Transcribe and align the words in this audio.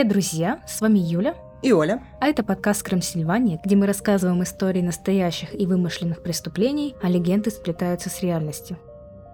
Привет, 0.00 0.12
друзья! 0.14 0.60
С 0.66 0.80
вами 0.80 0.98
Юля. 0.98 1.34
И 1.60 1.74
Оля. 1.74 2.02
А 2.20 2.26
это 2.26 2.42
подкаст 2.42 2.82
«Крымсильвания», 2.82 3.60
где 3.62 3.76
мы 3.76 3.86
рассказываем 3.86 4.42
истории 4.42 4.80
настоящих 4.80 5.54
и 5.54 5.66
вымышленных 5.66 6.22
преступлений, 6.22 6.96
а 7.02 7.10
легенды 7.10 7.50
сплетаются 7.50 8.08
с 8.08 8.22
реальностью. 8.22 8.78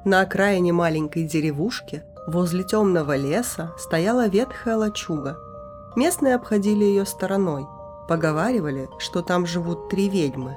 На 0.05 0.23
окраине 0.23 0.73
маленькой 0.73 1.23
деревушки, 1.23 2.03
возле 2.27 2.65
темного 2.65 3.15
леса, 3.15 3.75
стояла 3.79 4.27
ветхая 4.27 4.77
лачуга. 4.77 5.39
Местные 5.95 6.35
обходили 6.35 6.83
ее 6.83 7.07
стороной. 7.07 7.65
Поговаривали, 8.09 8.89
что 8.99 9.23
там 9.23 9.47
живут 9.47 9.89
три 9.89 10.09
ведьмы. 10.09 10.57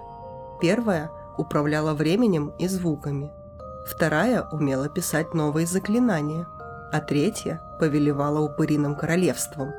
Первая 0.60 1.12
управляла 1.38 1.94
временем 1.94 2.52
и 2.58 2.68
звуками. 2.68 3.30
Вторая 3.86 4.48
умела 4.52 4.90
писать 4.90 5.36
новые 5.36 5.68
заклинания. 5.68 6.48
А 6.92 7.00
третья 7.00 7.62
повелевала 7.80 8.40
упыриным 8.40 8.96
королевством– 8.96 9.72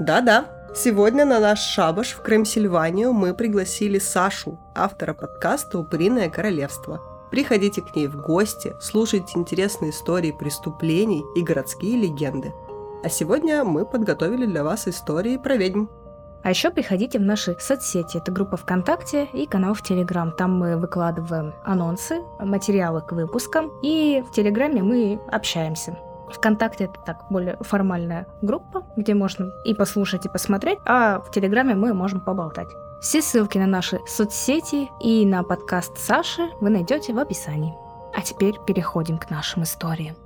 да-да, 0.00 0.46
сегодня 0.74 1.24
на 1.24 1.40
наш 1.40 1.60
шабаш 1.60 2.12
в 2.12 2.22
Крым-Сильванию 2.22 3.12
мы 3.12 3.34
пригласили 3.34 3.98
Сашу, 3.98 4.58
автора 4.74 5.12
подкаста 5.12 5.78
«Упыриное 5.78 6.30
королевство». 6.30 7.00
Приходите 7.30 7.82
к 7.82 7.94
ней 7.94 8.06
в 8.06 8.16
гости, 8.16 8.74
слушайте 8.80 9.32
интересные 9.36 9.90
истории 9.90 10.32
преступлений 10.32 11.24
и 11.36 11.42
городские 11.42 11.96
легенды. 11.96 12.52
А 13.04 13.08
сегодня 13.08 13.64
мы 13.64 13.84
подготовили 13.84 14.46
для 14.46 14.64
вас 14.64 14.88
истории 14.88 15.36
про 15.36 15.56
ведьм. 15.56 15.86
А 16.42 16.50
еще 16.50 16.70
приходите 16.70 17.18
в 17.18 17.22
наши 17.22 17.56
соцсети. 17.58 18.16
Это 18.16 18.30
группа 18.30 18.56
ВКонтакте 18.56 19.28
и 19.32 19.46
канал 19.46 19.74
в 19.74 19.82
Телеграм. 19.82 20.32
Там 20.32 20.56
мы 20.56 20.76
выкладываем 20.76 21.54
анонсы, 21.64 22.22
материалы 22.38 23.02
к 23.02 23.12
выпускам. 23.12 23.72
И 23.82 24.24
в 24.26 24.32
Телеграме 24.32 24.82
мы 24.82 25.20
общаемся. 25.30 25.98
ВКонтакте 26.32 26.84
это 26.84 27.00
так 27.04 27.26
более 27.30 27.56
формальная 27.60 28.26
группа, 28.42 28.86
где 28.96 29.14
можно 29.14 29.50
и 29.64 29.74
послушать, 29.74 30.26
и 30.26 30.28
посмотреть, 30.28 30.78
а 30.84 31.20
в 31.20 31.30
Телеграме 31.30 31.74
мы 31.74 31.94
можем 31.94 32.20
поболтать. 32.20 32.68
Все 33.00 33.22
ссылки 33.22 33.58
на 33.58 33.66
наши 33.66 34.00
соцсети 34.06 34.88
и 35.00 35.24
на 35.24 35.42
подкаст 35.44 35.96
Саши 35.98 36.48
вы 36.60 36.70
найдете 36.70 37.12
в 37.12 37.18
описании. 37.18 37.74
А 38.14 38.22
теперь 38.22 38.54
переходим 38.66 39.18
к 39.18 39.30
нашим 39.30 39.62
историям. 39.62 40.16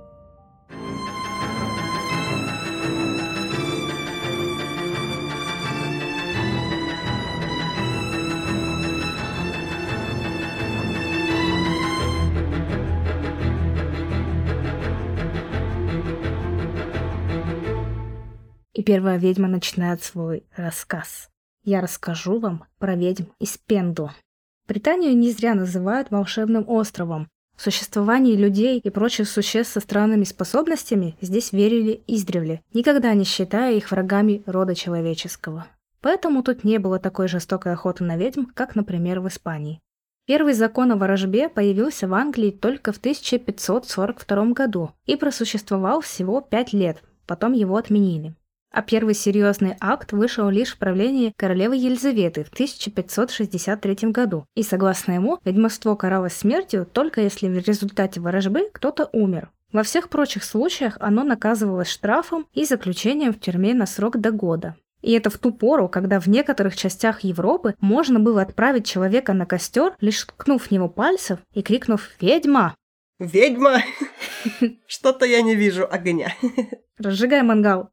И 18.73 18.81
первая 18.81 19.17
ведьма 19.17 19.47
начинает 19.47 20.01
свой 20.01 20.43
рассказ. 20.55 21.29
Я 21.63 21.79
расскажу 21.79 22.39
вам 22.39 22.65
про 22.79 22.95
ведьм 22.95 23.25
из 23.39 23.57
Пенду. 23.57 24.09
Британию 24.67 25.15
не 25.15 25.31
зря 25.31 25.53
называют 25.53 26.09
волшебным 26.09 26.67
островом. 26.67 27.29
В 27.55 27.61
существование 27.61 28.35
людей 28.35 28.79
и 28.79 28.89
прочих 28.89 29.29
существ 29.29 29.73
со 29.73 29.79
странными 29.79 30.23
способностями 30.23 31.15
здесь 31.21 31.53
верили 31.53 32.01
издревле, 32.07 32.63
никогда 32.73 33.13
не 33.13 33.25
считая 33.25 33.75
их 33.75 33.91
врагами 33.91 34.41
рода 34.47 34.73
человеческого. 34.73 35.67
Поэтому 36.01 36.41
тут 36.41 36.63
не 36.63 36.79
было 36.79 36.97
такой 36.97 37.27
жестокой 37.27 37.73
охоты 37.73 38.03
на 38.03 38.17
ведьм, 38.17 38.45
как, 38.55 38.75
например, 38.75 39.19
в 39.19 39.27
Испании. 39.27 39.79
Первый 40.25 40.53
закон 40.53 40.91
о 40.91 40.95
ворожбе 40.95 41.47
появился 41.47 42.07
в 42.07 42.13
Англии 42.15 42.49
только 42.49 42.91
в 42.91 42.97
1542 42.97 44.45
году 44.47 44.91
и 45.05 45.15
просуществовал 45.15 46.01
всего 46.01 46.41
пять 46.41 46.73
лет, 46.73 47.03
потом 47.27 47.53
его 47.53 47.77
отменили 47.77 48.33
а 48.73 48.81
первый 48.81 49.13
серьезный 49.13 49.75
акт 49.79 50.11
вышел 50.11 50.49
лишь 50.49 50.73
в 50.73 50.77
правлении 50.77 51.31
королевы 51.37 51.77
Елизаветы 51.77 52.43
в 52.43 52.49
1563 52.49 54.09
году, 54.09 54.45
и 54.55 54.63
согласно 54.63 55.13
ему, 55.13 55.39
ведьмовство 55.45 55.95
каралось 55.95 56.33
смертью 56.33 56.87
только 56.91 57.21
если 57.21 57.47
в 57.47 57.65
результате 57.65 58.19
ворожбы 58.19 58.69
кто-то 58.73 59.09
умер. 59.13 59.51
Во 59.71 59.83
всех 59.83 60.09
прочих 60.09 60.43
случаях 60.43 60.97
оно 60.99 61.23
наказывалось 61.23 61.87
штрафом 61.87 62.47
и 62.53 62.65
заключением 62.65 63.33
в 63.33 63.39
тюрьме 63.39 63.73
на 63.73 63.85
срок 63.85 64.17
до 64.17 64.31
года. 64.31 64.75
И 65.01 65.11
это 65.11 65.29
в 65.29 65.37
ту 65.37 65.51
пору, 65.51 65.89
когда 65.89 66.19
в 66.19 66.27
некоторых 66.27 66.75
частях 66.75 67.23
Европы 67.23 67.75
можно 67.79 68.19
было 68.19 68.41
отправить 68.41 68.85
человека 68.87 69.33
на 69.33 69.45
костер, 69.45 69.95
лишь 69.99 70.23
ткнув 70.23 70.63
в 70.63 70.71
него 70.71 70.89
пальцев 70.89 71.39
и 71.53 71.61
крикнув 71.61 72.09
«Ведьма!». 72.21 72.75
«Ведьма! 73.19 73.81
Что-то 74.87 75.25
я 75.25 75.41
не 75.41 75.55
вижу 75.55 75.87
огня!» 75.89 76.33
«Разжигай 76.97 77.43
мангал!» 77.43 77.89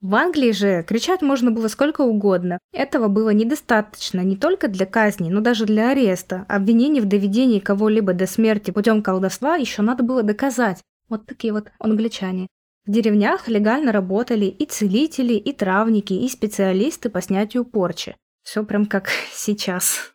В 0.00 0.14
Англии 0.14 0.52
же 0.52 0.82
кричать 0.82 1.20
можно 1.20 1.50
было 1.50 1.68
сколько 1.68 2.00
угодно. 2.00 2.58
Этого 2.72 3.08
было 3.08 3.30
недостаточно 3.30 4.22
не 4.22 4.34
только 4.34 4.68
для 4.68 4.86
казни, 4.86 5.28
но 5.28 5.40
даже 5.40 5.66
для 5.66 5.90
ареста. 5.90 6.46
Обвинение 6.48 7.02
в 7.02 7.06
доведении 7.06 7.58
кого-либо 7.58 8.14
до 8.14 8.26
смерти 8.26 8.70
путем 8.70 9.02
колдовства 9.02 9.56
еще 9.56 9.82
надо 9.82 10.02
было 10.02 10.22
доказать. 10.22 10.82
Вот 11.10 11.26
такие 11.26 11.52
вот 11.52 11.70
англичане. 11.78 12.46
В 12.86 12.90
деревнях 12.90 13.46
легально 13.46 13.92
работали 13.92 14.46
и 14.46 14.64
целители, 14.64 15.34
и 15.34 15.52
травники, 15.52 16.14
и 16.14 16.28
специалисты 16.28 17.10
по 17.10 17.20
снятию 17.20 17.66
порчи. 17.66 18.16
Все 18.42 18.64
прям 18.64 18.86
как 18.86 19.10
сейчас. 19.34 20.12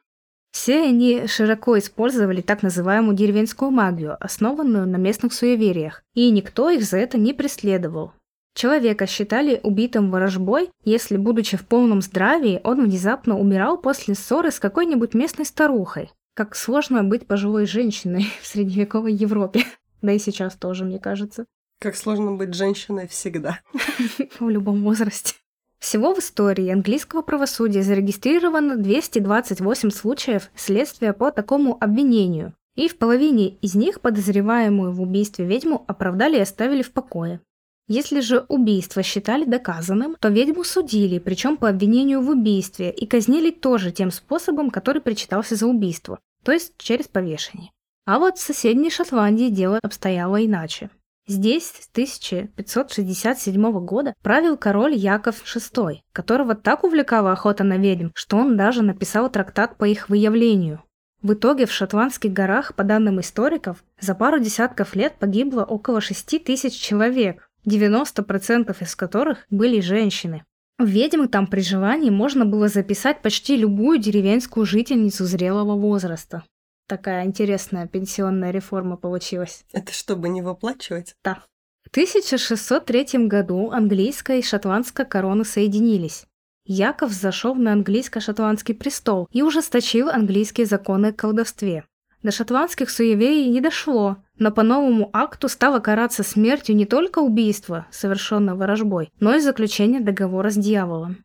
Все 0.52 0.82
они 0.82 1.28
широко 1.28 1.78
использовали 1.78 2.42
так 2.42 2.64
называемую 2.64 3.16
деревенскую 3.16 3.70
магию, 3.70 4.18
основанную 4.20 4.88
на 4.88 4.96
местных 4.96 5.34
суевериях, 5.34 6.02
и 6.16 6.32
никто 6.32 6.72
их 6.72 6.84
за 6.84 6.98
это 6.98 7.20
не 7.20 7.34
преследовал. 7.34 8.14
Человека 8.56 9.06
считали 9.06 9.60
убитым 9.64 10.10
ворожбой, 10.10 10.72
если, 10.86 11.18
будучи 11.18 11.58
в 11.58 11.66
полном 11.68 12.02
здравии, 12.02 12.62
он 12.64 12.86
внезапно 12.86 13.38
умирал 13.38 13.78
после 13.78 14.16
ссоры 14.16 14.50
с 14.50 14.62
какой-нибудь 14.62 15.14
местной 15.14 15.46
старухой. 15.46 16.10
Как 16.36 16.56
сложно 16.56 17.04
быть 17.04 17.28
пожилой 17.28 17.66
женщиной 17.66 18.28
в 18.42 18.48
средневековой 18.48 19.12
Европе. 19.14 19.66
Да 20.02 20.14
и 20.14 20.20
сейчас 20.20 20.56
тоже, 20.56 20.86
мне 20.86 21.00
кажется. 21.00 21.46
Как 21.82 21.98
сложно 21.98 22.32
быть 22.32 22.54
женщиной 22.54 23.10
всегда. 23.10 23.60
В 24.40 24.48
любом 24.48 24.84
возрасте. 24.84 25.36
Всего 25.80 26.16
в 26.16 26.20
истории 26.20 26.70
английского 26.70 27.22
правосудия 27.22 27.84
зарегистрировано 27.84 28.78
228 28.78 29.90
случаев 29.90 30.50
следствия 30.56 31.12
по 31.12 31.32
такому 31.32 31.78
обвинению. 31.82 32.54
И 32.76 32.88
в 32.88 32.98
половине 32.98 33.50
из 33.62 33.76
них 33.76 34.00
подозреваемую 34.00 34.94
в 34.94 35.02
убийстве 35.02 35.46
ведьму 35.46 35.84
оправдали 35.88 36.38
и 36.38 36.42
оставили 36.42 36.82
в 36.82 36.94
покое. 36.94 37.42
Если 37.88 38.20
же 38.20 38.46
убийство 38.48 39.04
считали 39.04 39.46
доказанным, 39.46 40.16
то 40.20 40.30
ведьму 40.30 40.64
судили, 40.64 41.20
причем 41.20 41.56
по 41.56 41.70
обвинению 41.70 42.22
в 42.22 42.30
убийстве, 42.30 42.90
и 42.90 43.06
казнили 43.06 43.52
тоже 43.52 43.92
тем 43.92 44.10
способом, 44.10 44.72
который 44.72 45.02
причитался 45.02 45.56
за 45.56 45.68
убийство, 45.68 46.20
то 46.44 46.52
есть 46.52 46.74
через 46.78 47.08
повешение. 47.08 47.70
А 48.08 48.18
вот 48.18 48.38
в 48.38 48.42
соседней 48.42 48.90
Шотландии 48.90 49.50
дело 49.50 49.80
обстояло 49.84 50.44
иначе. 50.44 50.90
Здесь 51.28 51.66
с 51.66 51.90
1567 51.92 53.86
года 53.86 54.14
правил 54.22 54.58
король 54.58 54.94
Яков 54.94 55.44
VI, 55.44 56.02
которого 56.12 56.54
так 56.54 56.84
увлекала 56.84 57.32
охота 57.32 57.64
на 57.64 57.78
ведьм, 57.78 58.10
что 58.14 58.38
он 58.38 58.58
даже 58.58 58.84
написал 58.84 59.32
трактат 59.32 59.78
по 59.78 59.86
их 59.86 60.10
выявлению. 60.10 60.84
В 61.24 61.34
итоге 61.34 61.66
в 61.66 61.72
шотландских 61.72 62.32
горах, 62.32 62.76
по 62.76 62.84
данным 62.84 63.20
историков, 63.20 63.84
за 64.00 64.14
пару 64.14 64.38
десятков 64.40 64.96
лет 64.96 65.16
погибло 65.18 65.64
около 65.64 66.00
6 66.00 66.44
тысяч 66.44 66.74
человек, 66.74 67.50
90% 67.66 68.76
из 68.82 68.96
которых 68.96 69.46
были 69.50 69.80
женщины. 69.80 70.46
Ведьмы 70.78 71.28
там 71.30 71.48
при 71.48 71.62
желании 71.62 72.10
можно 72.10 72.46
было 72.46 72.68
записать 72.68 73.22
почти 73.22 73.56
любую 73.56 73.98
деревенскую 73.98 74.66
жительницу 74.66 75.26
зрелого 75.26 75.76
возраста. 75.76 76.44
Такая 76.88 77.26
интересная 77.26 77.88
пенсионная 77.88 78.52
реформа 78.52 78.98
получилась. 78.98 79.64
Это 79.72 79.94
чтобы 79.94 80.30
не 80.30 80.42
выплачивать? 80.42 81.16
Да. 81.24 81.44
В 81.84 81.90
1603 81.90 83.28
году 83.28 83.72
английская 83.72 84.40
и 84.40 84.44
шотландская 84.44 85.06
короны 85.06 85.46
соединились. 85.46 86.26
Яков 86.66 87.12
зашел 87.12 87.56
на 87.56 87.74
английско-шотландский 87.74 88.74
престол 88.76 89.28
и 89.32 89.44
ужесточил 89.44 90.10
английские 90.10 90.66
законы 90.66 91.08
о 91.08 91.14
колдовстве. 91.14 91.86
До 92.26 92.32
шотландских 92.32 92.90
суеверий 92.90 93.48
не 93.50 93.62
дошло, 93.62 94.18
но 94.40 94.50
по 94.52 94.64
новому 94.64 95.12
акту 95.14 95.48
стало 95.48 95.78
караться 95.78 96.24
смертью 96.24 96.76
не 96.76 96.88
только 96.88 97.20
убийство, 97.20 97.86
совершенное 97.92 98.56
ворожбой, 98.56 99.12
но 99.20 99.36
и 99.36 99.40
заключение 99.40 100.02
договора 100.02 100.50
с 100.50 100.56
дьяволом. 100.56 101.24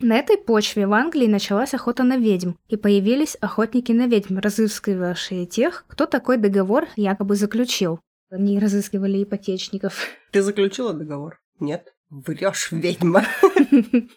На 0.00 0.18
этой 0.18 0.36
почве 0.36 0.88
в 0.88 0.94
Англии 0.94 1.28
началась 1.28 1.74
охота 1.74 2.02
на 2.02 2.16
ведьм, 2.16 2.54
и 2.66 2.76
появились 2.76 3.36
охотники 3.36 3.92
на 3.92 4.08
ведьм, 4.08 4.38
разыскивавшие 4.38 5.46
тех, 5.46 5.84
кто 5.86 6.06
такой 6.06 6.38
договор 6.38 6.88
якобы 6.96 7.36
заключил. 7.36 8.00
Они 8.28 8.58
разыскивали 8.58 9.22
ипотечников. 9.22 10.08
Ты 10.32 10.42
заключила 10.42 10.92
договор? 10.92 11.38
Нет. 11.60 11.94
Врешь, 12.10 12.72
ведьма. 12.72 13.24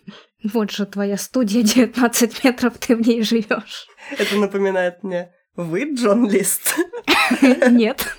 Вот 0.43 0.69
же 0.69 0.85
твоя 0.85 1.17
студия 1.17 1.63
19 1.63 2.43
метров, 2.43 2.77
ты 2.77 2.95
в 2.95 3.01
ней 3.01 3.23
живешь. 3.23 3.87
Это 4.11 4.35
напоминает 4.37 5.01
мне 5.03 5.34
вы 5.55 5.93
Джон 5.93 6.29
Лист? 6.29 6.75
Нет. 7.71 8.15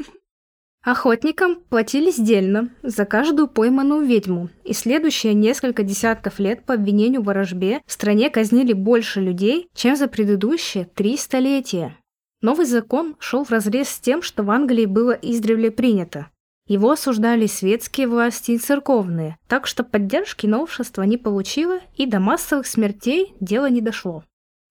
Охотникам 0.82 1.56
платили 1.68 2.10
сдельно 2.10 2.70
за 2.82 3.04
каждую 3.04 3.48
пойманную 3.48 4.06
ведьму, 4.06 4.50
и 4.64 4.72
следующие 4.72 5.34
несколько 5.34 5.82
десятков 5.82 6.38
лет 6.38 6.64
по 6.64 6.74
обвинению 6.74 7.22
в 7.22 7.24
ворожбе 7.24 7.80
в 7.86 7.92
стране 7.92 8.30
казнили 8.30 8.72
больше 8.72 9.20
людей, 9.20 9.68
чем 9.74 9.96
за 9.96 10.06
предыдущие 10.06 10.84
три 10.84 11.16
столетия. 11.16 11.96
Новый 12.40 12.66
закон 12.66 13.16
шел 13.18 13.42
вразрез 13.42 13.88
с 13.88 13.98
тем, 13.98 14.22
что 14.22 14.44
в 14.44 14.50
Англии 14.50 14.86
было 14.86 15.10
издревле 15.10 15.72
принято. 15.72 16.30
Его 16.68 16.92
осуждали 16.92 17.46
светские 17.46 18.06
власти 18.06 18.52
и 18.52 18.58
церковные, 18.58 19.38
так 19.48 19.66
что 19.66 19.84
поддержки 19.84 20.46
новшества 20.46 21.02
не 21.02 21.16
получило 21.16 21.80
и 21.96 22.06
до 22.06 22.20
массовых 22.20 22.66
смертей 22.66 23.34
дело 23.40 23.68
не 23.68 23.80
дошло. 23.80 24.24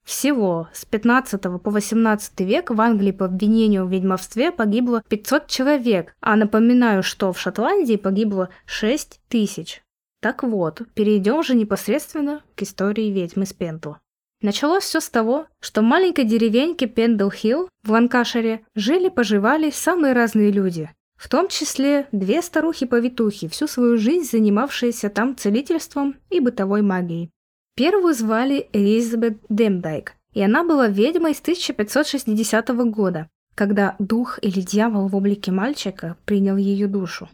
Всего 0.05 0.69
с 0.71 0.85
15 0.85 1.41
по 1.41 1.71
18 1.71 2.39
век 2.41 2.69
в 2.69 2.79
Англии 2.79 3.11
по 3.11 3.25
обвинению 3.25 3.85
в 3.85 3.91
ведьмовстве 3.91 4.51
погибло 4.51 5.03
500 5.09 5.47
человек, 5.47 6.15
а 6.21 6.35
напоминаю, 6.35 7.01
что 7.01 7.33
в 7.33 7.39
Шотландии 7.39 7.95
погибло 7.95 8.49
6 8.67 9.19
тысяч. 9.27 9.81
Так 10.21 10.43
вот, 10.43 10.83
перейдем 10.93 11.41
же 11.41 11.55
непосредственно 11.55 12.43
к 12.55 12.61
истории 12.61 13.09
ведьмы 13.09 13.47
Спентл. 13.47 13.93
Началось 14.41 14.83
все 14.83 14.99
с 14.99 15.09
того, 15.09 15.47
что 15.59 15.81
в 15.81 15.85
маленькой 15.85 16.25
деревеньке 16.25 16.85
Пендл-Хилл 16.85 17.67
в 17.83 17.91
Ланкашире 17.91 18.63
жили-поживали 18.75 19.71
самые 19.71 20.13
разные 20.13 20.51
люди. 20.51 20.91
В 21.15 21.29
том 21.29 21.47
числе 21.47 22.07
две 22.11 22.43
старухи-повитухи, 22.43 23.47
всю 23.47 23.67
свою 23.67 23.97
жизнь 23.97 24.29
занимавшиеся 24.29 25.09
там 25.09 25.35
целительством 25.35 26.17
и 26.29 26.39
бытовой 26.39 26.83
магией. 26.83 27.31
Первую 27.77 28.13
звали 28.13 28.69
Элизабет 28.71 29.37
Демдайк, 29.49 30.13
и 30.33 30.41
она 30.41 30.63
была 30.63 30.87
ведьмой 30.87 31.35
с 31.35 31.41
1560 31.41 32.69
года, 32.89 33.29
когда 33.53 33.97
дух 33.99 34.39
или 34.41 34.61
дьявол 34.61 35.09
в 35.09 35.15
облике 35.15 35.51
мальчика 35.51 36.15
принял 36.23 36.55
ее 36.55 36.87
душу. 36.87 37.27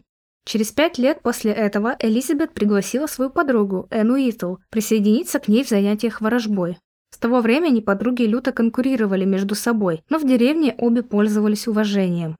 Через 0.44 0.72
пять 0.72 0.98
лет 0.98 1.22
после 1.22 1.52
этого 1.52 1.94
Элизабет 2.00 2.54
пригласила 2.54 3.06
свою 3.06 3.30
подругу 3.30 3.86
Энн 3.90 4.16
Уиттл 4.16 4.56
присоединиться 4.70 5.38
к 5.38 5.46
ней 5.46 5.62
в 5.62 5.68
занятиях 5.68 6.20
ворожбой. 6.20 6.76
С 7.14 7.18
того 7.18 7.40
времени 7.40 7.78
подруги 7.78 8.24
люто 8.24 8.50
конкурировали 8.50 9.24
между 9.24 9.54
собой, 9.54 10.02
но 10.10 10.18
в 10.18 10.26
деревне 10.26 10.74
обе 10.76 11.04
пользовались 11.04 11.68
уважением. 11.68 12.34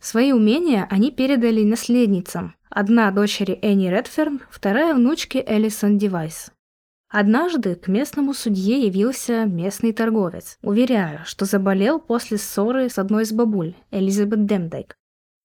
Свои 0.00 0.30
умения 0.30 0.86
они 0.90 1.10
передали 1.10 1.64
наследницам. 1.64 2.54
Одна 2.70 3.10
дочери 3.10 3.58
Энни 3.62 3.88
Редферн, 3.88 4.42
вторая 4.48 4.94
внучке 4.94 5.44
Элисон 5.44 5.98
Девайс. 5.98 6.52
Однажды 7.10 7.74
к 7.74 7.88
местному 7.88 8.34
судье 8.34 8.84
явился 8.84 9.46
местный 9.46 9.92
торговец, 9.92 10.58
уверяя, 10.62 11.22
что 11.24 11.46
заболел 11.46 12.00
после 12.00 12.36
ссоры 12.36 12.90
с 12.90 12.98
одной 12.98 13.22
из 13.22 13.32
бабуль, 13.32 13.74
Элизабет 13.90 14.44
Демдайк. 14.44 14.94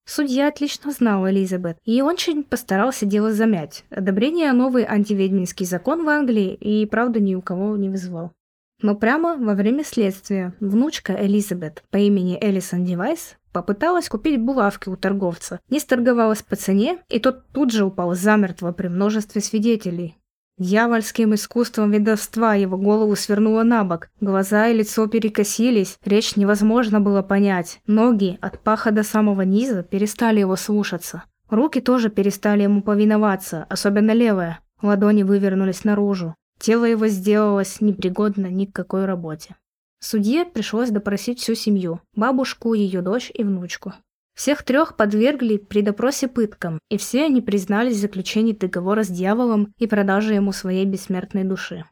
Судья 0.05 0.49
отлично 0.49 0.91
знал 0.91 1.25
Элизабет 1.29 1.77
и 1.85 2.01
очень 2.01 2.43
постарался 2.43 3.05
дело 3.05 3.31
замять. 3.31 3.85
Одобрение 3.89 4.51
новый 4.51 4.83
антиведьминский 4.83 5.65
закон 5.65 6.03
в 6.03 6.09
Англии 6.09 6.53
и, 6.53 6.85
правда, 6.85 7.21
ни 7.21 7.33
у 7.35 7.41
кого 7.41 7.77
не 7.77 7.87
вызвал. 7.87 8.33
Но 8.81 8.95
прямо 8.95 9.37
во 9.37 9.53
время 9.53 9.85
следствия 9.85 10.53
внучка 10.59 11.13
Элизабет 11.13 11.85
по 11.89 11.95
имени 11.95 12.37
Элисон 12.41 12.83
Девайс 12.83 13.37
попыталась 13.53 14.09
купить 14.09 14.41
булавки 14.41 14.89
у 14.89 14.97
торговца, 14.97 15.61
не 15.69 15.79
сторговалась 15.79 16.41
по 16.41 16.57
цене, 16.57 16.99
и 17.07 17.19
тот 17.19 17.47
тут 17.53 17.71
же 17.71 17.85
упал 17.85 18.13
замертво 18.15 18.73
при 18.73 18.89
множестве 18.89 19.39
свидетелей, 19.39 20.17
Дьявольским 20.59 21.33
искусством 21.33 21.91
ведовства 21.91 22.53
его 22.53 22.77
голову 22.77 23.15
свернуло 23.15 23.63
на 23.63 23.83
бок. 23.83 24.09
Глаза 24.21 24.67
и 24.67 24.77
лицо 24.77 25.07
перекосились, 25.07 25.97
речь 26.05 26.35
невозможно 26.35 27.01
было 27.01 27.23
понять. 27.23 27.81
Ноги 27.87 28.37
от 28.39 28.59
паха 28.59 28.91
до 28.91 29.01
самого 29.03 29.41
низа 29.41 29.81
перестали 29.81 30.41
его 30.41 30.55
слушаться. 30.55 31.23
Руки 31.49 31.81
тоже 31.81 32.09
перестали 32.09 32.63
ему 32.63 32.83
повиноваться, 32.83 33.65
особенно 33.67 34.11
левая. 34.11 34.59
Ладони 34.81 35.23
вывернулись 35.23 35.83
наружу. 35.83 36.35
Тело 36.59 36.85
его 36.85 37.07
сделалось 37.07 37.81
непригодно 37.81 38.47
ни 38.47 38.65
к 38.65 38.73
какой 38.73 39.05
работе. 39.05 39.55
Судье 39.99 40.45
пришлось 40.45 40.89
допросить 40.89 41.39
всю 41.39 41.55
семью– 41.55 41.99
бабушку, 42.15 42.73
ее 42.73 43.01
дочь 43.01 43.31
и 43.33 43.43
внучку. 43.43 43.93
Всех 44.35 44.63
трех 44.63 44.95
подвергли 44.95 45.57
при 45.57 45.81
допросе 45.81 46.27
пыткам, 46.27 46.79
и 46.89 46.97
все 46.97 47.25
они 47.25 47.41
признались 47.41 47.97
в 47.97 48.01
заключении 48.01 48.53
договора 48.53 49.03
с 49.03 49.07
дьяволом 49.07 49.73
и 49.77 49.87
продаже 49.87 50.33
ему 50.33 50.51
своей 50.51 50.85
бессмертной 50.85 51.43
души. 51.43 51.85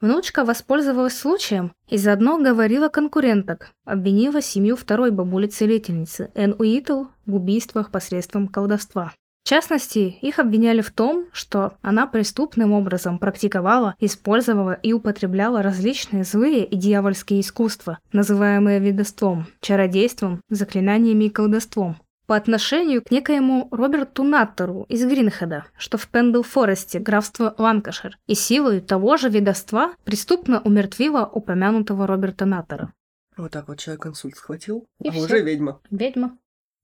Внучка 0.00 0.44
воспользовалась 0.44 1.18
случаем 1.18 1.72
и 1.88 1.96
заодно 1.96 2.38
говорила 2.38 2.88
конкуренток, 2.88 3.72
обвинила 3.84 4.40
семью 4.40 4.76
второй 4.76 5.10
бабули-целительницы 5.10 6.30
Энн 6.34 6.54
Уитл 6.56 7.06
в 7.26 7.34
убийствах 7.34 7.90
посредством 7.90 8.46
колдовства. 8.46 9.12
В 9.48 9.50
частности, 9.50 10.18
их 10.20 10.40
обвиняли 10.40 10.82
в 10.82 10.90
том, 10.90 11.24
что 11.32 11.72
она 11.80 12.06
преступным 12.06 12.72
образом 12.72 13.18
практиковала, 13.18 13.94
использовала 13.98 14.72
и 14.72 14.92
употребляла 14.92 15.62
различные 15.62 16.24
злые 16.24 16.66
и 16.66 16.76
дьявольские 16.76 17.40
искусства, 17.40 17.98
называемые 18.12 18.78
ведовством, 18.78 19.46
чародейством, 19.62 20.42
заклинаниями 20.50 21.24
и 21.24 21.30
колдовством, 21.30 21.96
по 22.26 22.36
отношению 22.36 23.00
к 23.02 23.10
некоему 23.10 23.68
Роберту 23.70 24.22
Наттеру 24.22 24.84
из 24.90 25.02
Гринхеда, 25.06 25.64
что 25.78 25.96
в 25.96 26.10
Пендл-Форесте, 26.10 26.98
графство 26.98 27.54
Ланкашир, 27.56 28.18
и 28.26 28.34
силой 28.34 28.82
того 28.82 29.16
же 29.16 29.30
ведовства 29.30 29.94
преступно 30.04 30.60
умертвила 30.60 31.24
упомянутого 31.24 32.06
Роберта 32.06 32.44
Наттера. 32.44 32.92
Вот 33.38 33.52
так 33.52 33.68
вот 33.68 33.78
человек 33.78 34.02
консульт 34.02 34.36
схватил, 34.36 34.84
И 35.00 35.08
а 35.08 35.12
всё. 35.12 35.22
уже 35.22 35.40
ведьма. 35.40 35.80
Ведьма. 35.90 36.36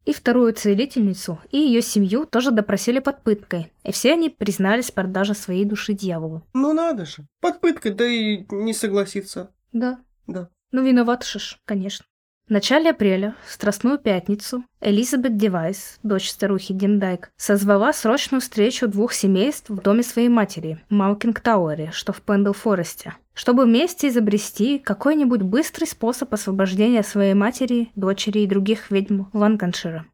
И 0.04 0.12
вторую 0.12 0.52
целительницу, 0.52 1.40
и 1.50 1.58
ее 1.58 1.80
семью 1.80 2.26
тоже 2.26 2.50
допросили 2.50 2.98
под 2.98 3.22
пыткой, 3.22 3.72
и 3.84 3.92
все 3.92 4.12
они 4.12 4.28
признались 4.28 4.90
в 4.90 4.94
продаже 4.94 5.34
своей 5.34 5.64
души 5.64 5.94
дьяволу. 5.94 6.42
Ну 6.52 6.74
надо 6.74 7.06
же. 7.06 7.26
Под 7.40 7.60
пыткой, 7.60 7.94
да 7.94 8.06
и 8.06 8.44
не 8.50 8.74
согласиться. 8.74 9.50
Да. 9.72 10.00
Да. 10.26 10.48
Ну, 10.72 10.82
виноват 10.84 11.22
шиш, 11.22 11.58
конечно. 11.64 12.04
В 12.46 12.50
начале 12.50 12.90
апреля, 12.90 13.34
в 13.46 13.52
Страстную 13.52 13.96
пятницу, 13.96 14.64
Элизабет 14.82 15.38
Девайс, 15.38 15.98
дочь 16.02 16.28
старухи 16.28 16.74
Димдайк, 16.74 17.30
созвала 17.38 17.90
срочную 17.94 18.42
встречу 18.42 18.86
двух 18.86 19.14
семейств 19.14 19.70
в 19.70 19.80
доме 19.80 20.02
своей 20.02 20.28
матери, 20.28 20.78
Малкинг 20.90 21.40
Тауэре, 21.40 21.90
что 21.94 22.12
в 22.12 22.20
Пендл-Форесте, 22.20 23.14
чтобы 23.32 23.64
вместе 23.64 24.08
изобрести 24.08 24.78
какой-нибудь 24.78 25.40
быстрый 25.40 25.86
способ 25.86 26.34
освобождения 26.34 27.02
своей 27.02 27.32
матери, 27.32 27.90
дочери 27.96 28.40
и 28.40 28.46
других 28.46 28.90
ведьм 28.90 29.22
Ланкашира. 29.32 30.04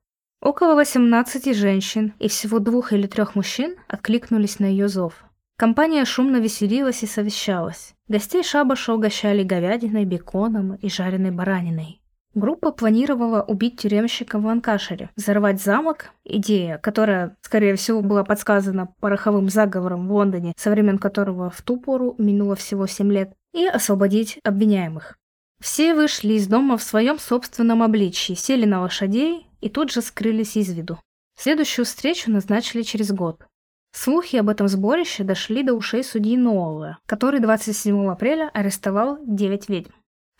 Около 0.41 0.77
18 0.77 1.53
женщин 1.57 2.15
и 2.21 2.29
всего 2.29 2.61
двух 2.61 2.93
или 2.93 3.09
трех 3.09 3.35
мужчин 3.35 3.75
откликнулись 3.89 4.61
на 4.61 4.67
ее 4.67 4.87
зов. 4.87 5.25
Компания 5.57 6.05
шумно 6.05 6.37
веселилась 6.37 7.03
и 7.03 7.07
совещалась. 7.07 7.93
Гостей 8.07 8.45
шабаша 8.45 8.95
угощали 8.95 9.43
говядиной, 9.43 10.05
беконом 10.05 10.77
и 10.77 10.89
жареной 10.89 11.33
бараниной. 11.33 12.00
Группа 12.35 12.71
планировала 12.71 13.43
убить 13.43 13.81
тюремщика 13.81 14.39
в 14.39 14.47
Ланкашире, 14.47 15.11
взорвать 15.17 15.61
замок, 15.61 16.11
идея, 16.25 16.79
которая, 16.79 17.37
скорее 17.41 17.75
всего, 17.75 18.03
была 18.03 18.23
подсказана 18.23 18.95
пороховым 19.01 19.49
заговором 19.49 20.07
в 20.07 20.13
Лондоне, 20.13 20.53
со 20.57 20.71
времен 20.71 20.99
которого 20.99 21.51
в 21.51 21.61
ту 21.63 21.81
пору 21.81 22.15
минуло 22.19 22.55
всего 22.55 22.87
7 22.87 23.11
лет, 23.13 23.33
и 23.53 23.67
освободить 23.67 24.39
обвиняемых. 24.45 25.19
Все 25.61 25.93
вышли 25.93 26.35
из 26.35 26.47
дома 26.47 26.79
в 26.79 26.83
своем 26.85 27.19
собственном 27.19 27.83
обличье, 27.83 28.37
сели 28.37 28.65
на 28.65 28.81
лошадей 28.81 29.49
и 29.61 29.69
тут 29.69 29.91
же 29.91 30.01
скрылись 30.01 30.57
из 30.57 30.71
виду. 30.73 31.01
Следующую 31.37 31.85
встречу 31.85 32.31
назначили 32.31 32.83
через 32.83 33.11
год. 33.13 33.45
Слухи 33.93 34.37
об 34.37 34.49
этом 34.49 34.69
сборище 34.69 35.25
дошли 35.25 35.65
до 35.65 35.75
ушей 35.75 36.05
судьи 36.05 36.37
Ноуэлла, 36.37 36.99
который 37.07 37.41
27 37.41 38.09
апреля 38.09 38.49
арестовал 38.55 39.19
9 39.27 39.69
ведьм. 39.69 39.91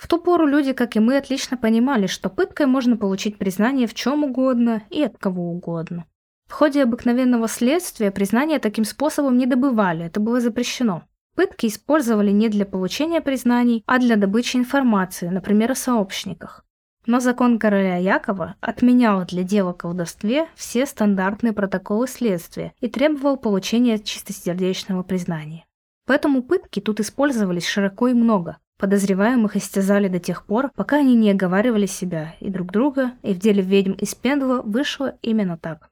В 0.01 0.09
ту 0.09 0.19
пору 0.19 0.47
люди, 0.47 0.73
как 0.73 0.97
и 0.97 0.99
мы, 0.99 1.19
отлично 1.19 1.59
понимали, 1.59 2.07
что 2.07 2.31
пыткой 2.31 2.65
можно 2.65 2.97
получить 2.97 3.37
признание 3.37 3.87
в 3.87 3.93
чем 3.93 4.25
угодно 4.25 4.83
и 4.89 5.03
от 5.03 5.19
кого 5.19 5.53
угодно. 5.53 6.07
В 6.49 6.53
ходе 6.55 6.85
обыкновенного 6.85 7.49
следствия 7.49 8.11
признания 8.11 8.59
таким 8.61 8.87
способом 8.87 9.37
не 9.37 9.45
добывали, 9.45 10.07
это 10.07 10.19
было 10.19 10.41
запрещено. 10.41 11.03
Пытки 11.37 11.67
использовали 11.67 12.31
не 12.31 12.49
для 12.49 12.65
получения 12.65 13.21
признаний, 13.21 13.85
а 13.85 13.99
для 13.99 14.17
добычи 14.17 14.57
информации, 14.57 15.29
например, 15.29 15.73
о 15.73 15.75
сообщниках. 15.75 16.65
Но 17.05 17.21
закон 17.21 17.59
короля 17.59 17.97
Якова 17.97 18.55
отменял 18.63 19.27
для 19.27 19.43
дела 19.43 19.73
о 19.73 19.75
колдовстве 19.75 20.49
все 20.55 20.87
стандартные 20.87 21.53
протоколы 21.53 22.09
следствия 22.09 22.73
и 22.81 22.89
требовал 22.89 23.37
получения 23.37 23.99
чистосердечного 23.99 25.03
признания. 25.03 25.67
Поэтому 26.07 26.43
пытки 26.43 26.81
тут 26.81 27.01
использовались 27.01 27.67
широко 27.67 28.09
и 28.09 28.15
много. 28.15 28.57
Подозреваемых 28.81 29.57
истязали 29.57 30.09
до 30.09 30.19
тех 30.19 30.47
пор, 30.47 30.71
пока 30.75 30.97
они 30.97 31.15
не 31.15 31.31
оговаривали 31.31 31.85
себя 31.85 32.35
и 32.41 32.49
друг 32.49 32.73
друга, 32.73 33.13
и 33.23 33.35
в 33.35 33.39
деле 33.39 33.63
ведьм 33.63 33.93
из 33.93 34.15
Пендла 34.15 34.63
вышло 34.63 35.19
именно 35.21 35.59
так. 35.59 35.91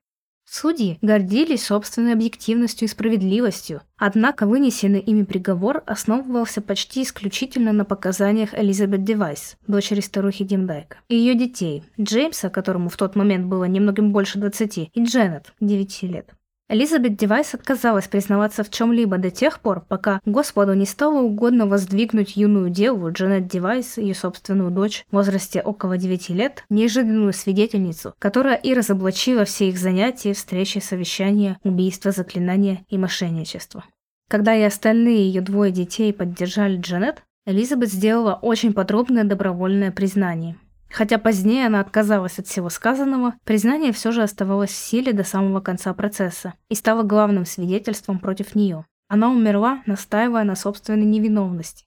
Судьи 0.50 0.98
гордились 1.02 1.66
собственной 1.66 2.14
объективностью 2.14 2.88
и 2.88 2.90
справедливостью, 2.90 3.82
однако 3.98 4.46
вынесенный 4.46 5.00
ими 5.00 5.24
приговор 5.24 5.82
основывался 5.84 6.62
почти 6.62 7.02
исключительно 7.02 7.72
на 7.72 7.84
показаниях 7.84 8.58
Элизабет 8.58 9.04
Девайс, 9.04 9.58
дочери 9.66 10.00
старухи 10.00 10.44
Димдайк, 10.44 10.96
и 11.08 11.16
ее 11.16 11.34
детей, 11.34 11.84
Джеймса, 12.00 12.48
которому 12.48 12.88
в 12.88 12.96
тот 12.96 13.14
момент 13.14 13.44
было 13.44 13.64
немногим 13.64 14.12
больше 14.12 14.38
20, 14.38 14.78
и 14.94 15.04
Дженнет, 15.04 15.52
9 15.60 16.02
лет. 16.04 16.37
Элизабет 16.70 17.16
Девайс 17.16 17.54
отказалась 17.54 18.08
признаваться 18.08 18.62
в 18.62 18.68
чем-либо 18.68 19.16
до 19.16 19.30
тех 19.30 19.60
пор, 19.60 19.86
пока 19.88 20.20
Господу 20.26 20.74
не 20.74 20.84
стало 20.84 21.22
угодно 21.22 21.66
воздвигнуть 21.66 22.36
юную 22.36 22.68
деву 22.68 23.10
Джанет 23.10 23.48
Девайс, 23.48 23.96
ее 23.96 24.14
собственную 24.14 24.70
дочь, 24.70 25.06
в 25.10 25.14
возрасте 25.14 25.62
около 25.62 25.96
9 25.96 26.28
лет, 26.28 26.64
неожиданную 26.68 27.32
свидетельницу, 27.32 28.12
которая 28.18 28.56
и 28.56 28.74
разоблачила 28.74 29.46
все 29.46 29.70
их 29.70 29.78
занятия, 29.78 30.34
встречи, 30.34 30.78
совещания, 30.78 31.58
убийства, 31.64 32.10
заклинания 32.10 32.84
и 32.90 32.98
мошенничество. 32.98 33.82
Когда 34.28 34.54
и 34.54 34.62
остальные 34.62 35.26
ее 35.26 35.40
двое 35.40 35.72
детей 35.72 36.12
поддержали 36.12 36.76
Джанет, 36.76 37.22
Элизабет 37.46 37.90
сделала 37.90 38.34
очень 38.34 38.74
подробное 38.74 39.24
добровольное 39.24 39.90
признание– 39.90 40.56
Хотя 40.90 41.18
позднее 41.18 41.66
она 41.66 41.80
отказалась 41.80 42.38
от 42.38 42.46
всего 42.46 42.70
сказанного, 42.70 43.34
признание 43.44 43.92
все 43.92 44.10
же 44.10 44.22
оставалось 44.22 44.70
в 44.70 44.76
силе 44.76 45.12
до 45.12 45.24
самого 45.24 45.60
конца 45.60 45.92
процесса 45.92 46.54
и 46.68 46.74
стало 46.74 47.02
главным 47.02 47.44
свидетельством 47.44 48.18
против 48.18 48.54
нее. 48.54 48.86
Она 49.08 49.30
умерла, 49.30 49.82
настаивая 49.86 50.44
на 50.44 50.54
собственной 50.54 51.04
невиновности. 51.04 51.86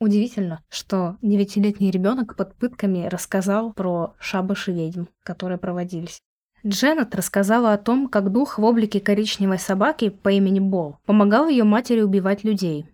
Удивительно, 0.00 0.62
что 0.68 1.16
девятилетний 1.22 1.90
ребенок 1.90 2.36
под 2.36 2.54
пытками 2.54 3.06
рассказал 3.06 3.72
про 3.72 4.14
шабаши 4.20 4.72
ведьм, 4.72 5.04
которые 5.24 5.58
проводились. 5.58 6.20
Дженнет 6.66 7.14
рассказала 7.14 7.72
о 7.72 7.78
том, 7.78 8.08
как 8.08 8.30
дух 8.30 8.58
в 8.58 8.64
облике 8.64 9.00
коричневой 9.00 9.58
собаки 9.58 10.10
по 10.10 10.28
имени 10.28 10.60
Бол 10.60 10.98
помогал 11.06 11.48
ее 11.48 11.64
матери 11.64 12.00
убивать 12.00 12.44
людей. 12.44 12.86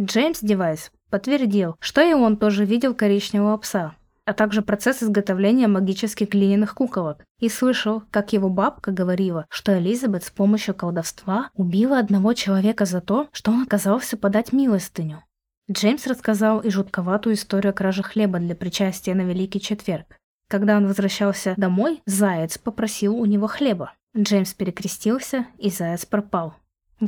Джеймс 0.00 0.40
Девайс 0.40 0.90
подтвердил, 1.10 1.76
что 1.80 2.02
и 2.02 2.14
он 2.14 2.36
тоже 2.36 2.64
видел 2.64 2.94
коричневого 2.94 3.56
пса, 3.58 3.94
а 4.30 4.32
также 4.32 4.62
процесс 4.62 5.02
изготовления 5.02 5.66
магических 5.66 6.28
глиняных 6.28 6.76
куколок. 6.76 7.24
И 7.40 7.48
слышал, 7.48 8.04
как 8.12 8.32
его 8.32 8.48
бабка 8.48 8.92
говорила, 8.92 9.44
что 9.50 9.76
Элизабет 9.76 10.22
с 10.22 10.30
помощью 10.30 10.72
колдовства 10.72 11.50
убила 11.54 11.98
одного 11.98 12.32
человека 12.34 12.84
за 12.84 13.00
то, 13.00 13.26
что 13.32 13.50
он 13.50 13.62
отказался 13.62 14.16
подать 14.16 14.52
милостыню. 14.52 15.24
Джеймс 15.68 16.06
рассказал 16.06 16.60
и 16.60 16.70
жутковатую 16.70 17.34
историю 17.34 17.70
о 17.70 17.74
краже 17.74 18.04
хлеба 18.04 18.38
для 18.38 18.54
причастия 18.54 19.16
на 19.16 19.22
Великий 19.22 19.60
Четверг. 19.60 20.06
Когда 20.48 20.76
он 20.76 20.86
возвращался 20.86 21.54
домой, 21.56 22.00
заяц 22.06 22.56
попросил 22.56 23.16
у 23.16 23.24
него 23.24 23.48
хлеба. 23.48 23.94
Джеймс 24.16 24.54
перекрестился, 24.54 25.48
и 25.58 25.70
заяц 25.70 26.06
пропал. 26.06 26.54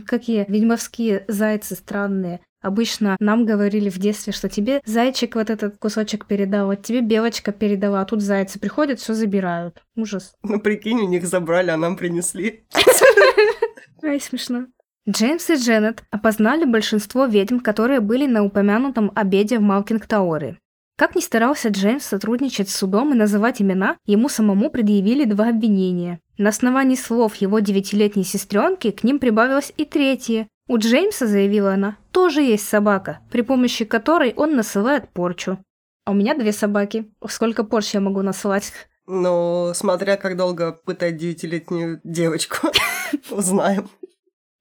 Какие 0.07 0.45
ведьмовские 0.49 1.25
зайцы 1.29 1.77
странные. 1.77 2.41
Обычно 2.63 3.17
нам 3.19 3.45
говорили 3.45 3.91
в 3.91 3.99
детстве, 3.99 4.33
что 4.33 4.49
тебе 4.49 4.81
зайчик 4.87 5.35
вот 5.35 5.51
этот 5.51 5.79
кусочек 5.79 6.27
передал, 6.27 6.69
вот 6.69 6.83
тебе 6.83 7.01
белочка 7.01 7.51
передала, 7.51 8.01
а 8.01 8.05
тут 8.05 8.23
зайцы 8.23 8.61
приходят, 8.61 9.01
все 9.01 9.15
забирают. 9.15 9.83
Ужас. 9.97 10.35
Ну, 10.53 10.61
прикинь, 10.61 11.01
у 11.01 11.09
них 11.09 11.27
забрали, 11.27 11.71
а 11.71 11.77
нам 11.77 11.97
принесли. 11.97 12.65
Ай, 14.05 14.21
смешно. 14.21 14.67
Джеймс 15.09 15.49
и 15.51 15.55
Дженнет 15.55 16.05
опознали 16.11 16.65
большинство 16.65 17.25
ведьм, 17.25 17.59
которые 17.59 18.01
были 18.01 18.27
на 18.27 18.45
упомянутом 18.45 19.11
обеде 19.15 19.59
в 19.59 19.63
Малкинг-Тауэре. 19.63 20.59
Как 20.97 21.17
ни 21.17 21.21
старался 21.21 21.71
Джеймс 21.71 22.05
сотрудничать 22.05 22.69
с 22.69 22.77
судом 22.77 23.13
и 23.13 23.17
называть 23.17 23.61
имена, 23.61 23.97
ему 24.07 24.29
самому 24.29 24.71
предъявили 24.71 25.25
два 25.25 25.49
обвинения. 25.49 26.21
На 26.39 26.51
основании 26.51 26.97
слов 26.97 27.35
его 27.37 27.59
девятилетней 27.59 28.25
сестренки 28.25 28.91
к 28.91 29.03
ним 29.03 29.19
прибавилось 29.19 29.73
и 29.77 29.85
третье. 29.85 30.47
У 30.69 30.79
Джеймса, 30.79 31.27
заявила 31.27 31.75
она, 31.75 31.97
тоже 32.13 32.43
есть 32.43 32.69
собака, 32.69 33.21
при 33.31 33.43
помощи 33.43 33.85
которой 33.85 34.33
он 34.35 34.55
насылает 34.55 35.09
порчу. 35.09 35.59
А 36.05 36.13
у 36.13 36.15
меня 36.15 36.35
две 36.35 36.53
собаки. 36.53 37.13
Сколько 37.29 37.65
порч 37.65 37.95
я 37.95 38.01
могу 38.01 38.23
насылать? 38.23 38.73
Ну, 39.07 39.73
смотря 39.75 40.17
как 40.17 40.37
долго 40.37 40.73
пытать 40.73 41.17
девятилетнюю 41.17 42.01
девочку. 42.05 42.69
Узнаем. 43.31 43.89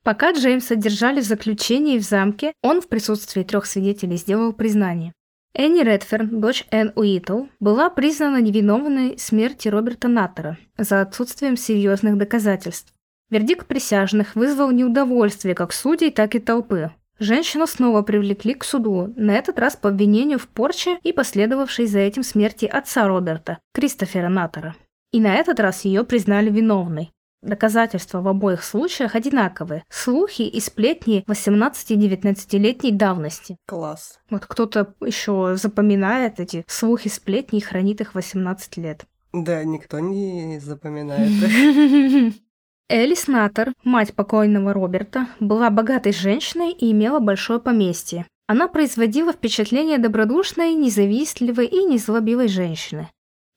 Пока 0.04 0.32
Джеймса 0.32 0.76
держали 0.76 1.22
в 1.22 1.26
заключении 1.26 2.00
в 2.00 2.04
замке, 2.04 2.54
он 2.64 2.82
в 2.82 2.88
присутствии 2.88 3.44
трех 3.44 3.68
свидетелей 3.68 4.18
сделал 4.18 4.52
признание. 4.52 5.14
Энни 5.54 5.82
Редферн, 5.82 6.40
дочь 6.40 6.66
Энн 6.72 6.94
Уитл, 6.96 7.46
была 7.60 7.90
признана 7.90 8.42
невиновной 8.42 9.18
смерти 9.20 9.68
Роберта 9.68 10.08
Наттера 10.08 10.58
за 10.78 11.02
отсутствием 11.02 11.58
серьезных 11.58 12.18
доказательств. 12.18 12.94
Вердикт 13.32 13.66
присяжных 13.66 14.36
вызвал 14.36 14.72
неудовольствие 14.72 15.56
как 15.56 15.72
судей, 15.72 16.12
так 16.12 16.36
и 16.36 16.40
толпы. 16.40 16.92
Женщину 17.18 17.66
снова 17.66 18.02
привлекли 18.02 18.54
к 18.54 18.66
суду, 18.66 19.14
на 19.16 19.32
этот 19.32 19.58
раз 19.58 19.78
по 19.78 19.90
обвинению 19.90 20.38
в 20.38 20.48
порче 20.50 21.00
и 21.04 21.14
последовавшей 21.14 21.86
за 21.86 22.00
этим 22.00 22.24
смерти 22.24 22.66
отца 22.66 23.08
Роберта, 23.08 23.60
Кристофера 23.74 24.28
Наттера. 24.28 24.76
И 25.12 25.22
на 25.22 25.36
этот 25.36 25.62
раз 25.62 25.86
ее 25.86 26.04
признали 26.04 26.50
виновной. 26.50 27.12
Доказательства 27.42 28.22
в 28.22 28.28
обоих 28.28 28.64
случаях 28.64 29.16
одинаковые. 29.16 29.84
Слухи 29.90 30.42
и 30.42 30.60
сплетни 30.60 31.24
18-19-летней 31.28 32.92
давности. 32.92 33.56
Класс. 33.66 34.20
Вот 34.30 34.46
кто-то 34.46 34.94
еще 35.00 35.56
запоминает 35.56 36.40
эти 36.40 36.66
слухи, 36.68 37.08
сплетни 37.08 37.60
и 37.60 37.62
хранит 37.62 38.02
их 38.02 38.14
18 38.14 38.78
лет. 38.78 39.06
Да, 39.32 39.64
никто 39.64 40.00
не 40.00 40.60
запоминает 40.60 41.30
их. 41.30 42.34
Элис 42.94 43.28
Наттер, 43.28 43.72
мать 43.86 44.14
покойного 44.14 44.74
Роберта, 44.74 45.30
была 45.40 45.70
богатой 45.70 46.12
женщиной 46.12 46.74
и 46.74 46.92
имела 46.92 47.22
большое 47.22 47.62
поместье. 47.62 48.28
Она 48.48 48.68
производила 48.68 49.32
впечатление 49.32 49.98
добродушной, 49.98 50.74
независтливой 50.74 51.68
и 51.68 51.86
незлобивой 51.86 52.50
женщины. 52.50 53.08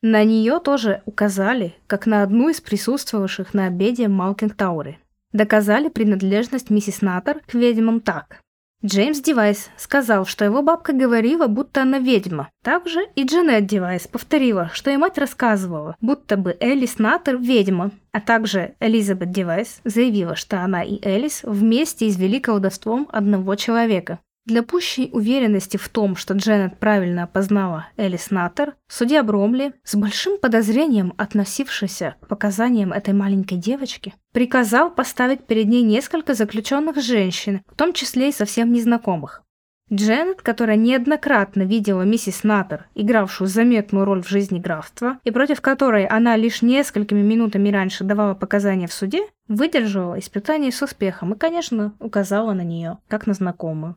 На 0.02 0.22
нее 0.22 0.60
тоже 0.60 1.02
указали, 1.04 1.74
как 1.88 2.06
на 2.06 2.22
одну 2.22 2.48
из 2.48 2.60
присутствовавших 2.60 3.54
на 3.54 3.66
обеде 3.66 4.06
Малкинг 4.06 4.54
Тауэре. 4.54 5.00
Доказали 5.32 5.88
принадлежность 5.88 6.70
миссис 6.70 7.02
Наттер 7.02 7.40
к 7.44 7.54
ведьмам 7.54 8.00
так. 8.02 8.40
Джеймс 8.84 9.20
Девайс 9.20 9.70
сказал, 9.78 10.26
что 10.26 10.44
его 10.44 10.60
бабка 10.60 10.92
говорила, 10.92 11.46
будто 11.46 11.80
она 11.80 11.98
ведьма. 11.98 12.50
Также 12.62 13.00
и 13.14 13.24
Джанет 13.24 13.64
Девайс 13.64 14.06
повторила, 14.06 14.70
что 14.74 14.90
и 14.90 14.98
мать 14.98 15.16
рассказывала, 15.16 15.96
будто 16.02 16.36
бы 16.36 16.54
Элис 16.60 16.98
Наттер 16.98 17.38
ведьма. 17.38 17.92
А 18.12 18.20
также 18.20 18.74
Элизабет 18.80 19.30
Девайс 19.30 19.80
заявила, 19.84 20.36
что 20.36 20.60
она 20.60 20.82
и 20.82 21.02
Элис 21.02 21.40
вместе 21.44 22.08
извели 22.08 22.40
колдовством 22.40 23.08
одного 23.10 23.54
человека. 23.54 24.18
Для 24.46 24.62
пущей 24.62 25.08
уверенности 25.10 25.78
в 25.78 25.88
том, 25.88 26.16
что 26.16 26.34
Дженнет 26.34 26.78
правильно 26.78 27.22
опознала 27.22 27.86
Элис 27.96 28.30
Наттер, 28.30 28.74
судья 28.88 29.22
Бромли, 29.22 29.72
с 29.84 29.94
большим 29.94 30.38
подозрением 30.38 31.14
относившийся 31.16 32.16
к 32.20 32.28
показаниям 32.28 32.92
этой 32.92 33.14
маленькой 33.14 33.56
девочки, 33.56 34.12
приказал 34.32 34.90
поставить 34.90 35.46
перед 35.46 35.68
ней 35.68 35.82
несколько 35.82 36.34
заключенных 36.34 37.00
женщин, 37.00 37.62
в 37.66 37.74
том 37.74 37.94
числе 37.94 38.28
и 38.28 38.32
совсем 38.32 38.70
незнакомых. 38.70 39.42
Дженнет, 39.90 40.42
которая 40.42 40.76
неоднократно 40.76 41.62
видела 41.62 42.02
миссис 42.02 42.44
Наттер, 42.44 42.86
игравшую 42.94 43.48
заметную 43.48 44.04
роль 44.04 44.22
в 44.22 44.28
жизни 44.28 44.58
графства, 44.58 45.20
и 45.24 45.30
против 45.30 45.62
которой 45.62 46.04
она 46.04 46.36
лишь 46.36 46.60
несколькими 46.60 47.22
минутами 47.22 47.70
раньше 47.70 48.04
давала 48.04 48.34
показания 48.34 48.88
в 48.88 48.92
суде, 48.92 49.22
выдержала 49.48 50.18
испытание 50.18 50.70
с 50.70 50.82
успехом 50.82 51.32
и, 51.32 51.38
конечно, 51.38 51.94
указала 51.98 52.52
на 52.52 52.62
нее, 52.62 52.98
как 53.08 53.26
на 53.26 53.32
знакомую. 53.32 53.96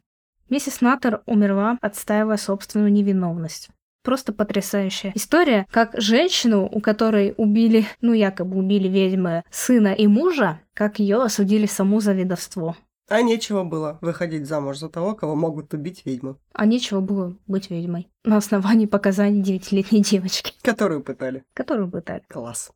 Миссис 0.49 0.81
Наттер 0.81 1.21
умерла, 1.25 1.77
отстаивая 1.81 2.37
собственную 2.37 2.91
невиновность. 2.91 3.69
просто 4.03 4.31
потрясающая 4.31 5.11
история, 5.15 5.67
как 5.69 5.93
женщину, 5.99 6.65
у 6.71 6.79
которой 6.79 7.33
убили, 7.35 7.85
ну 7.99 8.13
якобы 8.13 8.57
убили 8.57 8.87
ведьмы 8.87 9.43
сына 9.51 9.89
и 9.93 10.07
мужа, 10.07 10.61
как 10.73 10.99
ее 10.99 11.21
осудили 11.21 11.65
саму 11.65 11.99
за 11.99 12.13
ведовство. 12.13 12.77
А 13.09 13.21
нечего 13.21 13.63
было 13.63 13.97
выходить 14.01 14.47
замуж 14.47 14.77
за 14.77 14.87
того, 14.89 15.13
кого 15.13 15.35
могут 15.35 15.73
убить 15.73 16.03
ведьмы. 16.05 16.37
А 16.53 16.65
нечего 16.65 17.01
было 17.01 17.35
быть 17.47 17.69
ведьмой 17.69 18.07
на 18.23 18.37
основании 18.37 18.85
показаний 18.85 19.41
девятилетней 19.41 20.01
девочки, 20.01 20.53
Которую 20.61 21.01
пытали. 21.03 21.43
которую 21.53 21.91
пытали. 21.91 22.23
Класс. 22.29 22.71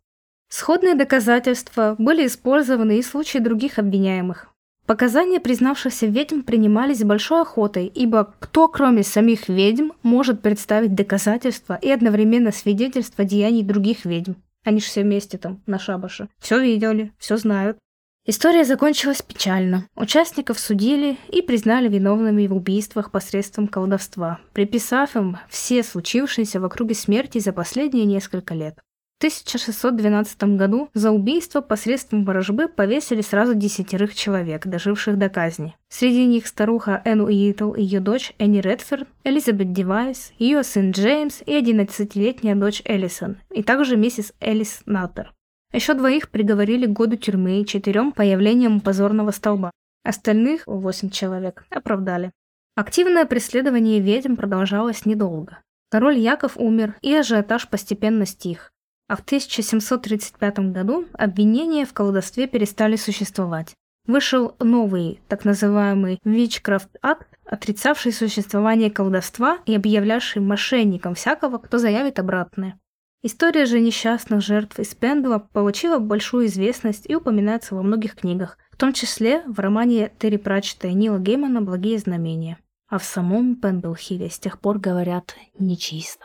Сходные 0.50 0.96
доказательства 0.96 1.96
были 1.98 2.28
использованы 2.28 3.00
и 3.00 3.02
в 3.02 3.06
случае 3.06 3.42
других 3.42 3.80
обвиняемых. 3.80 4.51
Показания 4.92 5.40
признавшихся 5.40 6.06
ведьм 6.08 6.42
принимались 6.42 7.00
с 7.00 7.04
большой 7.06 7.44
охотой, 7.44 7.86
ибо 7.86 8.34
кто, 8.40 8.68
кроме 8.68 9.04
самих 9.04 9.48
ведьм, 9.48 9.92
может 10.04 10.42
представить 10.42 10.96
доказательства 10.96 11.80
и 11.82 11.90
одновременно 11.90 12.52
свидетельства 12.52 13.24
деяний 13.24 13.64
других 13.64 14.04
ведьм? 14.04 14.34
Они 14.66 14.82
же 14.82 14.88
все 14.88 15.04
вместе 15.04 15.38
там, 15.38 15.62
на 15.66 15.80
шабаше. 15.80 16.28
Все 16.40 16.60
видели, 16.60 17.14
все 17.18 17.38
знают. 17.38 17.78
История 18.26 18.66
закончилась 18.66 19.22
печально. 19.22 19.88
Участников 19.96 20.60
судили 20.60 21.18
и 21.30 21.42
признали 21.42 21.88
виновными 21.88 22.46
в 22.48 22.54
убийствах 22.54 23.12
посредством 23.12 23.70
колдовства, 23.70 24.42
приписав 24.52 25.16
им 25.16 25.38
все 25.48 25.84
случившиеся 25.84 26.60
в 26.60 26.66
округе 26.66 26.96
смерти 26.96 27.38
за 27.38 27.54
последние 27.54 28.04
несколько 28.04 28.54
лет. 28.54 28.78
В 29.22 29.24
1612 29.24 30.44
году 30.58 30.90
за 30.96 31.12
убийство 31.12 31.62
посредством 31.62 32.26
ворожбы 32.26 32.68
повесили 32.68 33.22
сразу 33.22 33.54
десятерых 33.54 34.16
человек, 34.16 34.66
доживших 34.66 35.16
до 35.16 35.30
казни. 35.30 35.76
Среди 35.90 36.26
них 36.26 36.48
старуха 36.48 37.04
Энн 37.06 37.22
Уитл 37.22 37.76
ее 37.76 38.00
дочь 38.00 38.34
Энни 38.40 38.62
Редферн, 38.62 39.06
Элизабет 39.24 39.74
Девайс, 39.74 40.34
ее 40.40 40.64
сын 40.64 40.90
Джеймс 40.90 41.44
и 41.46 41.52
11-летняя 41.52 42.56
дочь 42.56 42.82
Элисон, 42.84 43.38
и 43.52 43.62
также 43.62 43.96
миссис 43.96 44.34
Элис 44.40 44.82
Наттер. 44.88 45.32
Еще 45.72 45.94
двоих 45.94 46.32
приговорили 46.32 46.88
к 46.88 46.94
году 46.94 47.16
тюрьмы 47.16 47.62
и 47.62 47.66
четырем 47.68 48.14
появлением 48.14 48.80
позорного 48.80 49.30
столба. 49.30 49.70
Остальных, 50.04 50.64
восемь 50.66 51.12
человек, 51.12 51.64
оправдали. 51.70 52.32
Активное 52.76 53.26
преследование 53.26 54.00
ведьм 54.00 54.34
продолжалось 54.34 55.06
недолго. 55.06 55.60
Король 55.92 56.18
Яков 56.18 56.58
умер, 56.58 56.96
и 57.02 57.14
ажиотаж 57.14 57.70
постепенно 57.70 58.26
стих. 58.26 58.71
А 59.12 59.18
в 59.18 59.20
1735 59.20 60.72
году 60.72 61.06
обвинения 61.12 61.86
в 61.86 61.92
колдовстве 61.92 62.48
перестали 62.48 62.96
существовать. 62.96 63.76
Вышел 64.08 64.56
новый, 64.60 65.20
так 65.28 65.44
называемый 65.44 66.18
Act, 66.24 67.26
отрицавший 67.44 68.14
существование 68.14 68.90
колдовства 68.90 69.58
и 69.66 69.76
объявлявший 69.76 70.42
мошенником 70.42 71.16
всякого, 71.16 71.58
кто 71.58 71.78
заявит 71.78 72.20
обратное. 72.20 72.80
История 73.22 73.66
же 73.66 73.82
несчастных 73.82 74.42
жертв 74.42 74.80
из 74.80 74.96
Пендуа 74.96 75.40
получила 75.40 76.00
большую 76.00 76.46
известность 76.46 77.10
и 77.10 77.14
упоминается 77.14 77.76
во 77.76 77.84
многих 77.84 78.16
книгах, 78.16 78.58
в 78.72 78.78
том 78.78 78.94
числе 78.94 79.44
в 79.46 79.60
романе 79.60 80.14
Терри 80.20 80.38
Пратчета 80.38 80.88
и 80.88 80.94
Нила 80.94 81.20
Геймана 81.20 81.62
«Благие 81.62 81.98
знамения». 81.98 82.60
А 82.88 82.98
в 82.98 83.04
самом 83.04 83.58
Пендлхилле 83.58 84.30
с 84.30 84.40
тех 84.40 84.58
пор 84.58 84.80
говорят 84.80 85.36
нечисто. 85.60 86.24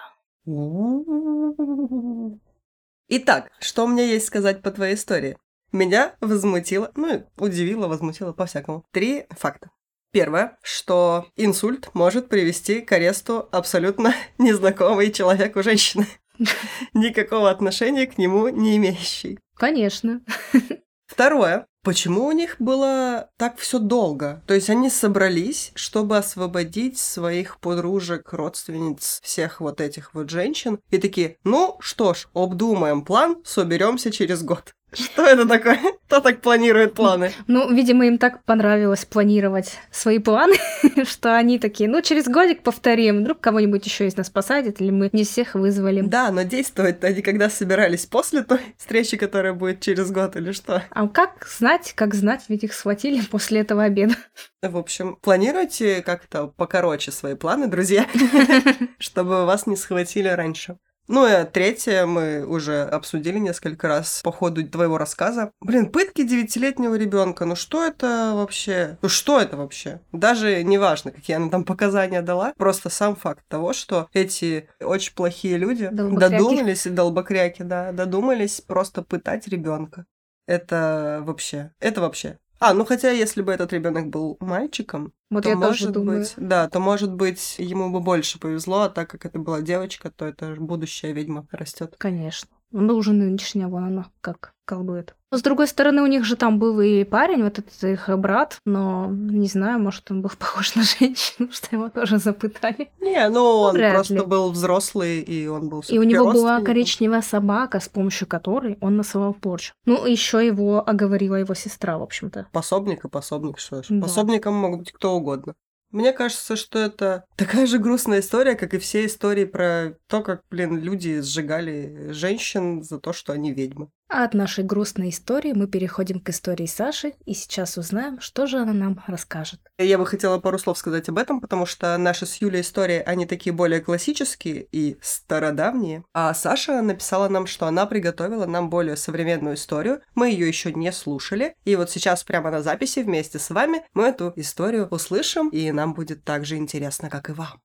Итак, 3.09 3.51
что 3.61 3.87
меня 3.87 4.05
есть 4.05 4.27
сказать 4.27 4.63
по 4.63 4.71
твоей 4.73 4.97
истории? 4.97 5.37
Меня 5.71 6.17
возмутило, 6.21 6.91
ну, 6.97 7.25
удивило, 7.37 7.87
возмутило 7.87 8.33
по-всякому. 8.33 8.85
Три 8.91 9.27
факта. 9.31 9.71
Первое, 10.11 10.59
что 10.63 11.27
инсульт 11.37 11.91
может 11.95 12.29
привести 12.29 12.81
к 12.81 12.91
аресту 12.91 13.49
абсолютно 13.53 14.13
незнакомый 14.39 15.13
человек 15.13 15.55
у 15.57 15.63
женщины. 15.63 16.07
Никакого 16.95 17.51
отношения 17.51 18.07
к 18.07 18.19
нему 18.19 18.49
не 18.49 18.77
имеющий. 18.77 19.39
Конечно. 19.55 20.23
Второе, 21.07 21.67
почему 21.83 22.27
у 22.27 22.33
них 22.33 22.57
было 22.59 23.31
так 23.37 23.59
все 23.59 23.79
долго? 23.79 24.43
То 24.47 24.55
есть 24.55 24.69
они 24.69 24.91
собрались, 24.91 25.73
чтобы 25.75 26.17
освободить 26.17 26.99
своих 26.99 27.59
подружек, 27.61 28.33
родственниц, 28.33 29.21
всех 29.23 29.61
вот 29.61 29.81
этих 29.81 30.15
вот 30.15 30.31
женщин, 30.31 30.79
и 30.91 30.99
такие, 30.99 31.39
ну 31.45 31.77
что 31.81 32.15
ж, 32.15 32.29
обдумаем 32.35 33.03
план, 33.03 33.37
соберемся 33.45 34.11
через 34.11 34.43
год. 34.43 34.76
Что 34.93 35.27
это 35.27 35.47
такое? 35.47 35.79
Кто 36.07 36.21
так 36.21 36.41
планирует 36.41 36.95
планы? 36.95 37.33
Ну, 37.49 37.73
видимо, 37.73 38.07
им 38.07 38.19
так 38.19 38.45
понравилось 38.45 39.05
планировать 39.05 39.79
свои 39.91 40.19
планы, 40.19 40.57
что 41.05 41.37
они 41.37 41.59
такие, 41.59 41.89
ну, 41.89 42.01
через 42.01 42.27
годик 42.27 42.63
повторим, 42.63 43.21
вдруг 43.21 43.41
кого-нибудь 43.41 43.85
еще 43.85 44.07
из 44.07 44.17
нас 44.17 44.31
посадят, 44.31 44.81
или 44.81 44.91
мы 44.91 45.11
не 45.13 45.25
всех 45.25 45.55
вызвали. 45.55 46.01
Да, 46.03 46.31
но 46.31 46.43
действовать 46.43 47.03
они 47.03 47.23
когда 47.23 47.51
собирались 47.51 48.07
после 48.07 48.43
той 48.43 48.61
встречи, 48.79 49.17
которая 49.17 49.53
будет 49.53 49.81
через 49.81 50.11
год, 50.11 50.37
или 50.37 50.53
что? 50.53 50.83
А 50.91 51.09
как 51.09 51.47
знать, 51.47 51.93
как 51.95 52.15
знать, 52.15 52.45
ведь 52.49 52.65
их 52.65 52.73
схватили 52.73 53.21
после 53.23 53.61
этого 53.61 53.83
обеда. 53.83 54.15
В 54.63 54.77
общем, 54.77 55.17
планируйте 55.17 56.03
как-то 56.03 56.47
покороче 56.47 57.11
свои 57.11 57.35
планы, 57.35 57.67
друзья, 57.67 58.07
чтобы 58.99 59.45
вас 59.45 59.67
не 59.67 59.77
схватили 59.77 60.29
раньше. 60.29 60.79
Ну 61.09 61.27
и 61.27 61.45
третье 61.45 62.07
мы 62.07 62.45
уже 62.45 62.83
обсудили 62.83 63.39
несколько 63.39 63.89
раз 63.89 64.21
по 64.23 64.33
ходу 64.33 64.67
твоего 64.69 64.99
рассказа. 64.99 65.53
Блин, 65.61 65.91
пытки 65.91 66.23
девятилетнего 66.23 66.95
ребенка, 66.97 67.45
ну 67.45 67.55
что 67.55 67.85
это 67.85 68.33
вообще? 68.35 68.99
Ну 69.03 69.09
что 69.09 69.41
это 69.41 69.57
вообще? 69.57 70.01
Даже 70.13 70.63
не 70.65 70.79
важно, 70.79 71.13
какие 71.13 71.37
она 71.37 71.49
там 71.49 71.65
показания 71.65 72.23
дала, 72.23 72.53
просто 72.57 72.91
сам 72.91 73.15
факт 73.15 73.45
того, 73.49 73.73
что 73.73 74.09
эти 74.13 74.69
очень 74.81 75.15
плохие 75.15 75.57
люди 75.57 75.89
додумались, 75.91 76.87
долбокряки, 76.87 77.63
да, 77.63 77.93
додумались 77.93 78.61
просто 78.61 79.03
пытать 79.03 79.47
ребенка. 79.49 80.07
Это 80.47 81.23
вообще, 81.25 81.73
это 81.81 82.01
вообще. 82.01 82.39
А, 82.59 82.73
ну 82.73 82.85
хотя, 82.85 83.11
если 83.11 83.43
бы 83.43 83.53
этот 83.53 83.73
ребенок 83.73 84.09
был 84.09 84.37
мальчиком, 84.41 85.13
Вот 85.31 85.43
то 85.45 85.51
я 85.51 85.55
тоже 85.57 85.67
может 85.67 85.93
думаю. 85.93 86.21
быть, 86.21 86.35
да, 86.37 86.69
то 86.69 86.81
может 86.81 87.13
быть 87.13 87.57
ему 87.59 87.91
бы 87.91 88.01
больше 88.01 88.39
повезло, 88.39 88.83
а 88.83 88.89
так 88.89 89.11
как 89.11 89.27
это 89.27 89.39
была 89.39 89.61
девочка, 89.61 90.11
то 90.11 90.25
это 90.25 90.55
будущая 90.59 91.13
ведьма 91.13 91.47
растет. 91.51 91.95
Конечно. 91.99 92.49
Ну, 92.73 92.95
уже 92.95 93.13
нынешняя, 93.13 93.69
вон 93.69 93.85
она 93.85 94.07
как 94.21 94.53
колдует. 94.65 95.15
Но, 95.31 95.39
с 95.39 95.43
другой 95.43 95.67
стороны, 95.67 96.03
у 96.03 96.07
них 96.07 96.25
же 96.25 96.37
там 96.37 96.59
был 96.59 96.81
и 96.81 97.05
парень, 97.05 97.43
вот 97.43 97.59
этот 97.59 97.85
их 97.85 98.09
брат, 98.19 98.59
но 98.65 99.09
не 99.11 99.49
знаю, 99.49 99.79
может, 99.81 100.11
он 100.11 100.23
был 100.23 100.31
похож 100.39 100.75
на 100.75 100.83
женщину, 100.83 101.49
что 101.53 101.75
его 101.75 101.89
тоже 101.89 102.19
запытали. 102.19 102.91
Не, 103.01 103.29
ну 103.29 103.43
он 103.43 103.75
Вряд 103.75 103.95
просто 103.95 104.15
ли. 104.15 104.21
был 104.23 104.51
взрослый, 104.51 105.21
и 105.21 105.47
он 105.47 105.69
был 105.69 105.83
И 105.89 105.99
у 105.99 106.03
него 106.03 106.33
была 106.33 106.61
коричневая 106.61 107.23
собака, 107.23 107.81
с 107.81 107.89
помощью 107.89 108.27
которой 108.27 108.77
он 108.81 108.97
насылал 108.97 109.35
порчу. 109.35 109.75
Ну, 109.85 110.07
еще 110.07 110.45
его 110.45 110.83
оговорила 110.87 111.37
его 111.37 111.55
сестра, 111.55 111.99
в 111.99 112.03
общем-то. 112.03 112.49
Пособник 112.53 113.05
и 113.05 113.09
пособник, 113.09 113.59
что 113.59 113.83
ж. 113.83 113.87
Да. 113.89 114.03
Пособником 114.03 114.55
могут 114.55 114.81
быть 114.81 114.93
кто 114.93 115.15
угодно. 115.15 115.55
Мне 115.97 116.13
кажется, 116.13 116.57
что 116.57 116.79
это 116.79 117.25
такая 117.37 117.65
же 117.65 117.79
грустная 117.79 118.21
история, 118.21 118.55
как 118.55 118.75
и 118.75 118.79
все 118.79 119.07
истории 119.07 119.47
про 119.47 119.97
то, 120.09 120.23
как, 120.23 120.43
блин, 120.51 120.79
люди 120.79 121.23
сжигали 121.23 122.09
женщин 122.11 122.83
за 122.83 122.99
то, 122.99 123.15
что 123.15 123.33
они 123.33 123.51
ведьмы. 123.51 123.89
А 124.09 124.23
от 124.23 124.35
нашей 124.35 124.63
грустной 124.63 125.09
истории 125.09 125.53
мы 125.53 125.67
переходим 125.67 126.21
к 126.21 126.29
истории 126.29 126.67
Саши, 126.67 127.15
и 127.25 127.35
сейчас 127.35 127.77
узнаем, 127.77 128.21
что 128.21 128.47
же 128.47 128.59
она 128.59 128.73
нам 128.73 129.03
расскажет. 129.09 129.61
Я 129.79 129.99
бы 129.99 130.07
хотела 130.07 130.39
пару 130.39 130.59
слов 130.59 130.79
сказать 130.79 131.09
об 131.09 131.19
этом, 131.19 131.41
потому 131.41 131.67
что 131.67 131.97
наши 131.99 132.25
с 132.25 132.37
Юлей 132.37 132.61
истории, 132.61 133.03
они 133.05 133.27
такие 133.27 133.53
более 133.53 133.81
классические 133.81 134.69
и 134.71 134.97
стародавние. 135.03 136.05
А 136.15 136.33
Саша 136.35 136.83
написала 136.83 137.29
нам, 137.29 137.49
что 137.49 137.67
она 137.67 137.85
приготовила 137.87 138.47
нам 138.47 138.71
более 138.71 138.97
современную 138.97 139.57
историю. 139.57 140.01
Мы 140.15 140.31
ее 140.31 140.47
еще 140.47 140.73
не 140.73 140.93
слушали. 140.93 141.55
И 141.65 141.75
вот 141.75 141.91
сейчас 141.91 142.23
прямо 142.23 142.53
на 142.53 142.63
записи 142.63 143.01
вместе 143.01 143.41
с 143.41 143.51
вами 143.51 143.83
мы 143.93 144.05
эту 144.05 144.33
историю 144.37 144.87
услышим, 144.89 145.49
и 145.49 145.73
нам 145.73 145.95
будет 145.95 146.23
так 146.23 146.45
же 146.47 146.57
интересно, 146.57 147.11
как 147.11 147.29
и 147.29 147.33
вам. 147.33 147.61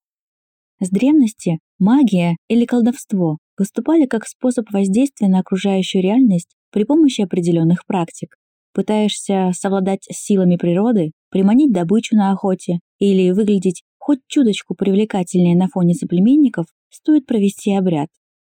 С 0.80 0.90
древности 0.90 1.60
магия 1.78 2.36
или 2.48 2.66
колдовство 2.66 3.38
выступали 3.62 4.08
как 4.08 4.26
способ 4.26 4.72
воздействия 4.72 5.28
на 5.28 5.40
окружающую 5.42 6.02
реальность 6.02 6.50
при 6.72 6.84
помощи 6.84 7.22
определенных 7.22 7.86
практик. 7.86 8.36
Пытаешься 8.74 9.52
совладать 9.54 10.06
с 10.10 10.18
силами 10.18 10.56
природы, 10.56 11.12
приманить 11.30 11.72
добычу 11.72 12.16
на 12.16 12.32
охоте 12.32 12.80
или 12.98 13.30
выглядеть 13.30 13.84
хоть 14.00 14.22
чуточку 14.28 14.74
привлекательнее 14.74 15.56
на 15.56 15.68
фоне 15.68 15.94
соплеменников, 15.94 16.66
стоит 16.90 17.28
провести 17.28 17.76
обряд. 17.76 18.08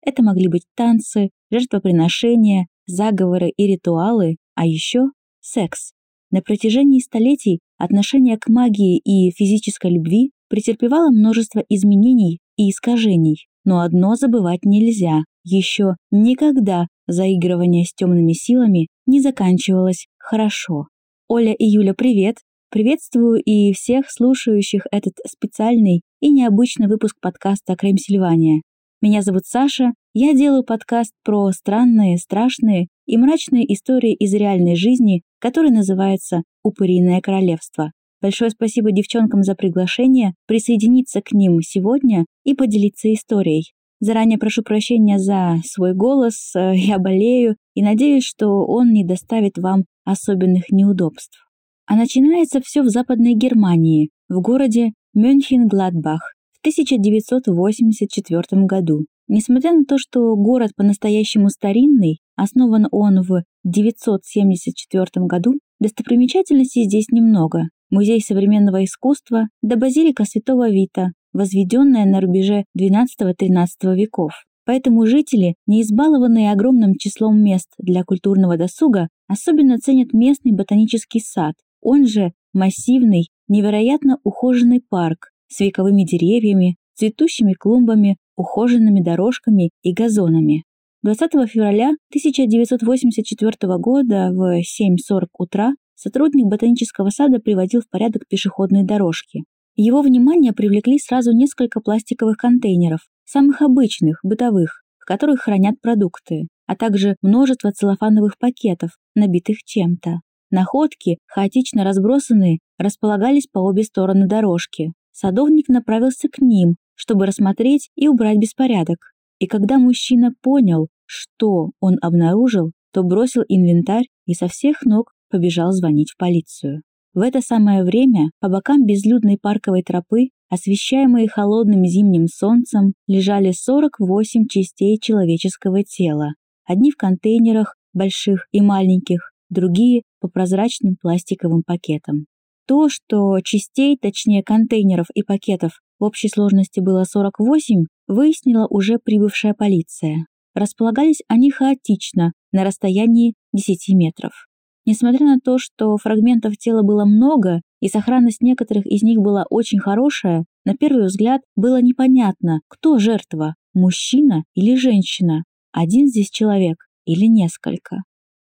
Это 0.06 0.24
могли 0.24 0.50
быть 0.50 0.64
танцы, 0.76 1.30
жертвоприношения, 1.52 2.68
заговоры 2.86 3.48
и 3.56 3.66
ритуалы, 3.66 4.36
а 4.56 4.66
еще 4.66 5.06
секс. 5.40 5.94
На 6.32 6.42
протяжении 6.42 7.00
столетий 7.00 7.62
отношение 7.78 8.38
к 8.38 8.50
магии 8.50 8.98
и 8.98 9.32
физической 9.32 9.90
любви 9.90 10.32
претерпевало 10.50 11.12
множество 11.12 11.64
изменений 11.70 12.40
и 12.58 12.70
искажений. 12.70 13.48
Но 13.68 13.82
одно 13.82 14.16
забывать 14.16 14.64
нельзя. 14.64 15.24
Еще 15.44 15.98
никогда 16.10 16.88
заигрывание 17.06 17.84
с 17.84 17.94
темными 17.94 18.32
силами 18.32 18.88
не 19.06 19.20
заканчивалось 19.20 20.08
хорошо. 20.18 20.88
Оля 21.28 21.52
и 21.52 21.66
Юля, 21.66 21.94
привет! 21.94 22.38
Приветствую 22.72 23.44
и 23.44 23.74
всех 23.74 24.10
слушающих 24.10 24.84
этот 24.90 25.16
специальный 25.28 26.00
и 26.22 26.30
необычный 26.30 26.88
выпуск 26.88 27.18
подкаста 27.20 27.76
«Крем 27.76 27.98
Сильвания». 27.98 28.62
Меня 29.02 29.22
зовут 29.22 29.46
Саша, 29.46 29.92
я 30.14 30.34
делаю 30.34 30.64
подкаст 30.64 31.12
про 31.26 31.52
странные, 31.52 32.18
страшные 32.20 32.88
и 33.06 33.18
мрачные 33.18 33.66
истории 33.74 34.14
из 34.14 34.34
реальной 34.34 34.78
жизни, 34.78 35.24
который 35.40 35.72
называется 35.72 36.44
«Упыриное 36.64 37.20
королевство». 37.20 37.92
Большое 38.22 38.50
спасибо 38.50 38.92
девчонкам 38.92 39.44
за 39.44 39.54
приглашение 39.54 40.34
присоединиться 40.48 41.22
к 41.22 41.34
ним 41.34 41.62
сегодня 41.62 42.26
и 42.44 42.56
поделиться 42.56 43.14
историей. 43.14 43.74
Заранее 44.00 44.38
прошу 44.38 44.64
прощения 44.64 45.18
за 45.18 45.58
свой 45.66 45.94
голос, 45.94 46.54
э, 46.56 46.74
я 46.76 47.00
болею 47.00 47.56
и 47.74 47.82
надеюсь, 47.82 48.24
что 48.24 48.66
он 48.66 48.92
не 48.92 49.04
доставит 49.04 49.58
вам 49.58 49.86
особенных 50.04 50.70
неудобств. 50.72 51.38
А 51.86 51.96
начинается 51.96 52.62
все 52.62 52.82
в 52.82 52.90
Западной 52.90 53.34
Германии, 53.34 54.10
в 54.30 54.42
городе 54.42 54.92
Мюнхен-Гладбах 55.16 56.20
в 56.52 56.60
1984 56.62 58.66
году. 58.66 59.06
Несмотря 59.28 59.74
на 59.74 59.84
то, 59.84 59.98
что 59.98 60.36
город 60.36 60.72
по-настоящему 60.76 61.50
старинный, 61.50 62.20
основан 62.36 62.88
он 62.92 63.22
в 63.22 63.44
974 63.64 65.26
году, 65.26 65.54
достопримечательностей 65.80 66.86
здесь 66.86 67.10
немного. 67.10 67.64
Музей 67.90 68.22
современного 68.22 68.84
искусства 68.84 69.48
да 69.62 69.78
базилика 69.78 70.26
Святого 70.26 70.70
Вита, 70.70 71.12
возведенная 71.32 72.06
на 72.06 72.20
рубеже 72.20 72.66
XII-XIII 72.78 73.96
веков. 73.96 74.34
Поэтому 74.66 75.06
жители, 75.06 75.56
не 75.66 75.82
избалованные 75.82 76.52
огромным 76.52 76.96
числом 76.96 77.42
мест 77.42 77.70
для 77.78 78.04
культурного 78.04 78.58
досуга, 78.58 79.08
особенно 79.28 79.78
ценят 79.78 80.14
местный 80.14 80.52
ботанический 80.52 81.22
сад, 81.22 81.56
он 81.82 82.06
же 82.06 82.34
массивный, 82.54 83.30
невероятно 83.48 84.20
ухоженный 84.24 84.82
парк 84.82 85.30
с 85.48 85.62
вековыми 85.62 86.04
деревьями, 86.04 86.76
цветущими 86.96 87.54
клумбами, 87.54 88.18
ухоженными 88.36 89.02
дорожками 89.02 89.70
и 89.84 89.94
газонами. 89.94 90.64
20 91.04 91.32
февраля 91.50 91.92
1984 92.10 93.78
года 93.78 94.32
в 94.34 94.60
7.40 94.60 95.28
утра 95.38 95.74
сотрудник 95.98 96.46
ботанического 96.46 97.10
сада 97.10 97.40
приводил 97.40 97.82
в 97.82 97.90
порядок 97.90 98.24
пешеходные 98.30 98.86
дорожки. 98.86 99.44
Его 99.76 100.02
внимание 100.02 100.54
привлекли 100.54 101.00
сразу 101.00 101.34
несколько 101.34 101.82
пластиковых 101.82 102.38
контейнеров, 102.38 103.02
самых 103.26 103.62
обычных, 103.62 104.20
бытовых, 104.24 104.84
в 105.00 105.06
которых 105.06 105.42
хранят 105.42 105.82
продукты, 105.82 106.48
а 106.68 106.76
также 106.76 107.16
множество 107.22 107.72
целлофановых 107.72 108.38
пакетов, 108.38 108.92
набитых 109.16 109.58
чем-то. 109.64 110.20
Находки, 110.50 111.18
хаотично 111.26 111.84
разбросанные, 111.84 112.60
располагались 112.78 113.48
по 113.52 113.60
обе 113.60 113.84
стороны 113.84 114.28
дорожки. 114.28 114.94
Садовник 115.12 115.68
направился 115.68 116.30
к 116.30 116.40
ним, 116.40 116.76
чтобы 116.96 117.26
рассмотреть 117.26 117.90
и 117.96 118.08
убрать 118.08 118.38
беспорядок. 118.38 118.98
И 119.40 119.48
когда 119.48 119.78
мужчина 119.78 120.32
понял, 120.42 120.88
что 121.06 121.72
он 121.80 121.98
обнаружил, 122.02 122.72
то 122.94 123.04
бросил 123.04 123.44
инвентарь 123.48 124.08
и 124.26 124.34
со 124.34 124.48
всех 124.48 124.84
ног 124.84 125.14
побежал 125.30 125.72
звонить 125.72 126.12
в 126.12 126.18
полицию. 126.18 126.82
В 127.14 127.22
это 127.22 127.42
самое 127.42 127.84
время 127.84 128.30
по 128.40 128.48
бокам 128.48 128.86
безлюдной 128.86 129.38
парковой 129.42 129.82
тропы, 129.82 130.30
освещаемые 130.50 131.28
холодным 131.28 131.86
зимним 131.86 132.28
солнцем, 132.28 132.94
лежали 133.08 133.52
48 133.52 134.48
частей 134.48 135.00
человеческого 135.00 135.84
тела. 135.84 136.34
Одни 136.66 136.92
в 136.92 136.96
контейнерах, 136.96 137.76
больших 137.94 138.48
и 138.52 138.62
маленьких, 138.62 139.32
другие 139.50 140.04
по 140.20 140.28
прозрачным 140.28 140.96
пластиковым 141.02 141.64
пакетам. 141.66 142.26
То, 142.68 142.90
что 142.90 143.40
частей, 143.42 143.98
точнее 143.98 144.44
контейнеров 144.44 145.08
и 145.16 145.24
пакетов 145.24 145.80
в 146.00 146.04
общей 146.04 146.28
сложности 146.28 146.82
было 146.82 147.04
48, 147.04 147.86
выяснила 148.08 148.68
уже 148.70 149.00
прибывшая 149.04 149.54
полиция. 149.54 150.26
Располагались 150.54 151.22
они 151.28 151.50
хаотично, 151.50 152.34
на 152.52 152.64
расстоянии 152.64 153.34
10 153.54 153.96
метров. 153.96 154.48
Несмотря 154.88 155.26
на 155.26 155.38
то, 155.44 155.58
что 155.58 155.98
фрагментов 155.98 156.58
тела 156.58 156.82
было 156.82 157.04
много, 157.04 157.62
и 157.82 157.90
сохранность 157.90 158.42
некоторых 158.42 158.86
из 158.86 159.04
них 159.04 159.20
была 159.20 159.46
очень 159.50 159.80
хорошая, 159.80 160.46
на 160.64 160.76
первый 160.76 161.08
взгляд 161.08 161.42
было 161.58 161.82
непонятно, 161.82 162.62
кто 162.70 162.98
жертва– 162.98 163.56
мужчина 163.74 164.46
или 164.56 164.76
женщина, 164.76 165.44
один 165.74 166.08
здесь 166.08 166.30
человек 166.30 166.78
или 167.06 167.26
несколько. 167.26 167.98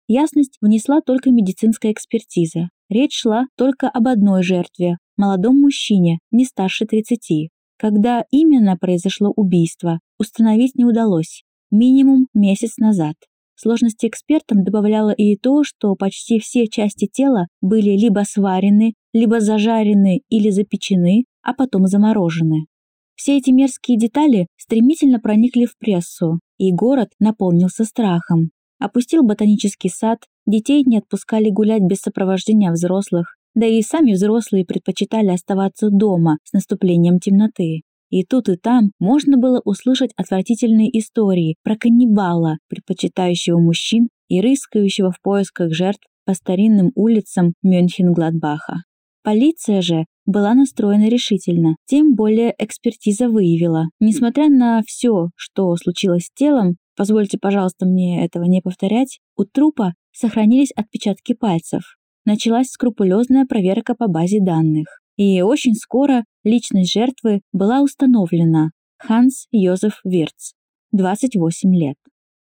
Ясность 0.09 0.59
внесла 0.61 1.01
только 1.01 1.31
медицинская 1.31 1.93
экспертиза. 1.93 2.71
Речь 2.91 3.21
шла 3.21 3.47
только 3.57 3.89
об 3.89 4.09
одной 4.09 4.43
жертве– 4.43 4.97
молодом 5.17 5.61
мужчине, 5.61 6.19
не 6.33 6.45
старше 6.45 6.87
30. 6.87 7.51
Когда 7.79 8.25
именно 8.33 8.77
произошло 8.77 9.33
убийство, 9.37 10.01
установить 10.19 10.75
не 10.75 10.85
удалось. 10.85 11.45
Минимум 11.71 12.27
месяц 12.35 12.79
назад. 12.79 13.15
Сложности 13.63 14.07
экспертам 14.07 14.65
добавляло 14.65 15.11
и 15.11 15.37
то, 15.37 15.63
что 15.63 15.95
почти 15.95 16.41
все 16.41 16.67
части 16.67 17.07
тела 17.07 17.47
были 17.61 17.91
либо 17.91 18.23
сварены, 18.27 18.95
либо 19.13 19.41
зажарены 19.41 20.23
или 20.29 20.51
запечены, 20.51 21.25
а 21.43 21.55
потом 21.55 21.87
заморожены. 21.87 22.67
Все 23.15 23.39
эти 23.39 23.51
мерзкие 23.51 23.97
детали 23.97 24.49
стремительно 24.57 25.21
проникли 25.21 25.67
в 25.67 25.79
прессу, 25.79 26.41
и 26.59 26.73
город 26.73 27.11
наполнился 27.21 27.85
страхом 27.85 28.51
опустил 28.83 29.23
ботанический 29.23 29.89
сад, 29.89 30.25
детей 30.47 30.83
не 30.85 30.99
отпускали 30.99 31.51
гулять 31.51 31.83
без 31.83 31.99
сопровождения 31.99 32.73
взрослых, 32.73 33.37
да 33.55 33.67
и 33.67 33.81
сами 33.83 34.13
взрослые 34.13 34.65
предпочитали 34.65 35.29
оставаться 35.29 35.89
дома 35.91 36.39
с 36.45 36.53
наступлением 36.53 37.19
темноты. 37.19 37.83
И 38.13 38.25
тут 38.25 38.51
и 38.51 38.57
там 38.57 38.91
можно 39.01 39.39
было 39.39 39.63
услышать 39.65 40.11
отвратительные 40.17 40.91
истории 40.99 41.57
про 41.65 41.77
каннибала, 41.77 42.59
предпочитающего 42.69 43.59
мужчин 43.59 44.11
и 44.29 44.43
рыскающего 44.43 45.11
в 45.11 45.21
поисках 45.23 45.73
жертв 45.73 46.07
по 46.27 46.35
старинным 46.35 46.93
улицам 46.95 47.55
Мюнхен-Гладбаха. 47.65 48.83
Полиция 49.25 49.81
же 49.81 50.05
была 50.27 50.53
настроена 50.53 51.09
решительно, 51.09 51.77
тем 51.87 52.15
более 52.15 52.55
экспертиза 52.59 53.31
выявила, 53.31 53.87
несмотря 53.99 54.51
на 54.51 54.83
все, 54.87 55.31
что 55.35 55.75
случилось 55.77 56.27
с 56.27 56.33
телом, 56.35 56.77
позвольте, 56.97 57.39
пожалуйста, 57.41 57.87
мне 57.87 58.27
этого 58.27 58.45
не 58.45 58.61
повторять, 58.61 59.21
у 59.39 59.45
трупа 59.45 59.95
сохранились 60.13 60.73
отпечатки 60.77 61.33
пальцев. 61.33 61.97
Началась 62.27 62.69
скрупулезная 62.69 63.47
проверка 63.47 63.95
по 63.95 64.07
базе 64.07 64.41
данных. 64.45 65.02
И 65.17 65.43
очень 65.43 65.75
скоро 65.75 66.25
личность 66.45 66.93
жертвы 66.93 67.43
была 67.53 67.83
установлена. 67.83 68.71
Ханс 68.99 69.47
Йозеф 69.51 70.01
Вирц, 70.05 70.53
28 70.93 71.75
лет. 71.75 71.97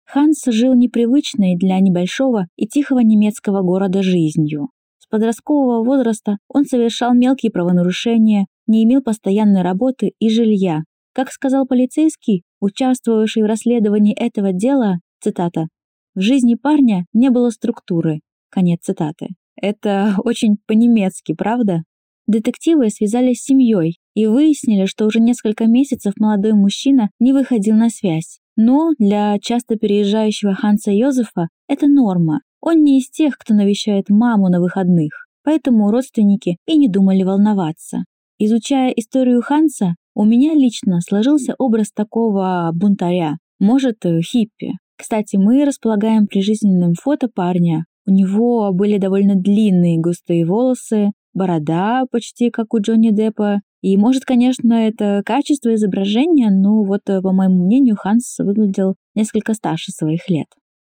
Ханс 0.05 0.43
жил 0.45 0.73
непривычной 0.73 1.57
для 1.57 1.79
небольшого 1.79 2.47
и 2.55 2.65
тихого 2.65 2.99
немецкого 2.99 3.61
города 3.61 4.01
жизнью. 4.01 4.69
С 4.99 5.07
подросткового 5.07 5.83
возраста 5.83 6.37
он 6.47 6.63
совершал 6.65 7.13
мелкие 7.13 7.51
правонарушения, 7.51 8.47
не 8.65 8.85
имел 8.85 9.01
постоянной 9.01 9.61
работы 9.61 10.13
и 10.19 10.29
жилья. 10.29 10.83
Как 11.13 11.31
сказал 11.31 11.65
полицейский, 11.67 12.43
участвовавший 12.61 13.43
в 13.43 13.47
расследовании 13.47 14.15
этого 14.15 14.53
дела, 14.53 14.99
цитата, 15.19 15.67
«В 16.15 16.21
жизни 16.21 16.55
парня 16.55 17.05
не 17.11 17.29
было 17.29 17.49
структуры». 17.49 18.21
Конец 18.49 18.79
цитаты. 18.83 19.29
Это 19.55 20.15
очень 20.23 20.57
по-немецки, 20.67 21.33
правда? 21.33 21.83
Детективы 22.27 22.89
связались 22.89 23.39
с 23.41 23.45
семьей 23.45 23.99
и 24.13 24.27
выяснили, 24.27 24.85
что 24.85 25.05
уже 25.05 25.19
несколько 25.19 25.65
месяцев 25.65 26.13
молодой 26.17 26.53
мужчина 26.53 27.09
не 27.19 27.31
выходил 27.31 27.75
на 27.75 27.89
связь. 27.89 28.39
Но 28.57 28.91
для 28.99 29.37
часто 29.39 29.77
переезжающего 29.77 30.53
Ханса 30.53 30.91
Йозефа 30.91 31.47
это 31.69 31.87
норма. 31.87 32.41
Он 32.59 32.83
не 32.83 32.99
из 32.99 33.09
тех, 33.09 33.37
кто 33.37 33.53
навещает 33.53 34.09
маму 34.09 34.49
на 34.49 34.59
выходных, 34.59 35.11
поэтому 35.43 35.89
родственники 35.91 36.57
и 36.65 36.77
не 36.77 36.89
думали 36.89 37.23
волноваться. 37.23 38.03
Изучая 38.39 38.91
историю 38.91 39.41
Ханса, 39.41 39.95
у 40.13 40.25
меня 40.25 40.53
лично 40.53 40.99
сложился 41.01 41.55
образ 41.57 41.91
такого 41.91 42.71
бунтаря, 42.73 43.37
может, 43.59 44.03
хиппи. 44.03 44.73
Кстати, 44.97 45.37
мы 45.37 45.65
располагаем 45.65 46.27
прижизненным 46.27 46.93
фото 46.93 47.27
парня. 47.33 47.85
У 48.05 48.11
него 48.11 48.71
были 48.73 48.97
довольно 48.97 49.35
длинные 49.35 49.99
густые 49.99 50.45
волосы, 50.45 51.11
борода 51.37 52.03
почти 52.11 52.49
как 52.49 52.73
у 52.73 52.79
Джонни 52.79 53.11
Деппа. 53.11 53.61
И 53.81 53.95
может, 53.95 54.25
конечно, 54.25 54.73
это 54.73 55.21
качество 55.25 55.73
изображения, 55.75 56.49
но 56.49 56.83
вот, 56.83 57.03
по 57.05 57.31
моему 57.31 57.65
мнению, 57.65 57.95
Ханс 57.95 58.37
выглядел 58.39 58.95
несколько 59.15 59.53
старше 59.53 59.91
своих 59.91 60.29
лет. 60.29 60.47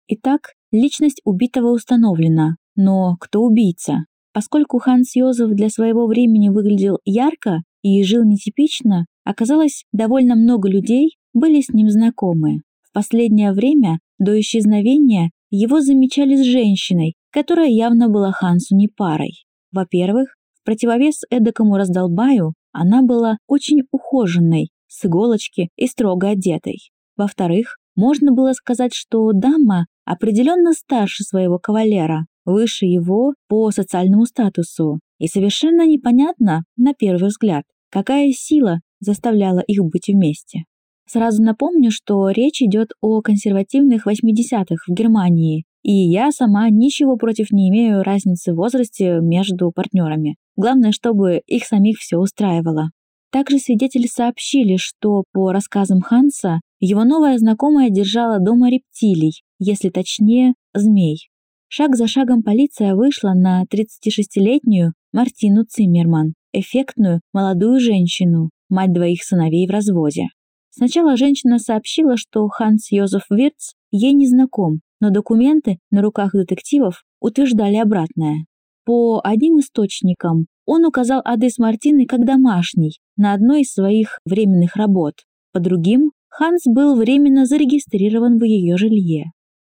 Итак, 0.08 0.54
личность 0.72 1.22
убитого 1.24 1.72
установлена, 1.72 2.58
но 2.76 3.16
кто 3.20 3.42
убийца? 3.42 4.06
Поскольку 4.34 4.80
Ханс 4.80 5.16
Йозеф 5.16 5.50
для 5.52 5.70
своего 5.70 6.08
времени 6.08 6.50
выглядел 6.50 7.00
ярко 7.06 7.62
и 7.82 8.04
жил 8.04 8.24
нетипично, 8.24 9.06
Оказалось, 9.24 9.86
довольно 9.92 10.36
много 10.36 10.70
людей 10.70 11.18
были 11.34 11.62
с 11.62 11.70
ним 11.70 11.90
знакомы. 11.90 12.62
В 12.82 12.92
последнее 12.92 13.54
время, 13.54 14.00
до 14.20 14.40
исчезновения, 14.40 15.32
его 15.50 15.82
замечали 15.82 16.36
с 16.36 16.46
женщиной, 16.46 17.16
которая 17.32 17.70
явно 17.70 18.10
была 18.10 18.32
Хансу 18.32 18.76
не 18.76 18.88
парой. 18.88 19.43
Во-первых, 19.74 20.36
в 20.54 20.64
противовес 20.64 21.24
эдакому 21.30 21.78
раздолбаю, 21.78 22.54
она 22.72 23.02
была 23.02 23.38
очень 23.48 23.82
ухоженной, 23.92 24.70
с 24.88 25.04
иголочки 25.04 25.70
и 25.76 25.88
строго 25.88 26.30
одетой. 26.30 26.78
Во-вторых, 27.18 27.78
можно 27.96 28.32
было 28.32 28.54
сказать, 28.54 28.94
что 28.94 29.32
дама 29.34 29.88
определенно 30.06 30.74
старше 30.74 31.24
своего 31.24 31.58
кавалера, 31.58 32.28
выше 32.46 32.86
его 32.86 33.34
по 33.48 33.72
социальному 33.72 34.26
статусу, 34.26 35.00
и 35.18 35.28
совершенно 35.28 35.88
непонятно, 35.88 36.64
на 36.78 36.94
первый 36.94 37.30
взгляд, 37.30 37.64
какая 37.90 38.32
сила 38.32 38.80
заставляла 39.00 39.60
их 39.60 39.84
быть 39.84 40.08
вместе. 40.08 40.64
Сразу 41.08 41.44
напомню, 41.44 41.92
что 41.92 42.30
речь 42.30 42.62
идет 42.62 42.92
о 43.02 43.22
консервативных 43.22 44.08
80-х 44.08 44.84
в 44.88 44.94
Германии, 44.94 45.66
и 45.84 45.92
я 45.92 46.32
сама 46.32 46.70
ничего 46.70 47.18
против 47.18 47.52
не 47.52 47.70
имею 47.70 48.04
разницы 48.04 48.54
в 48.54 48.56
возрасте 48.56 49.20
между 49.22 49.72
партнерами. 49.72 50.38
Главное, 50.56 50.92
чтобы 50.92 51.42
их 51.46 51.66
самих 51.66 51.98
все 52.00 52.18
устраивало. 52.18 52.90
Также 53.32 53.58
свидетели 53.58 54.08
сообщили, 54.08 54.78
что, 54.78 55.24
по 55.34 55.52
рассказам 55.52 56.02
Ханса, 56.02 56.62
его 56.80 57.04
новая 57.04 57.38
знакомая 57.38 57.90
держала 57.90 58.40
дома 58.40 58.70
рептилий, 58.70 59.42
если 59.60 59.90
точнее, 59.90 60.54
змей. 60.74 61.30
Шаг 61.68 61.96
за 61.96 62.08
шагом 62.08 62.44
полиция 62.44 62.94
вышла 62.96 63.34
на 63.34 63.64
36-летнюю 63.64 64.94
Мартину 65.12 65.66
Циммерман, 65.66 66.34
эффектную 66.54 67.22
молодую 67.34 67.80
женщину, 67.80 68.52
мать 68.70 68.94
двоих 68.94 69.24
сыновей 69.24 69.68
в 69.68 69.72
разводе. 69.72 70.28
Сначала 70.70 71.18
женщина 71.18 71.58
сообщила, 71.58 72.16
что 72.16 72.48
Ханс 72.48 72.92
Йозеф 72.92 73.24
Вирц 73.32 73.74
ей 73.92 74.14
не 74.14 74.28
знаком, 74.28 74.82
но 75.04 75.10
документы 75.10 75.80
на 75.92 76.02
руках 76.02 76.32
детективов 76.32 77.04
утверждали 77.20 77.76
обратное. 77.76 78.46
По 78.86 79.20
одним 79.22 79.60
источникам 79.60 80.46
он 80.66 80.86
указал 80.86 81.22
адрес 81.26 81.58
Мартины 81.58 82.06
как 82.06 82.26
домашний 82.26 83.00
на 83.18 83.34
одной 83.34 83.64
из 83.64 83.74
своих 83.74 84.20
временных 84.24 84.78
работ. 84.78 85.16
По 85.52 85.60
другим, 85.60 86.12
Ханс 86.30 86.62
был 86.66 86.96
временно 86.96 87.46
зарегистрирован 87.46 88.38
в 88.38 88.46
ее 88.46 88.78
жилье. 88.78 89.26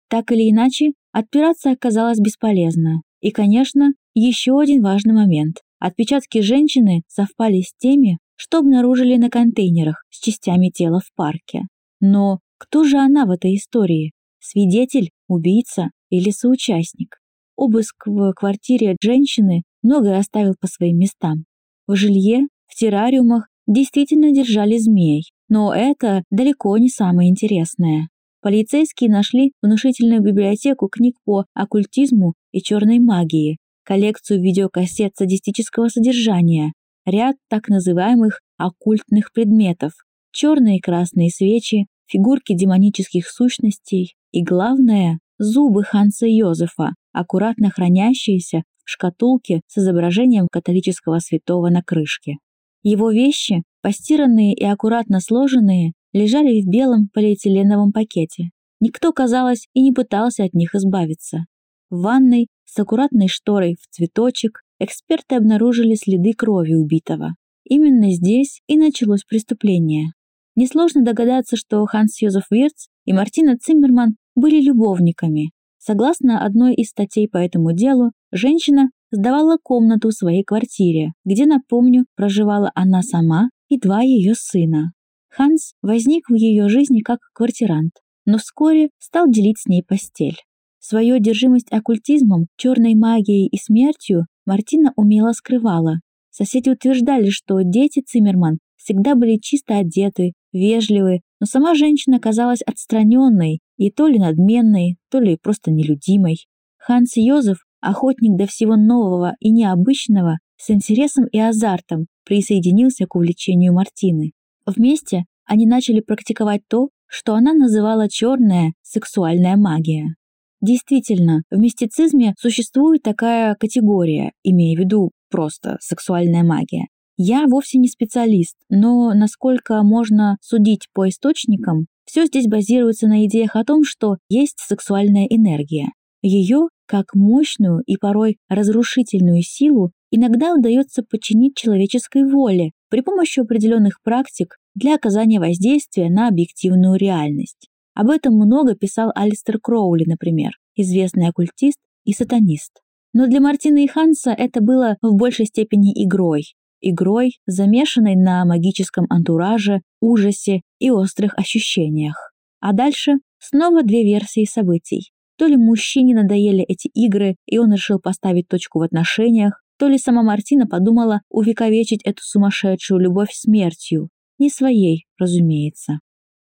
Так 0.10 0.32
или 0.32 0.50
иначе, 0.50 0.94
отпираться 1.12 1.72
оказалось 1.72 2.20
бесполезно. 2.20 3.02
И, 3.20 3.32
конечно, 3.32 3.92
еще 4.14 4.58
один 4.58 4.82
важный 4.84 5.16
момент. 5.16 5.58
Отпечатки 5.80 6.40
женщины 6.40 7.02
совпали 7.10 7.60
с 7.60 7.74
теми, 7.78 8.20
что 8.38 8.60
обнаружили 8.60 9.18
на 9.18 9.30
контейнерах 9.30 10.06
с 10.12 10.18
частями 10.24 10.70
тела 10.70 11.02
в 11.02 11.14
парке. 11.14 11.64
Но 12.00 12.40
кто 12.58 12.86
же 12.86 12.96
она 13.00 13.26
в 13.26 13.32
этой 13.32 13.56
истории? 13.56 14.14
Свидетель, 14.40 15.10
убийца 15.28 15.90
или 16.10 16.30
соучастник? 16.30 17.18
Обыск 17.56 18.06
в 18.06 18.34
квартире 18.34 18.96
женщины 19.02 19.64
многое 19.82 20.18
оставил 20.18 20.56
по 20.60 20.68
своим 20.68 20.98
местам. 20.98 21.46
В 21.88 21.96
жилье, 21.96 22.48
в 22.68 22.76
террариумах 22.76 23.48
действительно 23.68 24.32
держали 24.32 24.78
змей, 24.78 25.24
но 25.50 25.74
это 25.74 26.24
далеко 26.30 26.78
не 26.78 26.90
самое 26.90 27.30
интересное. 27.30 28.10
Полицейские 28.42 29.10
нашли 29.10 29.54
внушительную 29.62 30.22
библиотеку 30.22 30.88
книг 30.88 31.16
по 31.26 31.46
оккультизму 31.54 32.34
и 32.52 32.62
черной 32.62 33.00
магии, 33.00 33.58
коллекцию 33.84 34.42
видеокассет 34.42 35.16
садистического 35.16 35.88
содержания, 35.88 36.74
ряд 37.06 37.38
так 37.50 37.70
называемых 37.70 38.42
оккультных 38.58 39.32
предметов, 39.32 39.94
черные 40.32 40.78
и 40.78 40.82
красные 40.82 41.30
свечи, 41.30 41.88
фигурки 42.08 42.54
демонических 42.54 43.28
сущностей 43.30 44.16
и, 44.32 44.44
главное, 44.44 45.20
зубы 45.38 45.84
Ханса 45.84 46.28
Йозефа, 46.28 46.94
аккуратно 47.12 47.70
хранящиеся 47.70 48.64
в 48.84 48.90
шкатулке 48.90 49.62
с 49.68 49.78
изображением 49.78 50.48
католического 50.52 51.20
святого 51.20 51.70
на 51.70 51.82
крышке. 51.82 52.36
Его 52.84 53.12
вещи, 53.12 53.64
постиранные 53.82 54.54
и 54.54 54.64
аккуратно 54.64 55.20
сложенные, 55.20 55.94
лежали 56.14 56.62
в 56.62 56.68
белом 56.68 57.10
полиэтиленовом 57.14 57.92
пакете. 57.92 58.52
Никто, 58.80 59.12
казалось, 59.12 59.68
и 59.74 59.82
не 59.82 59.92
пытался 59.92 60.44
от 60.44 60.54
них 60.54 60.76
избавиться. 60.76 61.46
В 61.90 62.02
ванной 62.02 62.48
с 62.66 62.78
аккуратной 62.78 63.28
шторой 63.28 63.76
в 63.82 63.88
цветочек 63.94 64.62
эксперты 64.80 65.36
обнаружили 65.36 65.96
следы 65.96 66.34
крови 66.34 66.74
убитого. 66.74 67.36
Именно 67.64 68.12
здесь 68.12 68.62
и 68.68 68.78
началось 68.78 69.24
преступление. 69.24 70.12
Несложно 70.56 71.04
догадаться, 71.04 71.58
что 71.58 71.86
Ханс 71.86 72.22
Йозеф 72.22 72.46
Вирц 72.50 72.88
и 73.06 73.14
Мартина 73.14 73.58
Циммерман 73.58 74.16
были 74.36 74.62
любовниками. 74.62 75.52
Согласно 75.78 76.44
одной 76.44 76.74
из 76.74 76.90
статей 76.90 77.28
по 77.28 77.38
этому 77.38 77.74
делу, 77.74 78.12
женщина 78.32 78.90
сдавала 79.12 79.58
комнату 79.62 80.10
в 80.10 80.14
своей 80.14 80.44
квартире, 80.44 81.12
где, 81.26 81.46
напомню, 81.46 82.06
проживала 82.16 82.72
она 82.74 83.02
сама 83.02 83.50
и 83.70 83.78
два 83.78 84.02
ее 84.02 84.34
сына. 84.34 84.94
Ханс 85.30 85.74
возник 85.82 86.30
в 86.30 86.34
ее 86.34 86.70
жизни 86.70 87.02
как 87.02 87.20
квартирант, 87.34 87.92
но 88.26 88.38
вскоре 88.38 88.90
стал 89.00 89.30
делить 89.30 89.60
с 89.60 89.68
ней 89.68 89.84
постель. 89.84 90.38
Свою 90.80 91.16
одержимость 91.16 91.72
оккультизмом, 91.72 92.48
черной 92.58 92.96
магией 92.96 93.48
и 93.48 93.58
смертью 93.58 94.28
Мартина 94.46 94.94
умело 94.96 95.34
скрывала. 95.34 96.00
Соседи 96.30 96.70
утверждали, 96.70 97.30
что 97.30 97.60
дети 97.62 98.02
Циммерман 98.06 98.60
всегда 98.78 99.16
были 99.16 99.38
чисто 99.42 99.78
одеты, 99.78 100.34
вежливы, 100.56 101.22
но 101.40 101.46
сама 101.46 101.76
женщина 101.76 102.20
казалась 102.20 102.62
отстраненной 102.62 103.60
и 103.78 103.92
то 103.92 104.08
ли 104.08 104.18
надменной, 104.18 104.98
то 105.12 105.20
ли 105.20 105.38
просто 105.38 105.72
нелюдимой. 105.72 106.48
Ханс 106.78 107.18
Йозеф, 107.18 107.58
охотник 107.82 108.38
до 108.38 108.48
всего 108.48 108.76
нового 108.76 109.36
и 109.40 109.52
необычного, 109.52 110.38
с 110.58 110.70
интересом 110.70 111.26
и 111.28 111.40
азартом 111.40 112.08
присоединился 112.26 113.06
к 113.06 113.16
увлечению 113.16 113.74
Мартины. 113.74 114.32
Вместе 114.66 115.26
они 115.46 115.68
начали 115.68 116.00
практиковать 116.00 116.62
то, 116.68 116.90
что 117.08 117.36
она 117.36 117.54
называла 117.54 118.10
черная 118.10 118.74
сексуальная 118.82 119.58
магия. 119.58 120.16
Действительно, 120.62 121.44
в 121.52 121.60
мистицизме 121.60 122.34
существует 122.40 123.04
такая 123.04 123.56
категория, 123.56 124.32
имея 124.44 124.76
в 124.76 124.80
виду 124.80 125.12
просто 125.30 125.78
сексуальная 125.82 126.44
магия. 126.44 126.88
Я 127.18 127.48
вовсе 127.48 127.78
не 127.78 127.88
специалист, 127.88 128.56
но 128.70 129.14
насколько 129.14 129.82
можно 129.84 130.38
судить 130.42 130.88
по 130.94 131.08
источникам, 131.08 131.88
все 132.06 132.26
здесь 132.26 132.48
базируется 132.48 133.08
на 133.08 133.26
идеях 133.26 133.56
о 133.56 133.64
том, 133.64 133.84
что 133.84 134.18
есть 134.30 134.58
сексуальная 134.60 135.26
энергия. 135.26 135.88
Ее, 136.22 136.68
как 136.88 137.16
мощную 137.16 137.82
и 137.86 137.96
порой 137.98 138.38
разрушительную 138.50 139.42
силу, 139.44 139.92
иногда 140.12 140.54
удается 140.54 141.04
подчинить 141.04 141.56
человеческой 141.56 142.30
воле 142.30 142.72
при 142.90 143.02
помощи 143.02 143.40
определенных 143.40 144.02
практик 144.04 144.58
для 144.76 144.96
оказания 144.96 145.40
воздействия 145.40 146.10
на 146.10 146.28
объективную 146.28 146.98
реальность. 146.98 147.70
Об 147.94 148.10
этом 148.10 148.36
много 148.36 148.76
писал 148.76 149.12
Алистер 149.16 149.60
Кроули, 149.60 150.04
например, 150.06 150.52
известный 150.76 151.30
оккультист 151.30 151.78
и 152.04 152.12
сатанист. 152.12 152.82
Но 153.14 153.28
для 153.28 153.40
Мартина 153.40 153.84
и 153.84 153.88
Ханса 153.88 154.32
это 154.32 154.62
было 154.62 154.98
в 155.02 155.16
большей 155.16 155.46
степени 155.46 155.94
игрой. 156.04 156.44
Игрой, 156.88 157.40
замешанной 157.48 158.16
на 158.16 158.46
магическом 158.46 159.08
антураже, 159.10 159.82
ужасе 160.02 160.62
и 160.78 160.92
острых 160.92 161.34
ощущениях. 161.36 162.32
А 162.60 162.74
дальше 162.74 163.14
снова 163.40 163.82
две 163.82 164.04
версии 164.04 164.46
событий. 164.46 165.12
То 165.36 165.48
ли 165.48 165.58
мужчине 165.58 166.14
надоели 166.14 166.64
эти 166.64 166.88
игры, 166.94 167.38
и 167.48 167.58
он 167.58 167.74
решил 167.74 168.00
поставить 168.00 168.48
точку 168.48 168.80
в 168.80 168.84
отношениях, 168.84 169.64
то 169.80 169.88
ли 169.88 169.98
сама 169.98 170.22
Мартина 170.22 170.68
подумала 170.68 171.22
увековечить 171.30 172.04
эту 172.04 172.22
сумасшедшую 172.22 173.00
любовь 173.00 173.32
смертью. 173.32 174.10
Не 174.38 174.52
своей, 174.52 175.06
разумеется. 175.18 176.00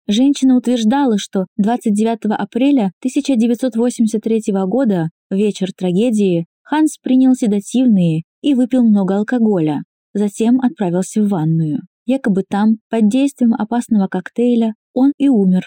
Женщина 0.08 0.56
утверждала, 0.56 1.18
что 1.18 1.44
29 1.58 2.32
апреля 2.38 2.92
1983 3.00 4.42
года, 4.66 5.10
вечер 5.30 5.68
трагедии, 5.76 6.46
Ханс 6.62 6.96
принял 6.96 7.34
седативные 7.34 8.22
и 8.40 8.54
выпил 8.54 8.82
много 8.82 9.18
алкоголя. 9.18 9.82
Затем 10.12 10.60
отправился 10.60 11.22
в 11.22 11.28
ванную. 11.28 11.80
Якобы 12.06 12.42
там, 12.48 12.78
под 12.88 13.08
действием 13.08 13.54
опасного 13.54 14.08
коктейля, 14.08 14.74
он 14.92 15.12
и 15.18 15.28
умер. 15.28 15.62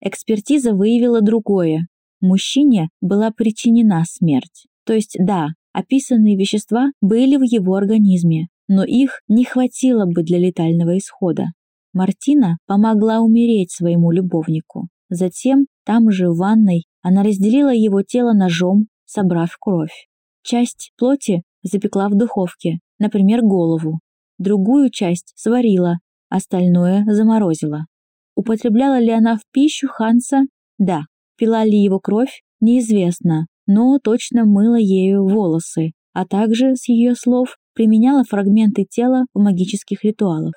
Экспертиза 0.00 0.74
выявила 0.74 1.22
другое. 1.22 1.86
Мужчине 2.20 2.88
была 3.00 3.30
причинена 3.30 4.04
смерть. 4.06 4.66
То 4.84 4.92
есть 4.92 5.16
да, 5.18 5.48
описанные 5.72 6.36
вещества 6.36 6.90
были 7.00 7.36
в 7.36 7.42
его 7.42 7.74
организме, 7.74 8.48
но 8.68 8.84
их 8.84 9.20
не 9.28 9.44
хватило 9.44 10.06
бы 10.06 10.22
для 10.22 10.38
летального 10.38 10.96
исхода. 10.98 11.46
Мартина 11.92 12.58
помогла 12.66 13.20
умереть 13.20 13.72
своему 13.72 14.10
любовнику. 14.10 14.88
Затем, 15.08 15.66
там 15.84 16.10
же 16.10 16.28
в 16.30 16.36
ванной, 16.36 16.84
она 17.00 17.22
разделила 17.22 17.72
его 17.72 18.02
тело 18.02 18.32
ножом, 18.32 18.88
собрав 19.06 19.56
кровь. 19.58 20.08
Часть 20.42 20.92
плоти 20.98 21.42
запекла 21.62 22.08
в 22.08 22.16
духовке, 22.16 22.78
например, 22.98 23.42
голову. 23.42 24.00
Другую 24.38 24.90
часть 24.90 25.32
сварила, 25.36 25.98
остальное 26.28 27.04
заморозила. 27.06 27.86
Употребляла 28.34 28.98
ли 28.98 29.10
она 29.10 29.36
в 29.36 29.40
пищу 29.52 29.88
Ханса? 29.88 30.42
Да. 30.78 31.02
Пила 31.38 31.64
ли 31.64 31.78
его 31.78 32.00
кровь? 32.00 32.42
Неизвестно, 32.60 33.46
но 33.66 33.98
точно 33.98 34.44
мыла 34.44 34.76
ею 34.76 35.26
волосы, 35.26 35.92
а 36.12 36.26
также, 36.26 36.74
с 36.76 36.88
ее 36.88 37.14
слов, 37.14 37.56
применяла 37.74 38.24
фрагменты 38.24 38.86
тела 38.88 39.26
в 39.34 39.40
магических 39.40 40.02
ритуалах. 40.04 40.54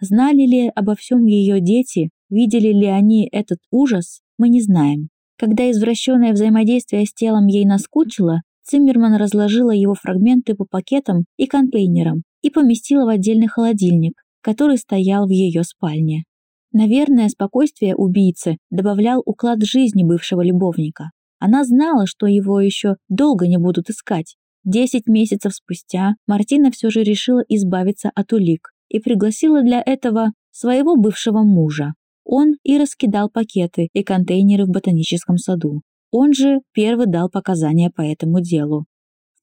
Знали 0.00 0.46
ли 0.46 0.72
обо 0.74 0.94
всем 0.96 1.26
ее 1.26 1.60
дети, 1.60 2.10
видели 2.30 2.72
ли 2.72 2.86
они 2.86 3.28
этот 3.30 3.58
ужас, 3.70 4.20
мы 4.38 4.48
не 4.48 4.62
знаем. 4.62 5.08
Когда 5.38 5.70
извращенное 5.70 6.32
взаимодействие 6.32 7.04
с 7.04 7.12
телом 7.12 7.46
ей 7.46 7.64
наскучило, 7.64 8.40
Циммерман 8.64 9.16
разложила 9.16 9.70
его 9.70 9.94
фрагменты 9.94 10.54
по 10.54 10.64
пакетам 10.64 11.24
и 11.36 11.46
контейнерам 11.46 12.22
и 12.42 12.50
поместила 12.50 13.04
в 13.04 13.08
отдельный 13.08 13.46
холодильник, 13.46 14.14
который 14.40 14.78
стоял 14.78 15.26
в 15.26 15.30
ее 15.30 15.64
спальне. 15.64 16.24
Наверное, 16.72 17.28
спокойствие 17.28 17.94
убийцы 17.94 18.56
добавлял 18.70 19.22
уклад 19.24 19.62
жизни 19.62 20.02
бывшего 20.02 20.42
любовника. 20.42 21.10
Она 21.38 21.64
знала, 21.64 22.06
что 22.06 22.26
его 22.26 22.60
еще 22.60 22.96
долго 23.08 23.46
не 23.46 23.58
будут 23.58 23.90
искать. 23.90 24.36
Десять 24.64 25.06
месяцев 25.06 25.54
спустя 25.54 26.14
Мартина 26.26 26.70
все 26.70 26.90
же 26.90 27.02
решила 27.02 27.44
избавиться 27.48 28.10
от 28.14 28.32
улик 28.32 28.70
и 28.88 28.98
пригласила 28.98 29.62
для 29.62 29.82
этого 29.84 30.32
своего 30.50 30.96
бывшего 30.96 31.42
мужа. 31.42 31.92
Он 32.24 32.54
и 32.62 32.78
раскидал 32.78 33.28
пакеты 33.28 33.88
и 33.92 34.02
контейнеры 34.02 34.64
в 34.64 34.70
ботаническом 34.70 35.36
саду. 35.36 35.82
Он 36.16 36.32
же 36.32 36.60
первый 36.72 37.06
дал 37.06 37.28
показания 37.28 37.90
по 37.90 38.00
этому 38.00 38.40
делу. 38.40 38.84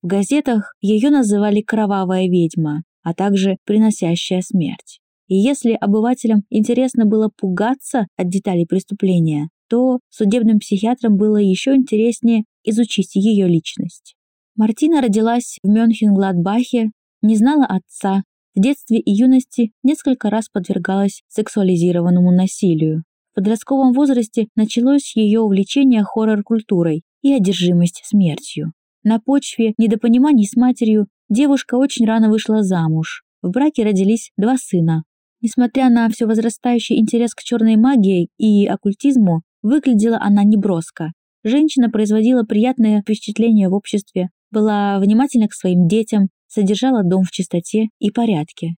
В 0.02 0.08
газетах 0.08 0.74
ее 0.80 1.10
называли 1.10 1.60
«кровавая 1.60 2.30
ведьма», 2.30 2.84
а 3.04 3.14
также 3.14 3.58
«приносящая 3.66 4.40
смерть». 4.42 5.02
И 5.28 5.36
если 5.36 5.74
обывателям 5.74 6.44
интересно 6.50 7.06
было 7.06 7.30
пугаться 7.36 8.08
от 8.16 8.30
деталей 8.30 8.66
преступления, 8.66 9.50
то 9.70 10.00
судебным 10.08 10.60
психиатрам 10.60 11.18
было 11.18 11.36
еще 11.36 11.76
интереснее 11.76 12.46
изучить 12.64 13.16
ее 13.16 13.50
личность. 13.50 14.16
Мартина 14.56 15.02
родилась 15.02 15.58
в 15.64 15.68
Мюнхен-Гладбахе, 15.68 16.92
не 17.22 17.36
знала 17.36 17.66
отца, 17.66 18.24
в 18.56 18.62
детстве 18.62 19.00
и 19.00 19.12
юности 19.12 19.74
несколько 19.84 20.30
раз 20.30 20.48
подвергалась 20.48 21.22
сексуализированному 21.28 22.32
насилию. 22.32 23.04
В 23.32 23.36
подростковом 23.36 23.94
возрасте 23.94 24.48
началось 24.56 25.16
ее 25.16 25.40
увлечение 25.40 26.04
хоррор-культурой 26.04 27.04
и 27.22 27.32
одержимость 27.32 28.02
смертью. 28.04 28.74
На 29.04 29.20
почве 29.20 29.74
недопониманий 29.78 30.46
с 30.46 30.58
матерью 30.58 31.08
девушка 31.30 31.76
очень 31.76 32.06
рано 32.06 32.30
вышла 32.30 32.62
замуж. 32.62 33.24
В 33.42 33.50
браке 33.52 33.84
родились 33.84 34.32
два 34.36 34.58
сына. 34.58 35.04
Несмотря 35.40 35.90
на 35.90 36.10
все 36.10 36.26
возрастающий 36.26 37.00
интерес 37.00 37.34
к 37.34 37.42
черной 37.42 37.78
магии 37.78 38.28
и 38.38 38.68
оккультизму, 38.68 39.44
выглядела 39.62 40.20
она 40.20 40.44
неброско. 40.44 41.14
Женщина 41.46 41.90
производила 41.90 42.44
приятное 42.44 43.02
впечатление 43.02 43.70
в 43.70 43.74
обществе, 43.74 44.30
была 44.52 45.00
внимательна 45.00 45.48
к 45.48 45.54
своим 45.54 45.88
детям, 45.88 46.28
содержала 46.48 47.02
дом 47.04 47.24
в 47.24 47.32
чистоте 47.32 47.88
и 48.00 48.12
порядке. 48.12 48.76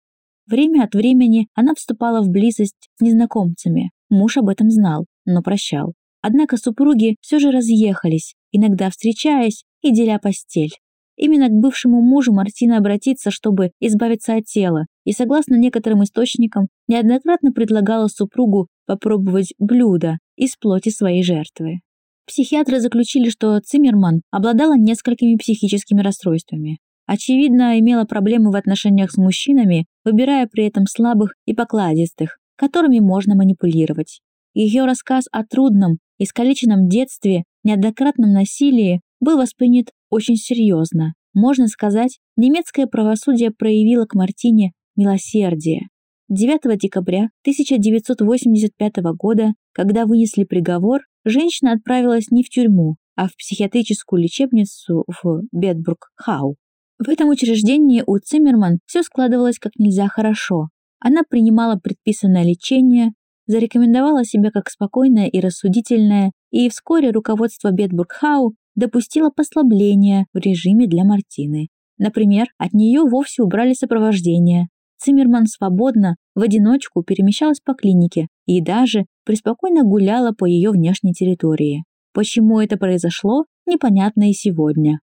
Время 0.46 0.84
от 0.84 0.94
времени 0.94 1.48
она 1.54 1.72
вступала 1.74 2.20
в 2.20 2.28
близость 2.28 2.90
с 2.96 3.00
незнакомцами, 3.00 3.90
Муж 4.12 4.36
об 4.36 4.50
этом 4.50 4.70
знал, 4.70 5.06
но 5.24 5.40
прощал. 5.40 5.94
Однако 6.20 6.58
супруги 6.58 7.16
все 7.22 7.38
же 7.38 7.50
разъехались, 7.50 8.34
иногда 8.52 8.90
встречаясь 8.90 9.64
и 9.80 9.90
деля 9.90 10.18
постель. 10.22 10.74
Именно 11.16 11.48
к 11.48 11.52
бывшему 11.52 12.02
мужу 12.02 12.34
Мартина 12.34 12.76
обратится, 12.76 13.30
чтобы 13.30 13.70
избавиться 13.80 14.34
от 14.34 14.44
тела, 14.44 14.84
и, 15.06 15.12
согласно 15.12 15.54
некоторым 15.54 16.04
источникам, 16.04 16.66
неоднократно 16.88 17.52
предлагала 17.52 18.08
супругу 18.08 18.68
попробовать 18.84 19.54
блюдо 19.58 20.18
из 20.36 20.56
плоти 20.56 20.90
своей 20.90 21.22
жертвы. 21.22 21.80
Психиатры 22.26 22.80
заключили, 22.80 23.30
что 23.30 23.58
Циммерман 23.60 24.20
обладала 24.30 24.76
несколькими 24.76 25.36
психическими 25.36 26.02
расстройствами. 26.02 26.80
Очевидно, 27.06 27.78
имела 27.80 28.04
проблемы 28.04 28.50
в 28.50 28.56
отношениях 28.56 29.10
с 29.10 29.16
мужчинами, 29.16 29.86
выбирая 30.04 30.46
при 30.46 30.66
этом 30.66 30.84
слабых 30.86 31.32
и 31.46 31.54
покладистых, 31.54 32.36
которыми 32.56 33.00
можно 33.00 33.34
манипулировать. 33.34 34.20
Ее 34.54 34.84
рассказ 34.84 35.24
о 35.32 35.44
трудном, 35.44 35.98
искалеченном 36.18 36.88
детстве, 36.88 37.44
неоднократном 37.64 38.32
насилии 38.32 39.00
был 39.20 39.38
воспринят 39.38 39.90
очень 40.10 40.36
серьезно. 40.36 41.14
Можно 41.34 41.68
сказать, 41.68 42.18
немецкое 42.36 42.86
правосудие 42.86 43.50
проявило 43.50 44.04
к 44.04 44.14
Мартине 44.14 44.72
милосердие. 44.96 45.88
9 46.28 46.78
декабря 46.78 47.28
1985 47.42 48.96
года, 49.16 49.52
когда 49.72 50.06
вынесли 50.06 50.44
приговор, 50.44 51.02
женщина 51.24 51.72
отправилась 51.72 52.30
не 52.30 52.42
в 52.42 52.48
тюрьму, 52.48 52.96
а 53.16 53.28
в 53.28 53.36
психиатрическую 53.36 54.22
лечебницу 54.22 55.04
в 55.06 55.42
Бетбург-Хау. 55.52 56.56
В 56.98 57.08
этом 57.08 57.28
учреждении 57.28 58.02
у 58.06 58.18
Циммерман 58.18 58.78
все 58.86 59.02
складывалось 59.02 59.58
как 59.58 59.72
нельзя 59.78 60.08
хорошо. 60.08 60.68
Она 61.04 61.22
принимала 61.28 61.76
предписанное 61.76 62.44
лечение, 62.44 63.10
зарекомендовала 63.46 64.24
себя 64.24 64.50
как 64.52 64.70
спокойная 64.70 65.26
и 65.26 65.40
рассудительная, 65.40 66.30
и 66.52 66.70
вскоре 66.70 67.10
руководство 67.10 67.72
Бетбургхау 67.72 68.54
допустило 68.76 69.30
послабление 69.30 70.26
в 70.32 70.38
режиме 70.38 70.86
для 70.86 71.04
Мартины. 71.04 71.68
Например, 71.98 72.46
от 72.56 72.72
нее 72.72 73.00
вовсе 73.02 73.42
убрали 73.42 73.74
сопровождение. 73.74 74.68
Циммерман 74.98 75.46
свободно, 75.46 76.14
в 76.36 76.42
одиночку 76.42 77.02
перемещалась 77.02 77.58
по 77.58 77.74
клинике 77.74 78.28
и 78.46 78.62
даже 78.62 79.06
преспокойно 79.24 79.82
гуляла 79.82 80.30
по 80.30 80.44
ее 80.44 80.70
внешней 80.70 81.12
территории. 81.12 81.82
Почему 82.14 82.60
это 82.60 82.76
произошло, 82.76 83.46
непонятно 83.66 84.30
и 84.30 84.32
сегодня. 84.32 85.00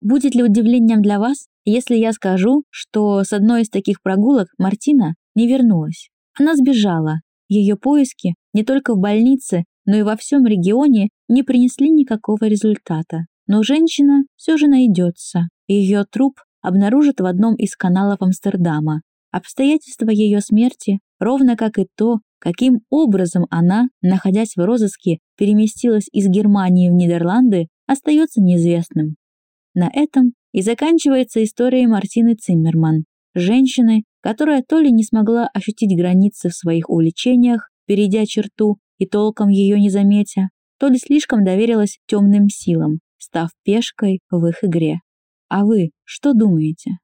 Будет 0.00 0.34
ли 0.34 0.42
удивлением 0.42 1.02
для 1.02 1.18
вас, 1.18 1.46
если 1.66 1.94
я 1.96 2.12
скажу, 2.12 2.64
что 2.70 3.22
с 3.22 3.34
одной 3.34 3.62
из 3.62 3.68
таких 3.68 4.00
прогулок 4.02 4.48
Мартина 4.58 5.14
не 5.34 5.46
вернулась. 5.46 6.10
Она 6.38 6.56
сбежала. 6.56 7.20
Ее 7.48 7.76
поиски 7.76 8.34
не 8.54 8.64
только 8.64 8.94
в 8.94 8.98
больнице, 8.98 9.64
но 9.84 9.96
и 9.96 10.02
во 10.02 10.16
всем 10.16 10.46
регионе 10.46 11.08
не 11.28 11.42
принесли 11.42 11.90
никакого 11.90 12.44
результата. 12.44 13.26
Но 13.46 13.62
женщина 13.62 14.24
все 14.36 14.56
же 14.56 14.68
найдется. 14.68 15.48
Ее 15.66 16.04
труп 16.10 16.34
обнаружат 16.62 17.20
в 17.20 17.26
одном 17.26 17.54
из 17.56 17.76
каналов 17.76 18.22
Амстердама. 18.22 19.02
Обстоятельства 19.30 20.10
ее 20.10 20.40
смерти, 20.40 21.00
ровно 21.18 21.56
как 21.56 21.78
и 21.78 21.86
то, 21.96 22.18
каким 22.38 22.80
образом 22.90 23.46
она, 23.50 23.88
находясь 24.00 24.56
в 24.56 24.64
розыске, 24.64 25.18
переместилась 25.36 26.08
из 26.12 26.28
Германии 26.28 26.90
в 26.90 26.92
Нидерланды, 26.92 27.68
остается 27.86 28.40
неизвестным. 28.40 29.16
На 29.74 29.90
этом 29.92 30.34
и 30.52 30.60
заканчивается 30.60 31.42
история 31.42 31.86
Мартины 31.88 32.34
Циммерман, 32.34 33.04
женщины, 33.34 34.04
которая 34.20 34.62
то 34.66 34.78
ли 34.80 34.90
не 34.90 35.04
смогла 35.04 35.48
ощутить 35.52 35.96
границы 35.96 36.48
в 36.48 36.54
своих 36.54 36.88
увлечениях, 36.88 37.70
перейдя 37.86 38.26
черту 38.26 38.78
и 38.98 39.06
толком 39.06 39.48
ее 39.48 39.78
не 39.78 39.90
заметя, 39.90 40.48
то 40.78 40.88
ли 40.88 40.98
слишком 40.98 41.44
доверилась 41.44 41.98
темным 42.06 42.48
силам, 42.48 43.00
став 43.18 43.50
пешкой 43.64 44.20
в 44.30 44.46
их 44.46 44.64
игре. 44.64 45.00
А 45.48 45.64
вы 45.64 45.90
что 46.04 46.32
думаете? 46.34 46.98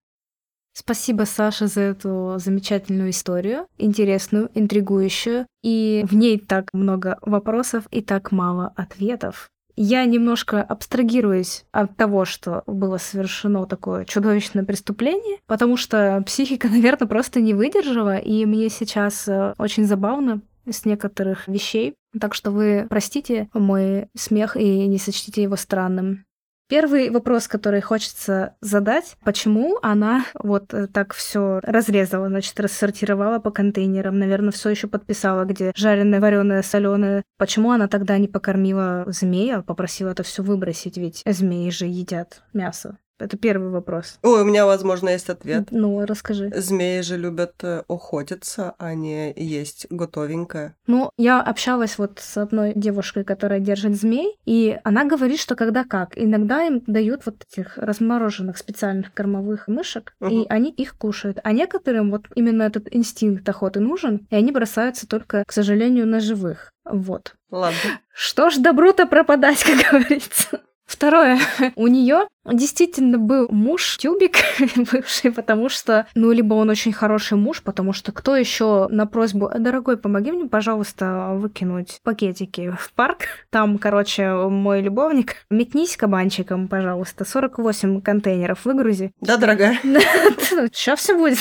Спасибо, 0.72 1.24
Саша, 1.24 1.66
за 1.66 1.80
эту 1.80 2.36
замечательную 2.38 3.10
историю, 3.10 3.66
интересную, 3.78 4.48
интригующую, 4.54 5.46
и 5.62 6.04
в 6.08 6.14
ней 6.14 6.38
так 6.38 6.72
много 6.72 7.18
вопросов 7.22 7.88
и 7.90 8.00
так 8.00 8.30
мало 8.30 8.72
ответов 8.76 9.50
я 9.80 10.04
немножко 10.04 10.62
абстрагируюсь 10.62 11.64
от 11.72 11.96
того, 11.96 12.24
что 12.24 12.62
было 12.66 12.98
совершено 12.98 13.66
такое 13.66 14.04
чудовищное 14.04 14.64
преступление, 14.64 15.38
потому 15.46 15.76
что 15.76 16.22
психика, 16.26 16.68
наверное, 16.70 17.08
просто 17.08 17.40
не 17.40 17.54
выдержала, 17.54 18.16
и 18.18 18.44
мне 18.44 18.68
сейчас 18.68 19.28
э, 19.28 19.54
очень 19.58 19.84
забавно 19.84 20.40
с 20.68 20.84
некоторых 20.84 21.48
вещей. 21.48 21.94
Так 22.18 22.34
что 22.34 22.50
вы 22.50 22.86
простите 22.88 23.48
мой 23.54 24.08
смех 24.16 24.56
и 24.56 24.86
не 24.86 24.98
сочтите 24.98 25.42
его 25.42 25.56
странным. 25.56 26.24
Первый 26.68 27.08
вопрос, 27.08 27.48
который 27.48 27.80
хочется 27.80 28.54
задать, 28.60 29.16
почему 29.24 29.78
она 29.80 30.26
вот 30.34 30.74
э, 30.74 30.86
так 30.86 31.14
все 31.14 31.60
разрезала, 31.62 32.28
значит, 32.28 32.60
рассортировала 32.60 33.38
по 33.38 33.50
контейнерам, 33.50 34.18
наверное, 34.18 34.50
все 34.50 34.68
еще 34.68 34.86
подписала, 34.86 35.44
где 35.46 35.72
жареное, 35.74 36.20
вареное, 36.20 36.62
соленое. 36.62 37.22
Почему 37.38 37.70
она 37.70 37.88
тогда 37.88 38.18
не 38.18 38.28
покормила 38.28 39.04
змея, 39.06 39.62
попросила 39.62 40.10
это 40.10 40.22
все 40.22 40.42
выбросить, 40.42 40.98
ведь 40.98 41.22
змеи 41.24 41.70
же 41.70 41.86
едят 41.86 42.42
мясо. 42.52 42.98
Это 43.18 43.36
первый 43.36 43.70
вопрос. 43.70 44.18
Ой, 44.22 44.42
у 44.42 44.44
меня, 44.44 44.66
возможно, 44.66 45.08
есть 45.08 45.28
ответ. 45.28 45.68
Ну, 45.70 46.04
расскажи. 46.06 46.52
Змеи 46.54 47.00
же 47.00 47.16
любят 47.16 47.54
э, 47.62 47.82
охотиться, 47.88 48.74
а 48.78 48.94
не 48.94 49.32
есть 49.36 49.86
готовенькое. 49.90 50.76
Ну, 50.86 51.10
я 51.16 51.40
общалась 51.40 51.98
вот 51.98 52.18
с 52.20 52.36
одной 52.36 52.72
девушкой, 52.74 53.24
которая 53.24 53.60
держит 53.60 53.96
змей, 53.96 54.36
и 54.44 54.78
она 54.84 55.04
говорит, 55.04 55.40
что 55.40 55.56
когда 55.56 55.84
как. 55.84 56.16
Иногда 56.16 56.64
им 56.64 56.82
дают 56.86 57.26
вот 57.26 57.44
этих 57.50 57.76
размороженных 57.76 58.56
специальных 58.56 59.12
кормовых 59.12 59.68
мышек, 59.68 60.14
угу. 60.20 60.30
и 60.30 60.46
они 60.48 60.70
их 60.70 60.96
кушают. 60.96 61.38
А 61.42 61.52
некоторым 61.52 62.10
вот 62.10 62.26
именно 62.34 62.62
этот 62.62 62.94
инстинкт 62.94 63.48
охоты 63.48 63.80
нужен, 63.80 64.26
и 64.30 64.36
они 64.36 64.52
бросаются 64.52 65.08
только, 65.08 65.44
к 65.46 65.52
сожалению, 65.52 66.06
на 66.06 66.20
живых. 66.20 66.72
Вот. 66.84 67.34
Ладно. 67.50 67.78
Что 68.12 68.50
ж 68.50 68.58
добру-то 68.58 69.06
пропадать, 69.06 69.64
как 69.64 69.92
говорится. 69.92 70.60
Второе. 70.88 71.38
У 71.76 71.86
нее 71.86 72.26
действительно 72.50 73.18
был 73.18 73.48
муж 73.50 73.98
тюбик 73.98 74.38
бывший, 74.90 75.30
потому 75.30 75.68
что, 75.68 76.06
ну, 76.14 76.32
либо 76.32 76.54
он 76.54 76.70
очень 76.70 76.94
хороший 76.94 77.36
муж, 77.36 77.62
потому 77.62 77.92
что 77.92 78.10
кто 78.10 78.34
еще 78.34 78.88
на 78.88 79.06
просьбу, 79.06 79.50
дорогой, 79.54 79.98
помоги 79.98 80.32
мне, 80.32 80.48
пожалуйста, 80.48 81.34
выкинуть 81.34 82.00
пакетики 82.02 82.70
в 82.70 82.92
парк. 82.94 83.18
Там, 83.50 83.76
короче, 83.76 84.32
мой 84.32 84.80
любовник. 84.80 85.36
Метнись 85.50 85.98
кабанчиком, 85.98 86.68
пожалуйста. 86.68 87.26
48 87.26 88.00
контейнеров 88.00 88.64
выгрузи. 88.64 89.12
Да, 89.20 89.36
дорогая. 89.36 89.78
Сейчас 89.82 91.00
все 91.00 91.14
будет. 91.14 91.38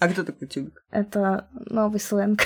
А 0.00 0.08
кто 0.08 0.24
такой 0.24 0.48
тюбик? 0.48 0.82
Это 0.90 1.46
новый 1.52 2.00
сленг. 2.00 2.40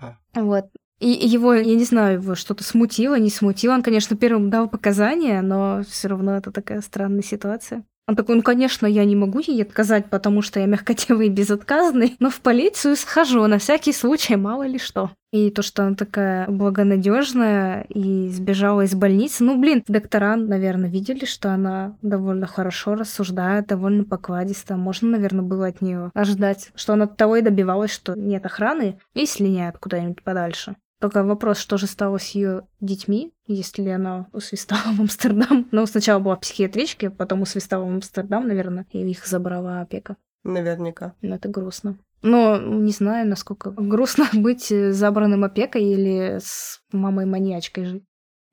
А. 0.00 0.14
Вот. 0.34 0.66
И 1.00 1.08
его, 1.08 1.54
я 1.54 1.74
не 1.74 1.84
знаю, 1.84 2.20
его 2.20 2.34
что-то 2.34 2.62
смутило, 2.62 3.18
не 3.18 3.30
смутило. 3.30 3.72
Он, 3.72 3.82
конечно, 3.82 4.16
первым 4.16 4.50
дал 4.50 4.68
показания, 4.68 5.40
но 5.40 5.82
все 5.88 6.08
равно 6.08 6.36
это 6.36 6.52
такая 6.52 6.82
странная 6.82 7.22
ситуация. 7.22 7.84
Он 8.10 8.16
такой, 8.16 8.34
ну, 8.34 8.42
конечно, 8.42 8.88
я 8.88 9.04
не 9.04 9.14
могу 9.14 9.38
ей 9.38 9.62
отказать, 9.62 10.06
потому 10.10 10.42
что 10.42 10.58
я 10.58 10.66
мягкотелый 10.66 11.28
и 11.28 11.30
безотказный, 11.30 12.16
но 12.18 12.28
в 12.28 12.40
полицию 12.40 12.96
схожу 12.96 13.46
на 13.46 13.58
всякий 13.58 13.92
случай, 13.92 14.34
мало 14.34 14.66
ли 14.66 14.78
что. 14.80 15.12
И 15.32 15.48
то, 15.52 15.62
что 15.62 15.84
она 15.84 15.94
такая 15.94 16.48
благонадежная 16.48 17.82
и 17.88 18.28
сбежала 18.30 18.80
из 18.80 18.96
больницы. 18.96 19.44
Ну, 19.44 19.60
блин, 19.60 19.84
доктора, 19.86 20.34
наверное, 20.34 20.90
видели, 20.90 21.24
что 21.24 21.54
она 21.54 21.94
довольно 22.02 22.48
хорошо 22.48 22.96
рассуждает, 22.96 23.68
довольно 23.68 24.02
покладисто. 24.02 24.76
Можно, 24.76 25.10
наверное, 25.10 25.44
было 25.44 25.68
от 25.68 25.80
нее 25.80 26.10
ожидать, 26.12 26.72
что 26.74 26.94
она 26.94 27.06
того 27.06 27.36
и 27.36 27.42
добивалась, 27.42 27.92
что 27.92 28.14
нет 28.16 28.44
охраны 28.44 28.98
и 29.14 29.24
слиняет 29.24 29.78
куда-нибудь 29.78 30.24
подальше. 30.24 30.74
Только 31.00 31.24
вопрос, 31.24 31.58
что 31.58 31.78
же 31.78 31.86
стало 31.86 32.18
с 32.18 32.28
ее 32.28 32.66
детьми, 32.80 33.32
если 33.46 33.88
она 33.88 34.26
усвистала 34.32 34.94
в 34.94 35.00
Амстердам. 35.00 35.66
Ну, 35.72 35.86
сначала 35.86 36.20
была 36.20 36.36
психиатричка, 36.36 37.10
потом 37.10 37.42
усвистала 37.42 37.84
в 37.84 37.88
Амстердам, 37.88 38.46
наверное, 38.46 38.86
и 38.92 38.98
их 38.98 39.26
забрала 39.26 39.80
опека. 39.80 40.16
Наверняка. 40.44 41.14
Ну, 41.22 41.34
это 41.34 41.48
грустно. 41.48 41.98
Но 42.22 42.58
не 42.58 42.92
знаю, 42.92 43.26
насколько 43.26 43.70
грустно 43.70 44.26
быть 44.34 44.68
забранным 44.68 45.44
опекой 45.44 45.84
или 45.84 46.38
с 46.38 46.82
мамой-маньячкой 46.92 47.84
жить. 47.86 48.04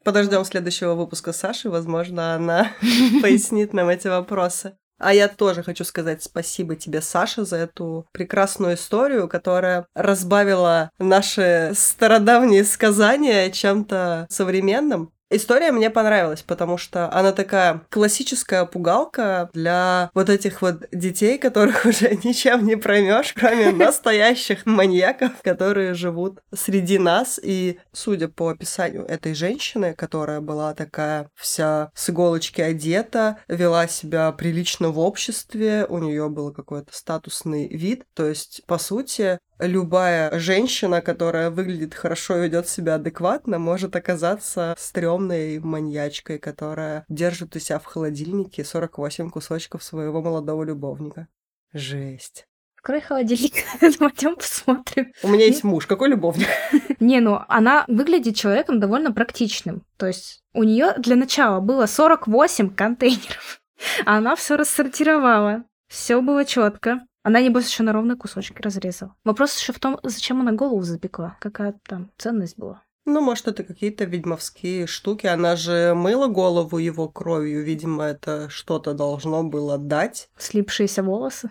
Подождем 0.06 0.46
следующего 0.46 0.94
выпуска 0.94 1.34
Саши, 1.34 1.70
возможно, 1.70 2.36
она 2.36 2.72
пояснит 3.22 3.74
нам 3.74 3.90
эти 3.90 4.08
вопросы. 4.08 4.78
А 5.00 5.14
я 5.14 5.28
тоже 5.28 5.64
хочу 5.64 5.84
сказать 5.84 6.24
спасибо 6.24 6.76
тебе, 6.76 7.02
Саша, 7.02 7.46
за 7.46 7.58
эту 7.58 8.08
прекрасную 8.12 8.76
историю, 8.76 9.28
которая 9.28 9.86
разбавила 9.94 10.92
наши 10.98 11.72
стародавние 11.76 12.64
сказания 12.64 13.52
чем-то 13.52 14.28
современным. 14.30 15.12
История 15.30 15.74
мне 15.74 15.90
понравилась, 15.90 16.42
потому 16.42 16.78
что 16.78 17.12
она 17.12 17.34
такая 17.34 17.82
классическая 17.90 18.66
пугалка 18.66 19.50
для 19.54 20.10
вот 20.14 20.30
этих 20.30 20.62
вот 20.62 20.88
детей, 20.94 21.38
которых 21.38 21.86
уже 21.86 22.18
ничем 22.24 22.66
не 22.66 22.78
проймешь, 22.78 23.34
кроме 23.34 23.72
настоящих 23.74 24.66
маньяков, 24.66 25.32
которые 25.42 25.94
живут 25.96 26.40
среди 26.54 26.98
нас. 26.98 27.40
И 27.44 27.80
судя 27.92 28.30
по 28.30 28.50
описанию 28.50 29.06
этой 29.06 29.34
женщины, 29.34 29.94
которая 29.94 30.40
была 30.40 30.74
такая 30.74 31.30
вся 31.36 31.92
с 31.94 32.10
иголочки 32.10 32.62
одета, 32.62 33.40
вела 33.50 33.88
себя 33.88 34.32
прилично 34.32 34.90
в 34.90 35.00
обществе, 35.00 35.86
у 35.90 35.98
нее 35.98 36.30
был 36.30 36.54
какой-то 36.54 36.96
статусный 36.96 37.68
вид. 37.68 38.06
То 38.14 38.26
есть, 38.26 38.62
по 38.66 38.78
сути, 38.78 39.40
любая 39.60 40.38
женщина, 40.40 41.02
которая 41.02 41.50
выглядит 41.50 41.94
хорошо 41.94 42.38
и 42.38 42.44
ведет 42.44 42.68
себя 42.68 42.96
адекватно, 42.96 43.60
может 43.60 43.96
оказаться 43.96 44.76
стрёмной 44.78 45.60
маньячкой, 45.60 46.40
которая 46.40 47.06
держит 47.10 47.56
у 47.56 47.60
себя 47.60 47.80
в 47.80 47.86
холодильнике 47.86 48.64
48 48.64 49.30
кусочков 49.30 49.84
своего 49.84 50.22
молодого 50.22 50.64
любовника. 50.64 51.28
Жесть. 51.74 52.46
Открой 52.78 53.02
холодильник, 53.02 53.54
пойдем 54.00 54.36
посмотрим. 54.36 55.12
У 55.22 55.28
меня 55.28 55.46
есть 55.46 55.64
муж, 55.64 55.86
какой 55.88 56.10
любовник? 56.10 56.48
Не, 57.00 57.20
ну 57.20 57.42
она 57.50 57.84
выглядит 57.88 58.36
человеком 58.36 58.80
довольно 58.80 59.12
практичным. 59.12 59.84
То 59.98 60.08
есть 60.08 60.42
у 60.54 60.64
нее 60.64 60.94
для 60.98 61.16
начала 61.16 61.60
было 61.60 61.86
48 61.86 62.74
контейнеров. 62.74 63.62
А 64.06 64.18
она 64.18 64.36
все 64.36 64.56
рассортировала. 64.56 65.64
Все 65.88 66.20
было 66.22 66.46
четко. 66.46 67.02
Она, 67.28 67.42
небось, 67.42 67.68
еще 67.68 67.84
на 67.84 67.92
ровные 67.92 68.16
кусочки 68.16 68.62
разрезала. 68.62 69.14
Вопрос 69.26 69.60
еще 69.60 69.74
в 69.74 69.80
том, 69.80 70.00
зачем 70.02 70.40
она 70.40 70.54
голову 70.54 70.82
запекла. 70.84 71.36
Какая 71.42 71.78
там 71.86 72.10
ценность 72.18 72.58
была. 72.58 72.84
Ну, 73.06 73.20
может, 73.20 73.50
это 73.50 73.66
какие-то 73.66 74.06
ведьмовские 74.06 74.88
штуки. 74.88 75.28
Она 75.28 75.58
же 75.58 75.94
мыла 75.94 76.28
голову 76.28 76.78
его 76.78 77.10
кровью. 77.10 77.66
Видимо, 77.66 78.06
это 78.06 78.50
что-то 78.50 78.94
должно 78.94 79.44
было 79.44 79.78
дать. 79.78 80.30
Слипшиеся 80.38 81.04
волосы. 81.04 81.50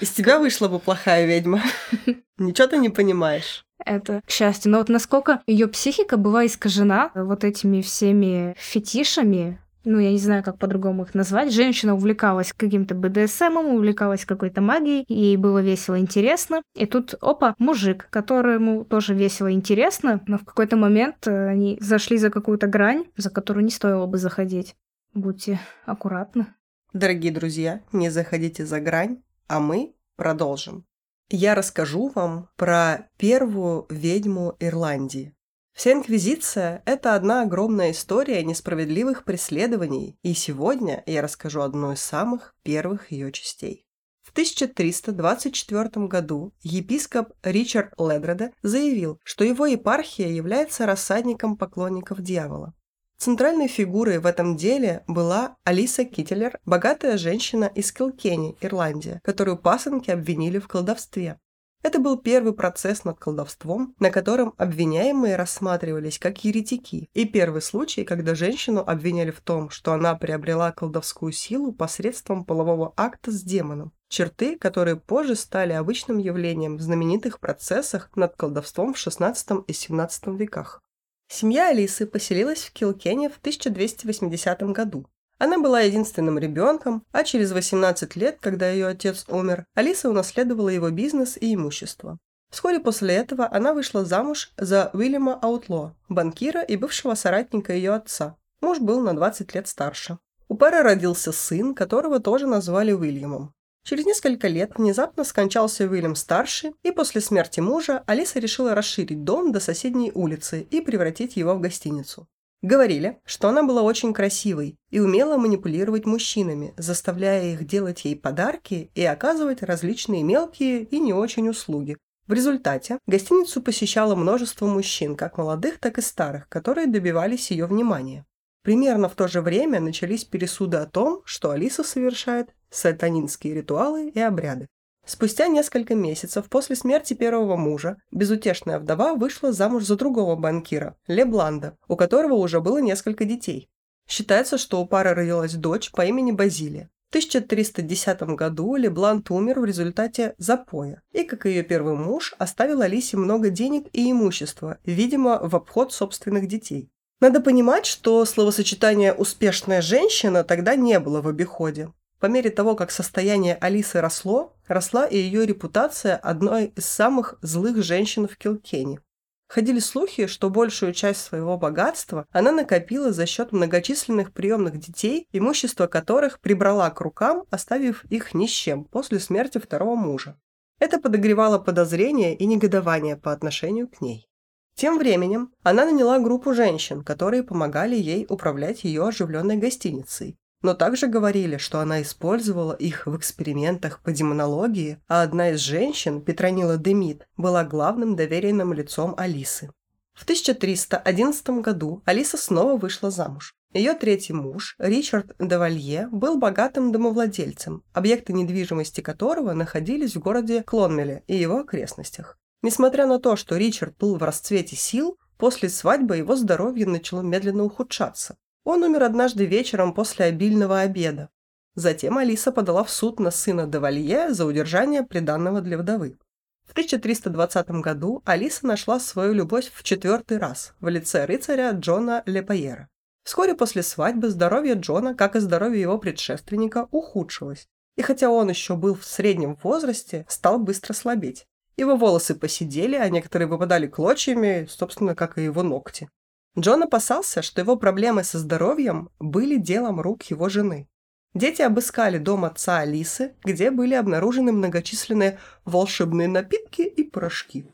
Из 0.00 0.12
тебя 0.12 0.38
вышла 0.38 0.68
бы 0.68 0.78
плохая 0.78 1.26
ведьма. 1.26 1.60
Ничего 2.38 2.66
ты 2.66 2.78
не 2.78 2.88
понимаешь. 2.88 3.66
Это 3.84 4.22
к 4.26 4.30
счастью. 4.30 4.72
Но 4.72 4.78
вот 4.78 4.88
насколько 4.88 5.42
ее 5.46 5.68
психика 5.68 6.16
была 6.16 6.46
искажена 6.46 7.10
вот 7.14 7.44
этими 7.44 7.82
всеми 7.82 8.54
фетишами, 8.56 9.60
ну, 9.84 9.98
я 9.98 10.10
не 10.10 10.18
знаю, 10.18 10.42
как 10.42 10.58
по-другому 10.58 11.04
их 11.04 11.14
назвать. 11.14 11.52
Женщина 11.52 11.94
увлекалась 11.94 12.52
каким-то 12.52 12.94
БДСМом, 12.94 13.74
увлекалась 13.74 14.24
какой-то 14.24 14.60
магией, 14.60 15.04
ей 15.08 15.36
было 15.36 15.60
весело 15.60 15.98
интересно. 15.98 16.62
И 16.74 16.86
тут, 16.86 17.14
опа, 17.20 17.54
мужик, 17.58 18.08
которому 18.10 18.84
тоже 18.84 19.14
весело 19.14 19.52
интересно, 19.52 20.22
но 20.26 20.38
в 20.38 20.44
какой-то 20.44 20.76
момент 20.76 21.26
э, 21.26 21.48
они 21.48 21.78
зашли 21.80 22.18
за 22.18 22.30
какую-то 22.30 22.66
грань, 22.66 23.04
за 23.16 23.30
которую 23.30 23.64
не 23.64 23.70
стоило 23.70 24.06
бы 24.06 24.18
заходить. 24.18 24.74
Будьте 25.14 25.60
аккуратны. 25.86 26.46
Дорогие 26.92 27.32
друзья, 27.32 27.80
не 27.92 28.10
заходите 28.10 28.66
за 28.66 28.80
грань, 28.80 29.22
а 29.46 29.60
мы 29.60 29.94
продолжим. 30.16 30.84
Я 31.30 31.54
расскажу 31.54 32.10
вам 32.14 32.48
про 32.56 33.08
первую 33.18 33.86
ведьму 33.90 34.56
Ирландии. 34.60 35.34
Вся 35.78 35.92
Инквизиция– 35.92 36.82
это 36.86 37.14
одна 37.14 37.42
огромная 37.42 37.92
история 37.92 38.42
несправедливых 38.42 39.22
преследований, 39.22 40.18
и 40.24 40.34
сегодня 40.34 41.04
я 41.06 41.22
расскажу 41.22 41.60
одну 41.60 41.92
из 41.92 42.00
самых 42.00 42.56
первых 42.64 43.12
ее 43.12 43.30
частей. 43.30 43.86
В 44.24 44.32
1324 44.32 46.06
году 46.08 46.52
епископ 46.62 47.32
Ричард 47.44 47.92
Ледреде 47.96 48.52
заявил, 48.60 49.20
что 49.22 49.44
его 49.44 49.66
епархия 49.66 50.26
является 50.26 50.84
рассадником 50.84 51.56
поклонников 51.56 52.22
дьявола. 52.22 52.74
Центральной 53.18 53.68
фигурой 53.68 54.18
в 54.18 54.26
этом 54.26 54.56
деле 54.56 55.04
была 55.06 55.58
Алиса 55.62 56.04
Киттелер, 56.04 56.58
богатая 56.64 57.16
женщина 57.18 57.66
из 57.66 57.92
Килкени, 57.92 58.56
Ирландия, 58.60 59.20
которую 59.22 59.56
пасынки 59.56 60.10
обвинили 60.10 60.58
в 60.58 60.66
колдовстве. 60.66 61.38
Это 61.82 62.00
был 62.00 62.18
первый 62.18 62.52
процесс 62.52 63.04
над 63.04 63.18
колдовством, 63.18 63.94
на 64.00 64.10
котором 64.10 64.52
обвиняемые 64.56 65.36
рассматривались 65.36 66.18
как 66.18 66.44
еретики, 66.44 67.08
и 67.14 67.24
первый 67.24 67.62
случай, 67.62 68.04
когда 68.04 68.34
женщину 68.34 68.82
обвиняли 68.84 69.30
в 69.30 69.40
том, 69.40 69.70
что 69.70 69.92
она 69.92 70.16
приобрела 70.16 70.72
колдовскую 70.72 71.30
силу 71.30 71.72
посредством 71.72 72.44
полового 72.44 72.92
акта 72.96 73.30
с 73.30 73.42
демоном. 73.42 73.92
Черты, 74.08 74.58
которые 74.58 74.96
позже 74.96 75.36
стали 75.36 75.72
обычным 75.72 76.18
явлением 76.18 76.78
в 76.78 76.80
знаменитых 76.80 77.38
процессах 77.38 78.10
над 78.16 78.34
колдовством 78.36 78.94
в 78.94 78.96
XVI 78.96 79.64
и 79.66 79.72
XVII 79.72 80.36
веках. 80.36 80.82
Семья 81.30 81.68
Алисы 81.68 82.06
поселилась 82.06 82.64
в 82.64 82.72
Килкене 82.72 83.28
в 83.28 83.36
1280 83.38 84.62
году. 84.72 85.06
Она 85.38 85.58
была 85.58 85.80
единственным 85.80 86.38
ребенком, 86.38 87.04
а 87.12 87.22
через 87.22 87.52
18 87.52 88.16
лет, 88.16 88.38
когда 88.40 88.68
ее 88.68 88.88
отец 88.88 89.24
умер, 89.28 89.64
Алиса 89.74 90.10
унаследовала 90.10 90.68
его 90.68 90.90
бизнес 90.90 91.38
и 91.40 91.54
имущество. 91.54 92.18
Вскоре 92.50 92.80
после 92.80 93.14
этого 93.14 93.48
она 93.50 93.72
вышла 93.72 94.04
замуж 94.04 94.52
за 94.56 94.90
Уильяма 94.92 95.38
Аутло, 95.40 95.94
банкира 96.08 96.62
и 96.62 96.76
бывшего 96.76 97.14
соратника 97.14 97.72
ее 97.72 97.92
отца. 97.92 98.36
Муж 98.60 98.78
был 98.80 99.00
на 99.00 99.14
20 99.14 99.54
лет 99.54 99.68
старше. 99.68 100.18
У 100.48 100.56
пары 100.56 100.82
родился 100.82 101.30
сын, 101.30 101.74
которого 101.74 102.20
тоже 102.20 102.46
назвали 102.46 102.92
Уильямом. 102.92 103.52
Через 103.84 104.06
несколько 104.06 104.48
лет 104.48 104.72
внезапно 104.76 105.24
скончался 105.24 105.84
Уильям-старший, 105.84 106.74
и 106.82 106.90
после 106.90 107.20
смерти 107.20 107.60
мужа 107.60 108.02
Алиса 108.06 108.38
решила 108.38 108.74
расширить 108.74 109.24
дом 109.24 109.52
до 109.52 109.60
соседней 109.60 110.10
улицы 110.14 110.66
и 110.70 110.80
превратить 110.80 111.36
его 111.36 111.54
в 111.54 111.60
гостиницу. 111.60 112.26
Говорили, 112.60 113.20
что 113.24 113.48
она 113.48 113.62
была 113.62 113.82
очень 113.82 114.12
красивой 114.12 114.76
и 114.90 114.98
умела 114.98 115.36
манипулировать 115.36 116.06
мужчинами, 116.06 116.74
заставляя 116.76 117.52
их 117.52 117.64
делать 117.64 118.04
ей 118.04 118.16
подарки 118.16 118.90
и 118.94 119.04
оказывать 119.04 119.62
различные 119.62 120.24
мелкие 120.24 120.82
и 120.82 120.98
не 120.98 121.12
очень 121.12 121.48
услуги. 121.48 121.96
В 122.26 122.32
результате 122.32 122.98
гостиницу 123.06 123.62
посещало 123.62 124.16
множество 124.16 124.66
мужчин, 124.66 125.14
как 125.14 125.38
молодых, 125.38 125.78
так 125.78 125.98
и 125.98 126.02
старых, 126.02 126.48
которые 126.48 126.88
добивались 126.88 127.52
ее 127.52 127.66
внимания. 127.66 128.26
Примерно 128.62 129.08
в 129.08 129.14
то 129.14 129.28
же 129.28 129.40
время 129.40 129.80
начались 129.80 130.24
пересуды 130.24 130.78
о 130.78 130.86
том, 130.86 131.22
что 131.24 131.52
Алиса 131.52 131.84
совершает 131.84 132.50
сатанинские 132.70 133.54
ритуалы 133.54 134.08
и 134.10 134.20
обряды. 134.20 134.66
Спустя 135.08 135.48
несколько 135.48 135.94
месяцев 135.94 136.50
после 136.50 136.76
смерти 136.76 137.14
первого 137.14 137.56
мужа 137.56 137.96
безутешная 138.12 138.78
вдова 138.78 139.14
вышла 139.14 139.52
замуж 139.52 139.84
за 139.84 139.96
другого 139.96 140.36
банкира, 140.36 140.96
Лебланда, 141.06 141.78
у 141.88 141.96
которого 141.96 142.34
уже 142.34 142.60
было 142.60 142.76
несколько 142.76 143.24
детей. 143.24 143.70
Считается, 144.06 144.58
что 144.58 144.82
у 144.82 144.86
пары 144.86 145.14
родилась 145.14 145.54
дочь 145.54 145.92
по 145.92 146.04
имени 146.04 146.32
Базилия. 146.32 146.90
В 147.06 147.12
1310 147.12 148.20
году 148.36 148.76
Леблант 148.76 149.30
умер 149.30 149.60
в 149.60 149.64
результате 149.64 150.34
запоя 150.36 151.00
и, 151.12 151.24
как 151.24 151.46
ее 151.46 151.62
первый 151.62 151.94
муж, 151.94 152.34
оставил 152.36 152.82
Алисе 152.82 153.16
много 153.16 153.48
денег 153.48 153.86
и 153.94 154.10
имущества, 154.10 154.76
видимо, 154.84 155.40
в 155.42 155.56
обход 155.56 155.90
собственных 155.90 156.48
детей. 156.48 156.90
Надо 157.20 157.40
понимать, 157.40 157.86
что 157.86 158.26
словосочетание 158.26 159.14
«успешная 159.14 159.80
женщина» 159.80 160.44
тогда 160.44 160.76
не 160.76 161.00
было 161.00 161.22
в 161.22 161.28
обиходе. 161.28 161.94
По 162.20 162.26
мере 162.26 162.50
того, 162.50 162.74
как 162.74 162.90
состояние 162.90 163.54
Алисы 163.54 164.00
росло, 164.00 164.56
росла 164.66 165.06
и 165.06 165.16
ее 165.16 165.46
репутация 165.46 166.16
одной 166.16 166.72
из 166.76 166.84
самых 166.84 167.38
злых 167.42 167.82
женщин 167.82 168.26
в 168.26 168.36
Килкене. 168.36 169.00
Ходили 169.48 169.78
слухи, 169.78 170.26
что 170.26 170.50
большую 170.50 170.92
часть 170.92 171.22
своего 171.22 171.56
богатства 171.56 172.26
она 172.32 172.52
накопила 172.52 173.12
за 173.12 173.24
счет 173.24 173.52
многочисленных 173.52 174.32
приемных 174.32 174.78
детей, 174.78 175.26
имущество 175.32 175.86
которых 175.86 176.40
прибрала 176.40 176.90
к 176.90 177.00
рукам, 177.00 177.44
оставив 177.50 178.04
их 178.06 178.34
ни 178.34 178.46
с 178.46 178.50
чем 178.50 178.84
после 178.84 179.20
смерти 179.20 179.58
второго 179.58 179.94
мужа. 179.94 180.36
Это 180.80 181.00
подогревало 181.00 181.58
подозрения 181.58 182.36
и 182.36 182.46
негодование 182.46 183.16
по 183.16 183.32
отношению 183.32 183.88
к 183.88 184.00
ней. 184.00 184.28
Тем 184.74 184.98
временем 184.98 185.52
она 185.62 185.86
наняла 185.86 186.18
группу 186.18 186.52
женщин, 186.52 187.02
которые 187.02 187.42
помогали 187.42 187.96
ей 187.96 188.26
управлять 188.28 188.84
ее 188.84 189.08
оживленной 189.08 189.56
гостиницей, 189.56 190.36
но 190.62 190.74
также 190.74 191.06
говорили, 191.06 191.56
что 191.56 191.80
она 191.80 192.02
использовала 192.02 192.72
их 192.72 193.06
в 193.06 193.16
экспериментах 193.16 194.00
по 194.02 194.12
демонологии, 194.12 194.98
а 195.08 195.22
одна 195.22 195.50
из 195.50 195.60
женщин, 195.60 196.20
Петронила 196.20 196.76
Демид, 196.76 197.26
была 197.36 197.64
главным 197.64 198.16
доверенным 198.16 198.72
лицом 198.72 199.14
Алисы. 199.16 199.70
В 200.14 200.24
1311 200.24 201.48
году 201.60 202.02
Алиса 202.04 202.36
снова 202.36 202.76
вышла 202.76 203.10
замуж. 203.10 203.54
Ее 203.72 203.94
третий 203.94 204.32
муж, 204.32 204.74
Ричард 204.78 205.36
де 205.38 205.58
Валье, 205.58 206.08
был 206.10 206.38
богатым 206.38 206.90
домовладельцем, 206.90 207.84
объекты 207.92 208.32
недвижимости 208.32 209.00
которого 209.00 209.52
находились 209.52 210.16
в 210.16 210.20
городе 210.20 210.62
Клонмеле 210.62 211.22
и 211.28 211.36
его 211.36 211.60
окрестностях. 211.60 212.38
Несмотря 212.62 213.06
на 213.06 213.20
то, 213.20 213.36
что 213.36 213.56
Ричард 213.56 213.96
был 213.98 214.16
в 214.16 214.22
расцвете 214.22 214.74
сил, 214.74 215.18
после 215.36 215.68
свадьбы 215.68 216.16
его 216.16 216.34
здоровье 216.34 216.86
начало 216.86 217.20
медленно 217.20 217.62
ухудшаться. 217.62 218.36
Он 218.68 218.82
умер 218.82 219.04
однажды 219.04 219.46
вечером 219.46 219.94
после 219.94 220.26
обильного 220.26 220.80
обеда. 220.80 221.30
Затем 221.74 222.18
Алиса 222.18 222.52
подала 222.52 222.84
в 222.84 222.90
суд 222.90 223.18
на 223.18 223.30
сына 223.30 223.66
Девалье 223.66 224.34
за 224.34 224.44
удержание 224.44 225.02
приданного 225.02 225.62
для 225.62 225.78
вдовы. 225.78 226.18
В 226.66 226.72
1320 226.72 227.70
году 227.80 228.20
Алиса 228.26 228.66
нашла 228.66 229.00
свою 229.00 229.32
любовь 229.32 229.72
в 229.72 229.82
четвертый 229.84 230.36
раз 230.36 230.74
в 230.80 230.88
лице 230.88 231.24
рыцаря 231.24 231.70
Джона 231.70 232.22
Лепайера. 232.26 232.90
Вскоре 233.24 233.54
после 233.54 233.82
свадьбы 233.82 234.28
здоровье 234.28 234.74
Джона, 234.74 235.14
как 235.14 235.34
и 235.34 235.40
здоровье 235.40 235.80
его 235.80 235.96
предшественника, 235.96 236.88
ухудшилось. 236.90 237.68
И 237.96 238.02
хотя 238.02 238.28
он 238.28 238.50
еще 238.50 238.76
был 238.76 238.96
в 238.96 239.06
среднем 239.06 239.56
возрасте, 239.62 240.26
стал 240.28 240.58
быстро 240.58 240.92
слабеть. 240.92 241.46
Его 241.78 241.96
волосы 241.96 242.34
посидели, 242.34 242.96
а 242.96 243.08
некоторые 243.08 243.48
выпадали 243.48 243.86
клочьями, 243.86 244.66
собственно, 244.68 245.14
как 245.14 245.38
и 245.38 245.44
его 245.44 245.62
ногти. 245.62 246.10
Джон 246.56 246.84
опасался, 246.84 247.42
что 247.42 247.60
его 247.60 247.76
проблемы 247.76 248.22
со 248.22 248.38
здоровьем 248.38 249.10
были 249.18 249.56
делом 249.56 250.00
рук 250.00 250.22
его 250.24 250.48
жены. 250.48 250.88
Дети 251.34 251.62
обыскали 251.62 252.18
дом 252.18 252.44
отца 252.44 252.78
Алисы, 252.78 253.34
где 253.44 253.70
были 253.70 253.94
обнаружены 253.94 254.52
многочисленные 254.52 255.38
волшебные 255.64 256.26
напитки 256.26 256.82
и 256.82 257.04
порошки, 257.04 257.66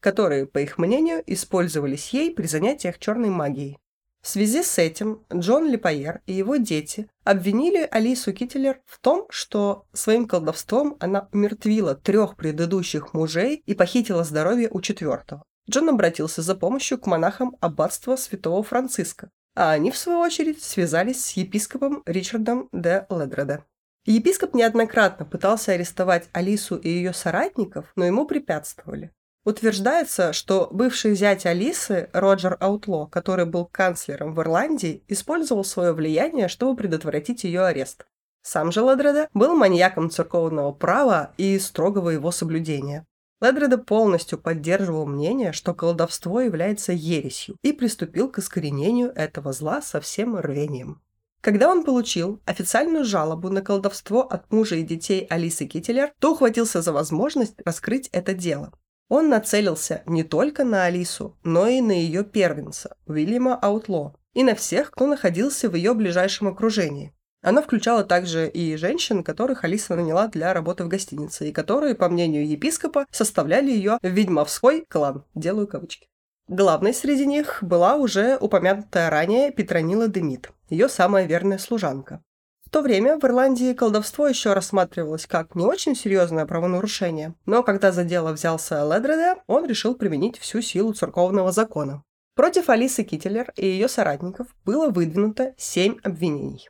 которые, 0.00 0.46
по 0.46 0.58
их 0.58 0.78
мнению, 0.78 1.22
использовались 1.26 2.10
ей 2.10 2.32
при 2.32 2.46
занятиях 2.46 2.98
черной 2.98 3.30
магией. 3.30 3.78
В 4.22 4.28
связи 4.28 4.62
с 4.62 4.78
этим 4.78 5.24
Джон 5.32 5.68
Липайер 5.70 6.20
и 6.26 6.34
его 6.34 6.56
дети 6.56 7.08
обвинили 7.24 7.88
Алису 7.90 8.32
Киттелер 8.34 8.80
в 8.84 8.98
том, 9.00 9.26
что 9.30 9.86
своим 9.92 10.28
колдовством 10.28 10.96
она 11.00 11.28
умертвила 11.32 11.94
трех 11.94 12.36
предыдущих 12.36 13.14
мужей 13.14 13.62
и 13.64 13.74
похитила 13.74 14.22
здоровье 14.22 14.68
у 14.70 14.82
четвертого. 14.82 15.42
Джон 15.68 15.88
обратился 15.88 16.42
за 16.42 16.54
помощью 16.54 16.98
к 16.98 17.06
монахам 17.06 17.56
аббатства 17.60 18.16
святого 18.16 18.62
Франциска, 18.62 19.30
а 19.54 19.72
они, 19.72 19.90
в 19.90 19.96
свою 19.96 20.20
очередь, 20.20 20.62
связались 20.62 21.24
с 21.24 21.32
епископом 21.32 22.02
Ричардом 22.06 22.68
де 22.72 23.06
Ледреда. 23.10 23.64
Епископ 24.06 24.54
неоднократно 24.54 25.26
пытался 25.26 25.72
арестовать 25.72 26.28
Алису 26.32 26.76
и 26.76 26.88
ее 26.88 27.12
соратников, 27.12 27.92
но 27.96 28.06
ему 28.06 28.26
препятствовали. 28.26 29.12
Утверждается, 29.44 30.32
что 30.32 30.68
бывший 30.70 31.14
зять 31.14 31.46
Алисы, 31.46 32.10
Роджер 32.12 32.56
Аутло, 32.60 33.06
который 33.06 33.46
был 33.46 33.66
канцлером 33.66 34.34
в 34.34 34.40
Ирландии, 34.40 35.02
использовал 35.08 35.64
свое 35.64 35.92
влияние, 35.92 36.48
чтобы 36.48 36.76
предотвратить 36.76 37.44
ее 37.44 37.62
арест. 37.62 38.06
Сам 38.42 38.72
же 38.72 38.80
Ледреда 38.80 39.28
был 39.34 39.54
маньяком 39.54 40.10
церковного 40.10 40.72
права 40.72 41.32
и 41.36 41.58
строгого 41.58 42.10
его 42.10 42.30
соблюдения. 42.30 43.06
Ледреда 43.40 43.78
полностью 43.78 44.38
поддерживал 44.38 45.06
мнение, 45.06 45.52
что 45.52 45.74
колдовство 45.74 46.40
является 46.40 46.92
ересью, 46.92 47.56
и 47.62 47.72
приступил 47.72 48.30
к 48.30 48.38
искоренению 48.38 49.12
этого 49.14 49.52
зла 49.52 49.80
со 49.80 50.00
всем 50.00 50.36
рвением. 50.36 51.00
Когда 51.40 51.70
он 51.70 51.84
получил 51.84 52.40
официальную 52.44 53.04
жалобу 53.04 53.48
на 53.48 53.62
колдовство 53.62 54.20
от 54.20 54.52
мужа 54.52 54.76
и 54.76 54.82
детей 54.82 55.26
Алисы 55.30 55.64
Киттелер, 55.64 56.12
то 56.18 56.32
ухватился 56.32 56.82
за 56.82 56.92
возможность 56.92 57.54
раскрыть 57.64 58.08
это 58.12 58.34
дело. 58.34 58.72
Он 59.08 59.30
нацелился 59.30 60.02
не 60.06 60.22
только 60.22 60.64
на 60.64 60.84
Алису, 60.84 61.36
но 61.42 61.66
и 61.66 61.80
на 61.80 61.92
ее 61.92 62.24
первенца, 62.24 62.96
Уильяма 63.06 63.56
Аутло, 63.56 64.14
и 64.34 64.44
на 64.44 64.54
всех, 64.54 64.90
кто 64.90 65.06
находился 65.06 65.70
в 65.70 65.74
ее 65.74 65.94
ближайшем 65.94 66.48
окружении. 66.48 67.14
Она 67.42 67.62
включала 67.62 68.04
также 68.04 68.48
и 68.48 68.76
женщин, 68.76 69.24
которых 69.24 69.64
Алиса 69.64 69.96
наняла 69.96 70.28
для 70.28 70.52
работы 70.52 70.84
в 70.84 70.88
гостинице, 70.88 71.48
и 71.48 71.52
которые, 71.52 71.94
по 71.94 72.08
мнению 72.10 72.46
епископа, 72.46 73.06
составляли 73.10 73.70
ее 73.70 73.98
ведьмовской 74.02 74.84
клан. 74.88 75.24
Делаю 75.34 75.66
кавычки. 75.66 76.06
Главной 76.48 76.92
среди 76.92 77.26
них 77.26 77.58
была 77.62 77.96
уже 77.96 78.36
упомянутая 78.36 79.08
ранее 79.08 79.52
Петронила 79.52 80.08
Демид, 80.08 80.50
ее 80.68 80.88
самая 80.88 81.24
верная 81.24 81.58
служанка. 81.58 82.22
В 82.66 82.70
то 82.70 82.82
время 82.82 83.18
в 83.18 83.24
Ирландии 83.24 83.72
колдовство 83.72 84.28
еще 84.28 84.52
рассматривалось 84.52 85.26
как 85.26 85.54
не 85.54 85.64
очень 85.64 85.96
серьезное 85.96 86.46
правонарушение, 86.46 87.34
но 87.46 87.62
когда 87.62 87.90
за 87.90 88.04
дело 88.04 88.32
взялся 88.32 88.84
Ледреде, 88.84 89.40
он 89.46 89.66
решил 89.66 89.94
применить 89.94 90.38
всю 90.38 90.60
силу 90.60 90.92
церковного 90.92 91.52
закона. 91.52 92.02
Против 92.36 92.68
Алисы 92.68 93.02
Киттелер 93.02 93.52
и 93.56 93.66
ее 93.66 93.88
соратников 93.88 94.48
было 94.64 94.90
выдвинуто 94.90 95.54
семь 95.56 95.98
обвинений 96.02 96.68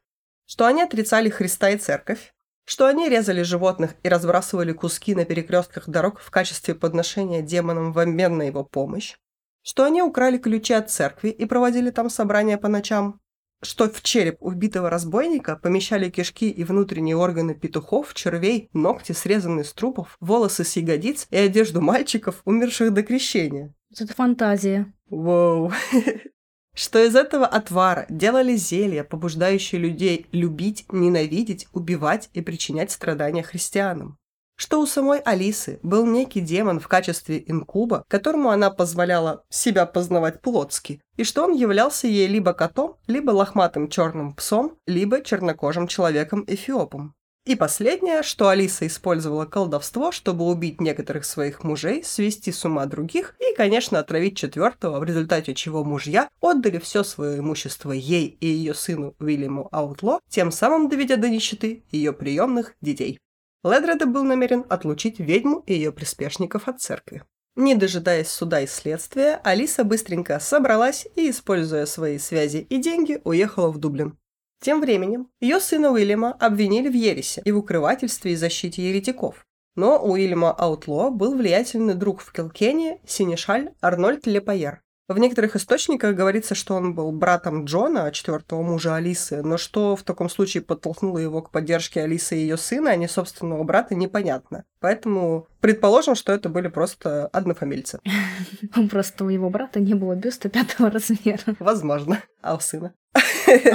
что 0.51 0.67
они 0.67 0.83
отрицали 0.83 1.29
Христа 1.29 1.71
и 1.71 1.79
Церковь, 1.79 2.35
что 2.65 2.87
они 2.87 3.09
резали 3.09 3.43
животных 3.43 3.95
и 4.03 4.09
разбрасывали 4.09 4.73
куски 4.73 5.15
на 5.15 5.25
перекрестках 5.25 5.89
дорог 5.89 6.19
в 6.19 6.29
качестве 6.33 6.75
подношения 6.75 7.41
демонам 7.41 7.93
в 7.93 8.01
обмен 8.01 8.37
на 8.37 8.43
его 8.43 8.65
помощь, 8.65 9.15
что 9.63 9.85
они 9.85 10.03
украли 10.03 10.39
ключи 10.39 10.73
от 10.73 10.91
церкви 10.91 11.29
и 11.29 11.45
проводили 11.45 11.91
там 11.91 12.11
собрания 12.11 12.59
по 12.59 12.67
ночам, 12.67 13.21
что 13.63 13.89
в 13.89 14.03
череп 14.03 14.39
убитого 14.41 14.91
разбойника 14.91 15.55
помещали 15.55 16.11
кишки 16.11 16.51
и 16.51 16.65
внутренние 16.65 17.17
органы 17.17 17.55
петухов, 17.55 18.13
червей, 18.15 18.71
ногти, 18.73 19.13
срезанные 19.13 19.63
с 19.63 19.73
трупов, 19.73 20.17
волосы 20.19 20.65
с 20.65 20.77
ягодиц 20.77 21.29
и 21.31 21.37
одежду 21.37 21.81
мальчиков, 21.81 22.43
умерших 22.45 22.93
до 22.93 23.05
крещения. 23.05 23.73
Это 23.97 24.13
фантазия. 24.15 24.93
Воу. 25.11 25.71
что 26.81 26.99
из 27.05 27.15
этого 27.15 27.45
отвара 27.45 28.07
делали 28.09 28.57
зелья, 28.57 29.05
побуждающие 29.05 29.79
людей 29.79 30.27
любить, 30.33 30.87
ненавидеть, 30.91 31.69
убивать 31.75 32.31
и 32.33 32.41
причинять 32.41 32.91
страдания 32.91 33.43
христианам. 33.43 34.17
Что 34.57 34.81
у 34.81 34.87
самой 34.87 35.19
Алисы 35.19 35.79
был 35.83 36.07
некий 36.07 36.41
демон 36.41 36.81
в 36.81 36.89
качестве 36.89 37.45
инкуба, 37.47 38.05
которому 38.09 38.49
она 38.49 38.71
позволяла 38.71 39.45
себя 39.51 39.85
познавать 39.85 40.41
плотски, 40.41 41.03
и 41.19 41.25
что 41.25 41.45
он 41.45 41.53
являлся 41.53 42.07
ей 42.07 42.27
либо 42.27 42.55
котом, 42.55 42.97
либо 43.07 43.31
лохматым 43.31 43.91
черным 43.91 44.33
псом, 44.33 44.79
либо 44.87 45.23
чернокожим 45.23 45.87
человеком-эфиопом. 45.87 47.15
И 47.51 47.57
последнее, 47.57 48.23
что 48.23 48.49
Алиса 48.49 48.87
использовала 48.87 49.45
колдовство, 49.45 50.13
чтобы 50.13 50.45
убить 50.45 50.81
некоторых 50.81 51.25
своих 51.25 51.65
мужей, 51.65 52.05
свести 52.05 52.53
с 52.53 52.65
ума 52.65 52.87
других 52.87 53.35
и, 53.41 53.57
конечно, 53.57 53.99
отравить 53.99 54.37
четвертого, 54.37 55.01
в 55.01 55.03
результате 55.03 55.53
чего 55.57 55.83
мужья 55.83 56.29
отдали 56.41 56.79
все 56.79 57.03
свое 57.03 57.41
имущество 57.41 57.91
ей 57.91 58.39
и 58.39 58.47
ее 58.47 58.73
сыну 58.73 59.17
Уильяму 59.19 59.69
Аутло, 59.73 60.21
тем 60.29 60.53
самым 60.53 60.89
доведя 60.89 61.17
до 61.17 61.29
нищеты 61.29 61.83
ее 61.91 62.13
приемных 62.13 62.77
детей. 62.81 63.19
Ледреда 63.65 64.07
был 64.07 64.23
намерен 64.23 64.65
отлучить 64.69 65.19
ведьму 65.19 65.65
и 65.67 65.75
ее 65.75 65.91
приспешников 65.91 66.69
от 66.69 66.81
церкви. 66.81 67.25
Не 67.57 67.75
дожидаясь 67.75 68.29
суда 68.29 68.61
и 68.61 68.69
следствия, 68.69 69.41
Алиса 69.43 69.83
быстренько 69.83 70.39
собралась 70.39 71.09
и, 71.17 71.29
используя 71.31 71.87
свои 71.87 72.19
связи 72.19 72.59
и 72.59 72.77
деньги, 72.77 73.21
уехала 73.25 73.73
в 73.73 73.79
Дублин. 73.79 74.20
Тем 74.61 74.81
временем 74.81 75.29
ее 75.41 75.59
сына 75.59 75.91
Уильяма 75.91 76.33
обвинили 76.33 76.89
в 76.89 76.95
ересе 76.95 77.41
и 77.45 77.51
в 77.51 77.59
укрывательстве 77.59 78.33
и 78.33 78.37
защите 78.37 78.87
еретиков. 78.87 79.47
Но 79.75 79.99
у 79.99 80.13
Уильяма 80.13 80.53
Аутло 80.53 81.11
был 81.11 81.35
влиятельный 81.35 81.95
друг 81.95 82.21
в 82.21 82.33
Килкене, 82.33 83.01
синешаль 83.07 83.71
Арнольд 83.81 84.27
Лепайер. 84.27 84.83
В 85.11 85.19
некоторых 85.19 85.57
источниках 85.57 86.15
говорится, 86.15 86.55
что 86.55 86.77
он 86.77 86.95
был 86.95 87.11
братом 87.11 87.65
Джона, 87.65 88.13
четвертого 88.13 88.63
мужа 88.63 88.95
Алисы, 88.95 89.43
но 89.43 89.59
что 89.59 89.97
в 89.97 90.05
таком 90.05 90.31
случае 90.31 90.63
подтолкнуло 90.63 91.19
его 91.19 91.43
к 91.43 91.51
поддержке 91.51 92.03
Алисы 92.03 92.37
и 92.37 92.43
ее 92.43 92.57
сына, 92.57 92.93
а 92.93 92.97
не 92.97 93.09
собственного 93.09 93.65
брата, 93.65 93.97
непонятно. 93.97 94.63
Поэтому 94.79 95.49
предположим, 95.59 96.15
что 96.15 96.31
это 96.33 96.49
были 96.49 96.69
просто 96.69 97.27
однофамильцы. 97.27 97.99
Просто 98.91 99.25
у 99.25 99.31
его 99.31 99.51
брата 99.51 99.81
не 99.81 99.95
было 99.95 100.15
бюста 100.15 100.49
пятого 100.49 100.93
размера. 100.93 101.57
Возможно. 101.59 102.23
А 102.41 102.55
у 102.55 102.61
сына? 102.61 102.95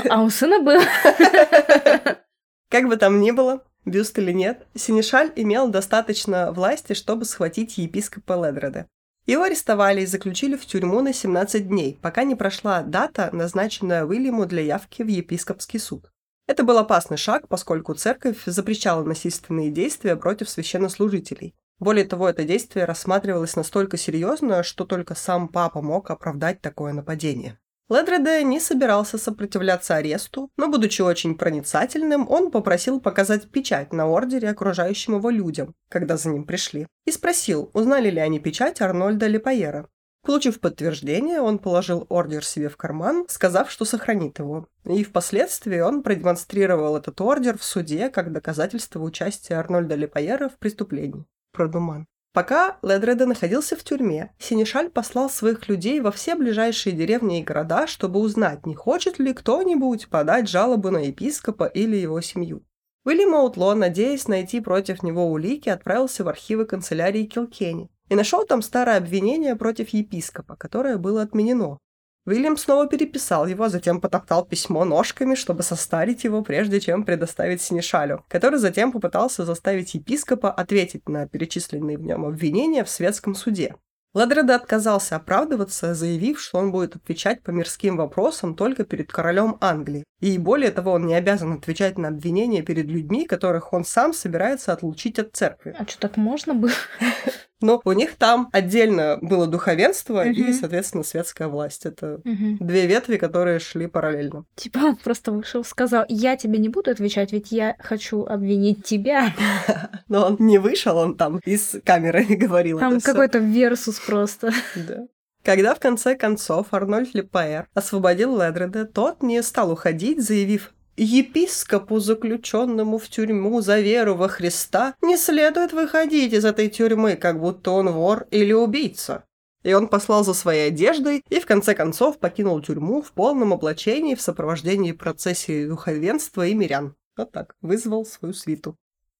А 0.09 0.21
у 0.21 0.29
сына 0.29 0.61
был. 0.61 0.79
Как 2.69 2.87
бы 2.87 2.95
там 2.95 3.19
ни 3.19 3.31
было, 3.31 3.61
бюст 3.83 4.17
или 4.19 4.31
нет, 4.31 4.65
Синишаль 4.73 5.33
имел 5.35 5.67
достаточно 5.67 6.53
власти, 6.53 6.93
чтобы 6.93 7.25
схватить 7.25 7.77
епископа 7.77 8.33
Ледреда. 8.47 8.87
Его 9.25 9.43
арестовали 9.43 10.01
и 10.01 10.05
заключили 10.05 10.55
в 10.55 10.65
тюрьму 10.65 11.01
на 11.01 11.11
17 11.11 11.67
дней, 11.67 11.97
пока 12.01 12.23
не 12.23 12.35
прошла 12.35 12.83
дата, 12.83 13.29
назначенная 13.33 14.05
Уильяму 14.05 14.45
для 14.45 14.61
явки 14.61 15.01
в 15.01 15.07
епископский 15.07 15.79
суд. 15.79 16.11
Это 16.47 16.63
был 16.63 16.77
опасный 16.77 17.17
шаг, 17.17 17.47
поскольку 17.47 17.95
церковь 17.95 18.43
запрещала 18.45 19.03
насильственные 19.03 19.71
действия 19.71 20.15
против 20.15 20.47
священнослужителей. 20.47 21.55
Более 21.79 22.05
того, 22.05 22.29
это 22.29 22.43
действие 22.43 22.85
рассматривалось 22.85 23.55
настолько 23.55 23.97
серьезно, 23.97 24.61
что 24.61 24.85
только 24.85 25.15
сам 25.15 25.47
папа 25.47 25.81
мог 25.81 26.11
оправдать 26.11 26.61
такое 26.61 26.93
нападение. 26.93 27.57
Ледреде 27.87 28.43
не 28.43 28.59
собирался 28.59 29.19
сопротивляться 29.19 29.95
аресту, 29.95 30.49
но, 30.57 30.69
будучи 30.69 31.03
очень 31.03 31.37
проницательным, 31.37 32.27
он 32.29 32.49
попросил 32.49 32.99
показать 32.99 33.51
печать 33.51 33.93
на 33.93 34.07
ордере 34.07 34.49
окружающим 34.49 35.15
его 35.15 35.29
людям, 35.29 35.75
когда 35.89 36.17
за 36.17 36.29
ним 36.29 36.45
пришли, 36.45 36.87
и 37.05 37.11
спросил, 37.11 37.69
узнали 37.73 38.09
ли 38.09 38.19
они 38.19 38.39
печать 38.39 38.81
Арнольда 38.81 39.27
Лепайера. 39.27 39.87
Получив 40.23 40.59
подтверждение, 40.59 41.39
он 41.39 41.59
положил 41.59 42.07
ордер 42.09 42.43
себе 42.43 42.67
в 42.67 42.77
карман, 42.77 43.27
сказав, 43.29 43.69
что 43.69 43.85
сохранит 43.85 44.39
его. 44.39 44.67
И 44.85 45.03
впоследствии 45.03 45.79
он 45.79 46.01
продемонстрировал 46.01 46.97
этот 46.97 47.21
ордер 47.21 47.59
в 47.59 47.63
суде 47.63 48.09
как 48.09 48.31
доказательство 48.31 48.99
участия 49.01 49.53
Арнольда 49.53 49.93
Лепайера 49.93 50.49
в 50.49 50.57
преступлении. 50.57 51.25
Продуман. 51.51 52.07
Пока 52.35 52.77
Ледреда 52.81 53.25
находился 53.25 53.77
в 53.77 53.83
тюрьме, 53.85 54.33
Синишаль 54.39 54.89
послал 54.89 55.29
своих 55.29 55.69
людей 55.69 56.01
во 56.01 56.11
все 56.11 56.35
ближайшие 56.35 56.93
деревни 56.93 57.39
и 57.39 57.43
города, 57.43 57.87
чтобы 57.87 58.19
узнать, 58.19 58.65
не 58.65 58.75
хочет 58.75 59.19
ли 59.19 59.33
кто-нибудь 59.33 60.09
подать 60.09 60.49
жалобу 60.49 60.91
на 60.91 60.97
епископа 60.97 61.63
или 61.63 61.95
его 61.95 62.19
семью. 62.19 62.61
Уильям 63.05 63.35
Аутло, 63.35 63.73
надеясь 63.73 64.27
найти 64.27 64.59
против 64.59 65.01
него 65.01 65.31
улики, 65.31 65.69
отправился 65.69 66.25
в 66.25 66.27
архивы 66.27 66.65
канцелярии 66.65 67.23
Килкени 67.23 67.89
и 68.09 68.15
нашел 68.15 68.45
там 68.45 68.61
старое 68.61 68.97
обвинение 68.97 69.55
против 69.55 69.89
епископа, 69.93 70.57
которое 70.57 70.97
было 70.97 71.21
отменено. 71.21 71.77
Уильям 72.25 72.57
снова 72.57 72.87
переписал 72.87 73.45
его, 73.45 73.69
затем 73.69 74.01
потоптал 74.01 74.45
письмо 74.45 74.83
ножками, 74.83 75.35
чтобы 75.35 75.61
состарить 75.61 76.23
его, 76.23 76.41
прежде 76.41 76.79
чем 76.79 77.03
предоставить 77.03 77.61
Синишалю, 77.61 78.25
который 78.27 78.57
затем 78.57 78.91
попытался 78.91 79.45
заставить 79.45 79.93
епископа 79.93 80.51
ответить 80.51 81.07
на 81.07 81.27
перечисленные 81.27 81.97
в 81.97 82.01
нем 82.01 82.25
обвинения 82.25 82.83
в 82.83 82.89
светском 82.89 83.35
суде. 83.35 83.75
Ладреда 84.15 84.55
отказался 84.55 85.17
оправдываться, 85.17 85.93
заявив, 85.93 86.39
что 86.39 86.57
он 86.57 86.71
будет 86.71 86.95
отвечать 86.95 87.43
по 87.43 87.51
мирским 87.51 87.97
вопросам 87.97 88.55
только 88.55 88.85
перед 88.85 89.11
королем 89.11 89.57
Англии. 89.59 90.05
И 90.21 90.37
более 90.37 90.71
того, 90.71 90.93
он 90.93 91.05
не 91.05 91.15
обязан 91.15 91.51
отвечать 91.51 91.97
на 91.97 92.07
обвинения 92.07 92.61
перед 92.61 92.85
людьми, 92.85 93.27
которых 93.27 93.73
он 93.73 93.83
сам 93.83 94.13
собирается 94.13 94.71
отлучить 94.71 95.19
от 95.19 95.35
церкви. 95.35 95.75
А 95.77 95.85
что, 95.85 95.99
так 95.99 96.15
можно 96.15 96.53
было? 96.53 96.71
Но 97.61 97.81
у 97.83 97.91
них 97.93 98.15
там 98.15 98.49
отдельно 98.51 99.17
было 99.21 99.47
духовенство 99.47 100.21
угу. 100.21 100.29
и, 100.29 100.53
соответственно, 100.53 101.03
светская 101.03 101.47
власть. 101.47 101.85
Это 101.85 102.15
угу. 102.15 102.57
две 102.59 102.85
ветви, 102.85 103.17
которые 103.17 103.59
шли 103.59 103.87
параллельно. 103.87 104.45
Типа 104.55 104.79
он 104.79 104.95
просто 104.97 105.31
вышел, 105.31 105.63
сказал, 105.63 106.05
я 106.09 106.35
тебе 106.35 106.59
не 106.59 106.69
буду 106.69 106.91
отвечать, 106.91 107.31
ведь 107.31 107.51
я 107.51 107.75
хочу 107.79 108.25
обвинить 108.25 108.83
тебя. 108.83 109.33
Но 110.07 110.27
он 110.27 110.37
не 110.39 110.57
вышел, 110.57 110.97
он 110.97 111.15
там 111.15 111.39
из 111.45 111.75
камеры 111.83 112.25
говорил. 112.29 112.79
Там 112.79 112.99
какой-то 112.99 113.39
версус 113.39 113.99
просто. 113.99 114.51
Да. 114.75 115.07
Когда 115.45 115.75
в 115.75 115.79
конце 115.79 116.15
концов 116.15 116.73
Арнольд 116.73 117.13
Лепаэр 117.13 117.67
освободил 117.75 118.41
Ледреда, 118.41 118.85
тот 118.85 119.21
не 119.21 119.43
стал 119.43 119.71
уходить, 119.71 120.19
заявив 120.19 120.73
Епископу, 120.97 121.99
заключенному 121.99 122.97
в 122.97 123.09
тюрьму 123.09 123.61
за 123.61 123.81
веру 123.81 124.15
во 124.15 124.29
Христа, 124.29 124.95
не 125.01 125.17
следует 125.17 125.73
выходить 125.73 126.33
из 126.33 126.45
этой 126.45 126.69
тюрьмы, 126.69 127.15
как 127.17 127.39
будто 127.39 127.71
он 127.71 127.89
вор 127.89 128.27
или 128.31 128.53
убийца. 128.53 129.25
И 129.63 129.73
он 129.73 129.87
послал 129.87 130.23
за 130.23 130.33
своей 130.33 130.67
одеждой 130.67 131.23
и 131.29 131.39
в 131.39 131.45
конце 131.45 131.73
концов 131.73 132.19
покинул 132.19 132.61
тюрьму 132.61 133.01
в 133.01 133.11
полном 133.11 133.51
облачении 133.51 134.15
в 134.15 134.21
сопровождении 134.21 134.91
процессии 134.91 135.67
духовенства 135.67 136.45
и 136.45 136.53
мирян. 136.53 136.95
Вот 137.17 137.31
так, 137.31 137.55
вызвал 137.61 138.05
свою 138.05 138.33
свиту. 138.33 138.77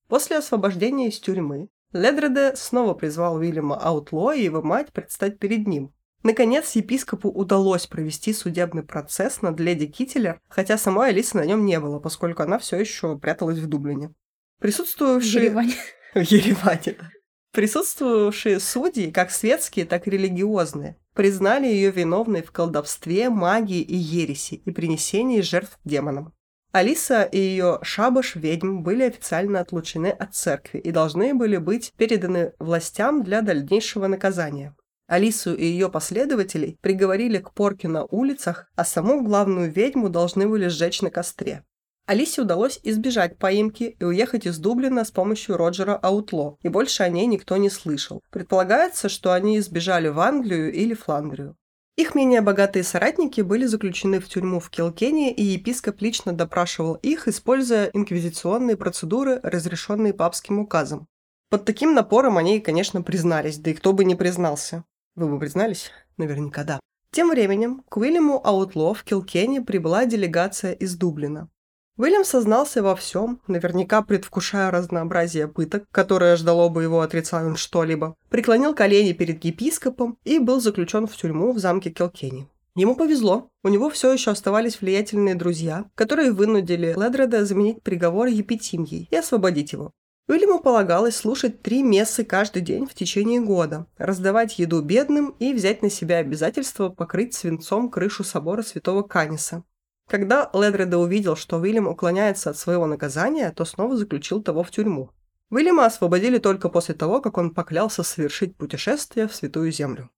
После 0.08 0.38
освобождения 0.38 1.10
из 1.10 1.20
тюрьмы 1.20 1.70
Ледреде 1.92 2.56
снова 2.56 2.94
призвал 2.94 3.36
Уильяма 3.36 3.76
Аутло 3.78 4.36
и 4.36 4.44
его 4.44 4.62
мать 4.62 4.94
предстать 4.94 5.40
перед 5.40 5.66
ним, 5.66 5.94
Наконец, 6.26 6.72
епископу 6.72 7.30
удалось 7.30 7.86
провести 7.86 8.34
судебный 8.34 8.82
процесс 8.82 9.44
над 9.44 9.60
леди 9.60 9.86
Кителер, 9.86 10.42
хотя 10.50 10.76
самой 10.76 11.10
Алисы 11.10 11.38
на 11.38 11.46
нем 11.46 11.68
не 11.68 11.80
было, 11.80 12.00
поскольку 12.00 12.42
она 12.42 12.58
все 12.58 12.78
еще 12.78 13.16
пряталась 13.20 13.60
в 13.60 13.68
Дублине. 13.68 14.12
Присутствующие... 14.60 15.42
В 15.42 15.44
Ереване. 15.44 15.76
В 16.16 16.22
Ереване, 16.22 16.96
да. 17.00 17.12
Присутствовавшие 17.52 18.60
судьи, 18.60 19.12
как 19.12 19.30
светские, 19.30 19.86
так 19.86 20.08
и 20.08 20.10
религиозные, 20.10 20.98
признали 21.14 21.68
ее 21.68 21.92
виновной 21.92 22.42
в 22.42 22.52
колдовстве, 22.52 23.30
магии 23.30 23.82
и 23.82 23.96
ереси 23.96 24.56
и 24.56 24.72
принесении 24.72 25.42
жертв 25.42 25.78
демонам. 25.86 26.34
Алиса 26.72 27.22
и 27.22 27.38
ее 27.38 27.78
шабаш 27.84 28.36
ведьм 28.36 28.82
были 28.82 29.04
официально 29.04 29.60
отлучены 29.60 30.08
от 30.08 30.34
церкви 30.34 30.80
и 30.80 30.90
должны 30.90 31.36
были 31.36 31.58
быть 31.58 31.94
переданы 31.96 32.54
властям 32.58 33.24
для 33.24 33.44
дальнейшего 33.44 34.08
наказания. 34.08 34.76
Алису 35.08 35.54
и 35.54 35.66
ее 35.66 35.90
последователей 35.90 36.78
приговорили 36.82 37.38
к 37.38 37.52
порке 37.52 37.88
на 37.88 38.06
улицах, 38.06 38.72
а 38.76 38.84
саму 38.84 39.24
главную 39.24 39.72
ведьму 39.72 40.10
должны 40.10 40.48
были 40.48 40.68
сжечь 40.68 41.02
на 41.02 41.12
костре. 41.12 41.64
Алисе 42.08 42.42
удалось 42.42 42.80
избежать 42.84 43.38
поимки 43.38 43.96
и 44.00 44.04
уехать 44.04 44.46
из 44.46 44.58
Дублина 44.58 45.06
с 45.06 45.12
помощью 45.12 45.58
Роджера 45.58 45.96
Аутло, 45.96 46.58
и 46.64 46.70
больше 46.70 47.04
о 47.04 47.10
ней 47.10 47.26
никто 47.28 47.58
не 47.58 47.70
слышал. 47.70 48.24
Предполагается, 48.32 49.10
что 49.10 49.34
они 49.34 49.60
избежали 49.60 50.08
в 50.08 50.20
Англию 50.20 50.72
или 50.74 50.94
Фландрию. 50.94 51.56
Их 51.98 52.14
менее 52.14 52.42
богатые 52.42 52.84
соратники 52.84 53.42
были 53.42 53.66
заключены 53.66 54.20
в 54.20 54.28
тюрьму 54.28 54.60
в 54.60 54.70
Килкении, 54.70 55.32
и 55.32 55.44
епископ 55.44 56.02
лично 56.02 56.34
допрашивал 56.34 56.96
их, 56.96 57.28
используя 57.28 57.90
инквизиционные 57.94 58.76
процедуры, 58.76 59.40
разрешенные 59.44 60.14
папским 60.14 60.60
указом. 60.60 61.08
Под 61.50 61.64
таким 61.64 61.94
напором 61.94 62.38
они, 62.38 62.60
конечно, 62.60 63.02
признались, 63.02 63.60
да 63.60 63.72
и 63.72 63.74
кто 63.74 63.94
бы 63.94 64.04
не 64.04 64.16
признался. 64.16 64.84
Вы 65.16 65.30
бы 65.30 65.40
признались? 65.40 65.92
Наверняка 66.18 66.64
да. 66.64 66.80
Тем 67.12 67.30
временем 67.30 67.84
к 67.88 67.96
Уильяму 67.96 68.42
Аутло 68.46 68.94
в 68.94 69.04
Килкене 69.04 69.62
прибыла 69.62 70.06
делегация 70.06 70.74
из 70.74 70.98
Дублина. 70.98 71.50
Уильям 71.98 72.26
сознался 72.26 72.84
во 72.84 72.94
всем, 72.94 73.40
наверняка 73.48 74.02
предвкушая 74.02 74.70
разнообразие 74.70 75.48
пыток, 75.48 75.86
которое 75.92 76.36
ждало 76.36 76.68
бы 76.68 76.84
его 76.84 77.00
отрицая 77.00 77.46
он 77.46 77.56
что-либо, 77.56 78.16
преклонил 78.30 78.76
колени 78.76 79.14
перед 79.14 79.42
епископом 79.46 80.18
и 80.26 80.40
был 80.40 80.60
заключен 80.60 81.08
в 81.08 81.16
тюрьму 81.16 81.54
в 81.54 81.60
замке 81.60 81.92
Килкени. 81.92 82.50
Ему 82.76 82.98
повезло, 82.98 83.48
у 83.64 83.70
него 83.70 83.90
все 83.90 84.12
еще 84.12 84.32
оставались 84.32 84.82
влиятельные 84.82 85.36
друзья, 85.36 85.86
которые 85.96 86.34
вынудили 86.34 86.94
Ледреда 86.98 87.46
заменить 87.46 87.82
приговор 87.82 88.28
епитимьей 88.28 89.08
и 89.10 89.16
освободить 89.16 89.72
его. 89.72 89.94
Уильяму 90.28 90.60
полагалось 90.60 91.16
слушать 91.16 91.62
три 91.62 91.84
мессы 91.84 92.24
каждый 92.24 92.64
день 92.64 92.88
в 92.88 92.96
течение 92.96 93.42
года, 93.42 93.86
раздавать 93.98 94.58
еду 94.58 94.82
бедным 94.82 95.36
и 95.38 95.54
взять 95.54 95.84
на 95.84 95.92
себя 95.92 96.18
обязательство 96.18 96.90
покрыть 96.90 97.36
свинцом 97.36 97.92
крышу 97.92 98.24
собора 98.24 98.64
святого 98.64 99.04
Каниса. 99.04 99.64
Когда 100.10 100.50
Ледреда 100.52 100.98
увидел, 100.98 101.36
что 101.36 101.58
Уильям 101.58 101.88
уклоняется 101.88 102.50
от 102.50 102.58
своего 102.58 102.88
наказания, 102.88 103.52
то 103.52 103.66
снова 103.66 103.96
заключил 103.98 104.42
того 104.42 104.64
в 104.64 104.72
тюрьму. 104.72 105.12
Уильяма 105.52 105.86
освободили 105.86 106.40
только 106.40 106.70
после 106.70 106.96
того, 106.96 107.22
как 107.22 107.38
он 107.38 107.54
поклялся 107.54 108.02
совершить 108.02 108.56
путешествие 108.56 109.28
в 109.28 109.36
Святую 109.36 109.72
Землю. 109.72 110.10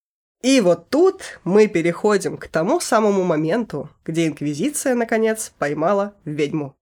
И 0.41 0.61
вот 0.61 0.89
тут 0.89 1.39
мы 1.43 1.67
переходим 1.67 2.37
к 2.37 2.47
тому 2.47 2.79
самому 2.79 3.23
моменту, 3.23 3.89
где 4.05 4.27
Инквизиция, 4.27 4.95
наконец, 4.95 5.51
поймала 5.57 6.13
ведьму. 6.23 6.76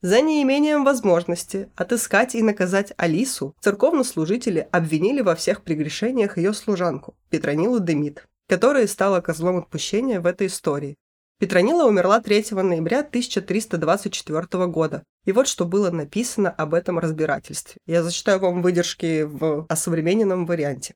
За 0.00 0.20
неимением 0.20 0.84
возможности 0.84 1.70
отыскать 1.74 2.36
и 2.36 2.42
наказать 2.42 2.92
Алису 2.96 3.56
церковнослужители 3.60 4.68
обвинили 4.70 5.22
во 5.22 5.34
всех 5.34 5.62
прегрешениях 5.62 6.38
ее 6.38 6.54
служанку, 6.54 7.16
Петронилу 7.30 7.80
Демид, 7.80 8.24
которая 8.48 8.86
стала 8.86 9.20
козлом 9.20 9.56
отпущения 9.56 10.20
в 10.20 10.26
этой 10.26 10.46
истории. 10.46 10.94
Петронила 11.40 11.84
умерла 11.84 12.20
3 12.20 12.46
ноября 12.52 13.00
1324 13.00 14.66
года. 14.66 15.02
И 15.24 15.32
вот 15.32 15.48
что 15.48 15.64
было 15.64 15.90
написано 15.90 16.48
об 16.48 16.74
этом 16.74 17.00
разбирательстве. 17.00 17.80
Я 17.84 18.04
зачитаю 18.04 18.38
вам 18.38 18.62
выдержки 18.62 19.22
в 19.22 19.66
осовремененном 19.68 20.46
варианте. 20.46 20.94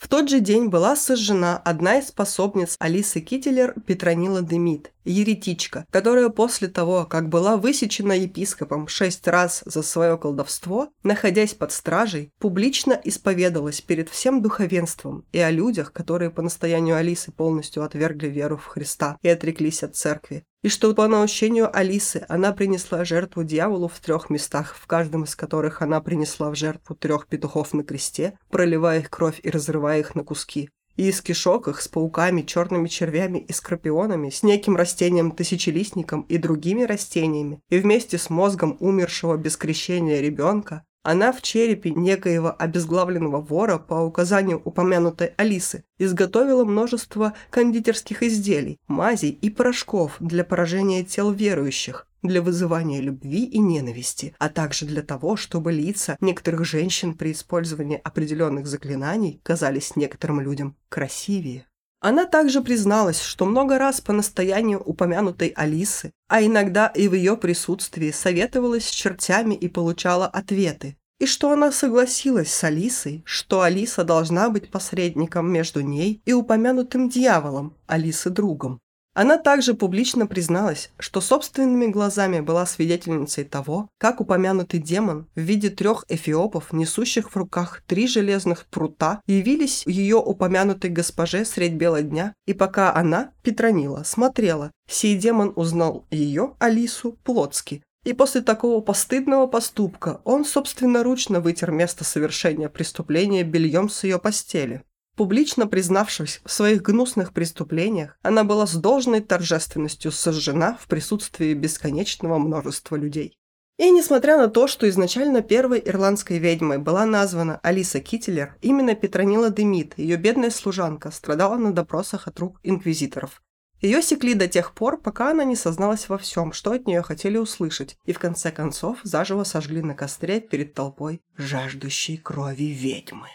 В 0.00 0.08
тот 0.08 0.30
же 0.30 0.40
день 0.40 0.68
была 0.68 0.96
сожжена 0.96 1.58
одна 1.58 1.98
из 1.98 2.08
способниц 2.08 2.76
Алисы 2.78 3.20
Кителер 3.20 3.74
Петронила 3.86 4.40
Демид, 4.40 4.92
еретичка, 5.04 5.84
которая 5.90 6.30
после 6.30 6.68
того, 6.68 7.04
как 7.04 7.28
была 7.28 7.58
высечена 7.58 8.14
епископом 8.14 8.88
шесть 8.88 9.28
раз 9.28 9.62
за 9.66 9.82
свое 9.82 10.16
колдовство, 10.16 10.88
находясь 11.02 11.52
под 11.52 11.72
стражей, 11.72 12.32
публично 12.38 12.98
исповедалась 13.04 13.82
перед 13.82 14.08
всем 14.08 14.40
духовенством 14.40 15.26
и 15.32 15.38
о 15.38 15.50
людях, 15.50 15.92
которые 15.92 16.30
по 16.30 16.40
настоянию 16.40 16.96
Алисы 16.96 17.30
полностью 17.30 17.84
отвергли 17.84 18.28
веру 18.28 18.56
в 18.56 18.64
Христа 18.64 19.18
и 19.20 19.28
отреклись 19.28 19.82
от 19.82 19.96
церкви, 19.96 20.44
и 20.62 20.68
что 20.68 20.94
по 20.94 21.08
наущению 21.08 21.74
Алисы 21.74 22.24
она 22.28 22.52
принесла 22.52 23.04
жертву 23.04 23.44
дьяволу 23.44 23.88
в 23.88 23.98
трех 24.00 24.28
местах, 24.28 24.76
в 24.76 24.86
каждом 24.86 25.24
из 25.24 25.34
которых 25.34 25.80
она 25.80 26.00
принесла 26.00 26.50
в 26.50 26.54
жертву 26.54 26.94
трех 26.94 27.26
петухов 27.26 27.72
на 27.72 27.82
кресте, 27.82 28.38
проливая 28.50 29.00
их 29.00 29.10
кровь 29.10 29.40
и 29.42 29.50
разрывая 29.50 30.00
их 30.00 30.14
на 30.14 30.22
куски. 30.22 30.68
И 30.96 31.08
из 31.08 31.22
кишок 31.22 31.68
их 31.68 31.80
с 31.80 31.88
пауками, 31.88 32.42
черными 32.42 32.88
червями 32.88 33.38
и 33.38 33.52
скорпионами, 33.52 34.28
с 34.28 34.42
неким 34.42 34.76
растением-тысячелистником 34.76 36.22
и 36.22 36.36
другими 36.36 36.82
растениями, 36.82 37.60
и 37.70 37.78
вместе 37.78 38.18
с 38.18 38.28
мозгом 38.28 38.76
умершего 38.80 39.36
без 39.36 39.56
крещения 39.56 40.20
ребенка, 40.20 40.84
она 41.02 41.32
в 41.32 41.40
черепе 41.40 41.90
некоего 41.90 42.54
обезглавленного 42.58 43.40
вора 43.40 43.78
по 43.78 43.94
указанию 43.94 44.60
упомянутой 44.64 45.32
Алисы 45.36 45.84
изготовила 45.98 46.64
множество 46.64 47.34
кондитерских 47.50 48.22
изделий, 48.22 48.78
мазей 48.86 49.30
и 49.30 49.50
порошков 49.50 50.16
для 50.20 50.44
поражения 50.44 51.02
тел 51.02 51.32
верующих, 51.32 52.06
для 52.22 52.42
вызывания 52.42 53.00
любви 53.00 53.44
и 53.44 53.58
ненависти, 53.58 54.34
а 54.38 54.48
также 54.48 54.84
для 54.84 55.02
того, 55.02 55.36
чтобы 55.36 55.72
лица 55.72 56.16
некоторых 56.20 56.64
женщин 56.64 57.14
при 57.14 57.32
использовании 57.32 58.00
определенных 58.02 58.66
заклинаний 58.66 59.40
казались 59.42 59.96
некоторым 59.96 60.40
людям 60.40 60.76
красивее. 60.88 61.66
Она 62.00 62.24
также 62.24 62.62
призналась, 62.62 63.20
что 63.20 63.44
много 63.44 63.78
раз 63.78 64.00
по 64.00 64.14
настоянию 64.14 64.80
упомянутой 64.80 65.48
Алисы, 65.48 66.12
а 66.28 66.42
иногда 66.42 66.86
и 66.86 67.08
в 67.08 67.14
ее 67.14 67.36
присутствии 67.36 68.10
советовалась 68.10 68.86
с 68.86 68.90
чертями 68.90 69.54
и 69.54 69.68
получала 69.68 70.26
ответы, 70.26 70.96
и 71.18 71.26
что 71.26 71.52
она 71.52 71.70
согласилась 71.70 72.50
с 72.50 72.64
Алисой, 72.64 73.22
что 73.26 73.60
Алиса 73.60 74.02
должна 74.02 74.48
быть 74.48 74.70
посредником 74.70 75.52
между 75.52 75.82
ней 75.82 76.22
и 76.24 76.32
упомянутым 76.32 77.10
дьяволом, 77.10 77.76
Алисы 77.86 78.30
другом. 78.30 78.80
Она 79.20 79.36
также 79.36 79.74
публично 79.74 80.26
призналась, 80.26 80.92
что 80.98 81.20
собственными 81.20 81.88
глазами 81.88 82.40
была 82.40 82.64
свидетельницей 82.64 83.44
того, 83.44 83.90
как 83.98 84.22
упомянутый 84.22 84.80
демон 84.80 85.26
в 85.34 85.40
виде 85.40 85.68
трех 85.68 86.06
эфиопов, 86.08 86.72
несущих 86.72 87.30
в 87.30 87.36
руках 87.36 87.82
три 87.86 88.06
железных 88.06 88.64
прута, 88.70 89.20
явились 89.26 89.82
ее 89.84 90.16
упомянутой 90.16 90.88
госпоже 90.88 91.44
средь 91.44 91.74
бела 91.74 92.00
дня, 92.00 92.32
и 92.46 92.54
пока 92.54 92.94
она, 92.94 93.32
Петронила, 93.42 94.04
смотрела, 94.04 94.70
сей 94.88 95.18
демон 95.18 95.52
узнал 95.54 96.06
ее, 96.10 96.56
Алису, 96.58 97.18
Плотски, 97.22 97.82
и 98.06 98.14
после 98.14 98.40
такого 98.40 98.80
постыдного 98.80 99.46
поступка 99.46 100.22
он 100.24 100.46
собственноручно 100.46 101.40
вытер 101.40 101.72
место 101.72 102.04
совершения 102.04 102.70
преступления 102.70 103.44
бельем 103.44 103.90
с 103.90 104.02
ее 104.02 104.18
постели. 104.18 104.82
Публично 105.16 105.66
признавшись 105.66 106.40
в 106.44 106.50
своих 106.50 106.82
гнусных 106.82 107.32
преступлениях, 107.32 108.16
она 108.22 108.44
была 108.44 108.66
с 108.66 108.74
должной 108.74 109.20
торжественностью 109.20 110.12
сожжена 110.12 110.78
в 110.80 110.86
присутствии 110.86 111.54
бесконечного 111.54 112.38
множества 112.38 112.96
людей. 112.96 113.36
И 113.80 113.90
несмотря 113.90 114.36
на 114.36 114.48
то, 114.48 114.66
что 114.66 114.86
изначально 114.90 115.40
первой 115.40 115.82
ирландской 115.82 116.36
ведьмой 116.36 116.76
была 116.76 117.06
названа 117.06 117.58
Алиса 117.62 118.00
Киттелер, 118.00 118.56
именно 118.60 118.94
Петронила 118.94 119.48
Демид, 119.48 119.94
ее 119.96 120.16
бедная 120.16 120.50
служанка, 120.50 121.10
страдала 121.10 121.56
на 121.56 121.72
допросах 121.72 122.28
от 122.28 122.38
рук 122.38 122.60
инквизиторов. 122.62 123.42
Ее 123.80 124.02
секли 124.02 124.34
до 124.34 124.48
тех 124.48 124.74
пор, 124.74 125.00
пока 125.00 125.30
она 125.30 125.44
не 125.44 125.56
созналась 125.56 126.10
во 126.10 126.18
всем, 126.18 126.52
что 126.52 126.72
от 126.72 126.86
нее 126.86 127.00
хотели 127.00 127.38
услышать, 127.38 127.96
и 128.04 128.12
в 128.12 128.18
конце 128.18 128.50
концов 128.50 128.98
заживо 129.02 129.44
сожгли 129.44 129.80
на 129.80 129.94
костре 129.94 130.40
перед 130.40 130.74
толпой 130.74 131.22
жаждущей 131.38 132.18
крови 132.18 132.74
ведьмы. 132.74 133.28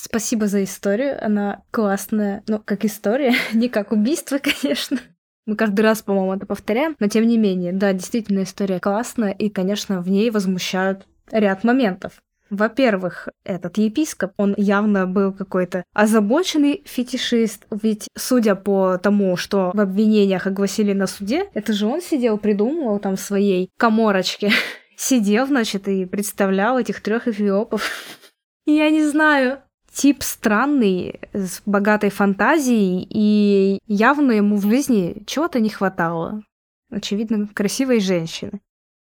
Спасибо 0.00 0.46
за 0.46 0.62
историю, 0.62 1.18
она 1.20 1.62
классная, 1.72 2.44
ну, 2.46 2.62
как 2.64 2.84
история, 2.84 3.34
не 3.52 3.68
как 3.68 3.90
убийство, 3.90 4.38
конечно. 4.42 4.98
Мы 5.44 5.56
каждый 5.56 5.80
раз, 5.80 6.02
по-моему, 6.02 6.34
это 6.34 6.46
повторяем, 6.46 6.94
но 7.00 7.08
тем 7.08 7.26
не 7.26 7.36
менее, 7.36 7.72
да, 7.72 7.92
действительно, 7.92 8.44
история 8.44 8.78
классная, 8.78 9.32
и, 9.32 9.48
конечно, 9.48 10.00
в 10.00 10.08
ней 10.08 10.30
возмущают 10.30 11.04
ряд 11.32 11.64
моментов. 11.64 12.22
Во-первых, 12.48 13.28
этот 13.44 13.76
епископ, 13.76 14.32
он 14.36 14.54
явно 14.56 15.06
был 15.06 15.32
какой-то 15.32 15.82
озабоченный 15.92 16.82
фетишист, 16.86 17.66
ведь 17.70 18.08
судя 18.16 18.54
по 18.54 18.98
тому, 18.98 19.36
что 19.36 19.72
в 19.74 19.80
обвинениях 19.80 20.46
огласили 20.46 20.92
на 20.92 21.08
суде, 21.08 21.50
это 21.54 21.72
же 21.72 21.86
он 21.86 22.00
сидел, 22.00 22.38
придумывал 22.38 23.00
там 23.00 23.16
в 23.16 23.20
своей 23.20 23.70
коморочке, 23.76 24.52
сидел, 24.96 25.48
значит, 25.48 25.88
и 25.88 26.06
представлял 26.06 26.78
этих 26.78 27.02
трех 27.02 27.26
эфиопов. 27.26 27.90
Я 28.64 28.90
не 28.90 29.04
знаю, 29.04 29.62
тип 29.98 30.22
странный, 30.22 31.20
с 31.32 31.60
богатой 31.66 32.10
фантазией, 32.10 33.04
и 33.10 33.80
явно 33.86 34.30
ему 34.30 34.56
в 34.56 34.62
жизни 34.62 35.24
чего-то 35.26 35.58
не 35.58 35.70
хватало. 35.70 36.44
Очевидно, 36.88 37.48
красивой 37.52 37.98
женщины. 37.98 38.60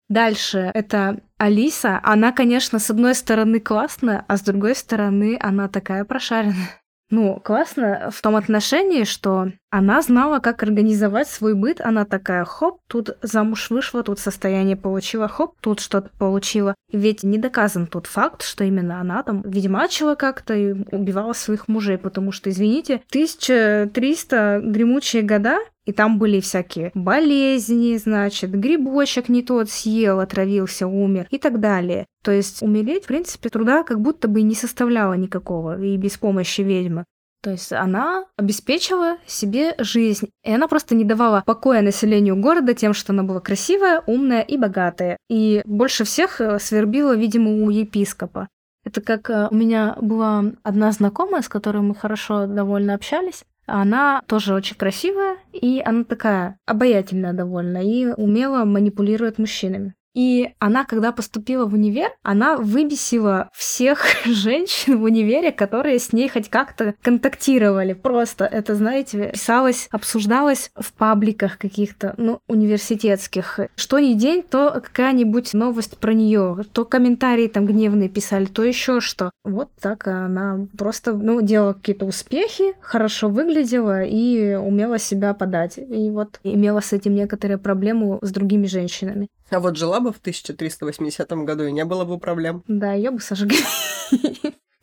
Дальше 0.07 0.71
это 0.73 1.19
Алиса. 1.37 1.99
Она, 2.01 2.31
конечно, 2.31 2.79
с 2.79 2.89
одной 2.89 3.13
стороны 3.13 3.59
классная, 3.59 4.23
а 4.29 4.37
с 4.37 4.41
другой 4.41 4.73
стороны 4.73 5.37
она 5.41 5.67
такая 5.67 6.05
прошаренная. 6.05 6.81
Ну, 7.09 7.41
классно 7.43 8.09
в 8.11 8.21
том 8.21 8.37
отношении, 8.37 9.03
что 9.03 9.51
она 9.77 10.01
знала, 10.01 10.39
как 10.39 10.63
организовать 10.63 11.27
свой 11.27 11.53
быт. 11.53 11.81
Она 11.81 12.05
такая, 12.05 12.45
хоп, 12.45 12.79
тут 12.87 13.17
замуж 13.21 13.69
вышла, 13.69 14.03
тут 14.03 14.19
состояние 14.19 14.77
получила, 14.77 15.27
хоп, 15.27 15.55
тут 15.59 15.81
что-то 15.81 16.11
получила. 16.17 16.75
Ведь 16.93 17.23
не 17.23 17.37
доказан 17.37 17.87
тот 17.87 18.07
факт, 18.07 18.41
что 18.41 18.63
именно 18.63 19.01
она 19.01 19.21
там 19.23 19.41
ведьмачила 19.41 20.15
как-то 20.15 20.53
и 20.53 20.71
убивала 20.95 21.33
своих 21.33 21.67
мужей, 21.67 21.97
потому 21.97 22.31
что, 22.31 22.49
извините, 22.49 23.01
1300 23.09 24.61
гремучие 24.63 25.23
года, 25.23 25.57
и 25.83 25.91
там 25.91 26.19
были 26.19 26.39
всякие 26.39 26.91
болезни, 26.93 27.97
значит, 27.97 28.51
грибочек 28.51 29.27
не 29.27 29.43
тот 29.43 29.69
съел, 29.69 30.21
отравился, 30.21 30.87
умер 30.87 31.27
и 31.31 31.37
так 31.37 31.59
далее. 31.59 32.05
То 32.23 32.31
есть 32.31 32.61
умереть, 32.63 33.03
в 33.03 33.07
принципе, 33.07 33.49
труда 33.49 33.83
как 33.83 33.99
будто 33.99 34.29
бы 34.29 34.41
не 34.41 34.55
составляло 34.55 35.15
никакого 35.15 35.81
и 35.81 35.97
без 35.97 36.17
помощи 36.17 36.61
ведьмы. 36.61 37.03
То 37.45 37.51
есть 37.51 37.71
она 37.71 38.25
обеспечила 38.37 39.17
себе 39.27 39.75
жизнь. 39.77 40.31
И 40.43 40.51
она 40.51 40.67
просто 40.67 40.95
не 40.95 41.03
давала 41.03 41.43
покоя 41.45 41.83
населению 41.83 42.35
города 42.37 42.73
тем, 42.73 42.95
что 42.95 43.13
она 43.13 43.21
была 43.21 43.39
красивая, 43.39 44.01
умная 44.07 44.41
и 44.41 44.57
богатая. 44.57 45.17
И 45.29 45.61
больше 45.63 46.05
всех 46.05 46.41
э, 46.41 46.57
свербила, 46.57 47.15
видимо, 47.15 47.63
у 47.63 47.69
епископа. 47.69 48.47
Это 48.83 48.99
как 48.99 49.29
э, 49.29 49.47
у 49.51 49.53
меня 49.53 49.95
была 50.01 50.45
одна 50.63 50.91
знакомая, 50.91 51.43
с 51.43 51.47
которой 51.47 51.83
мы 51.83 51.93
хорошо 51.93 52.47
довольно 52.47 52.95
общались. 52.95 53.43
Она 53.67 54.23
тоже 54.25 54.55
очень 54.55 54.75
красивая, 54.75 55.37
и 55.53 55.83
она 55.85 56.03
такая 56.03 56.57
обаятельная 56.65 57.33
довольно, 57.33 57.77
и 57.77 58.07
умело 58.07 58.65
манипулирует 58.65 59.37
мужчинами. 59.37 59.93
И 60.15 60.53
она, 60.59 60.85
когда 60.85 61.11
поступила 61.11 61.65
в 61.65 61.73
универ, 61.73 62.09
она 62.23 62.57
выбесила 62.57 63.49
всех 63.53 64.05
женщин 64.25 64.97
в 64.97 65.03
универе, 65.03 65.51
которые 65.51 65.99
с 65.99 66.13
ней 66.13 66.29
хоть 66.29 66.49
как-то 66.49 66.95
контактировали. 67.03 67.93
Просто 67.93 68.45
это, 68.45 68.75
знаете, 68.75 69.31
писалось, 69.33 69.87
обсуждалось 69.91 70.71
в 70.75 70.93
пабликах 70.93 71.57
каких-то, 71.57 72.15
ну, 72.17 72.39
университетских. 72.47 73.59
Что 73.75 73.99
ни 73.99 74.13
день, 74.13 74.41
то 74.41 74.81
какая-нибудь 74.81 75.53
новость 75.53 75.97
про 75.97 76.13
нее, 76.13 76.63
то 76.71 76.85
комментарии 76.85 77.47
там 77.47 77.65
гневные 77.65 78.07
писали, 78.07 78.45
то 78.45 78.63
еще 78.63 79.01
что. 79.01 79.31
Вот 79.43 79.69
так 79.81 80.07
она 80.07 80.67
просто, 80.77 81.13
ну, 81.13 81.41
делала 81.41 81.73
какие-то 81.73 82.05
успехи, 82.05 82.73
хорошо 82.79 83.27
выглядела 83.27 84.03
и 84.03 84.55
умела 84.55 84.97
себя 84.97 85.33
подать. 85.33 85.77
И 85.77 86.09
вот 86.09 86.39
имела 86.43 86.79
с 86.79 86.93
этим 86.93 87.13
некоторые 87.15 87.57
проблемы 87.57 88.17
с 88.21 88.31
другими 88.31 88.67
женщинами. 88.67 89.27
А 89.49 89.59
вот 89.59 89.77
жила 89.77 89.99
бы 89.99 90.11
в 90.11 90.17
1380 90.17 91.31
году, 91.43 91.65
и 91.65 91.71
не 91.71 91.85
было 91.85 92.05
бы 92.05 92.19
проблем. 92.19 92.63
Да, 92.67 92.93
ее 92.93 93.11
бы 93.11 93.19
сожгли. 93.19 93.57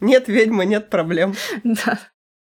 Нет 0.00 0.28
ведьмы, 0.28 0.66
нет 0.66 0.90
проблем. 0.90 1.34
Да. 1.62 1.98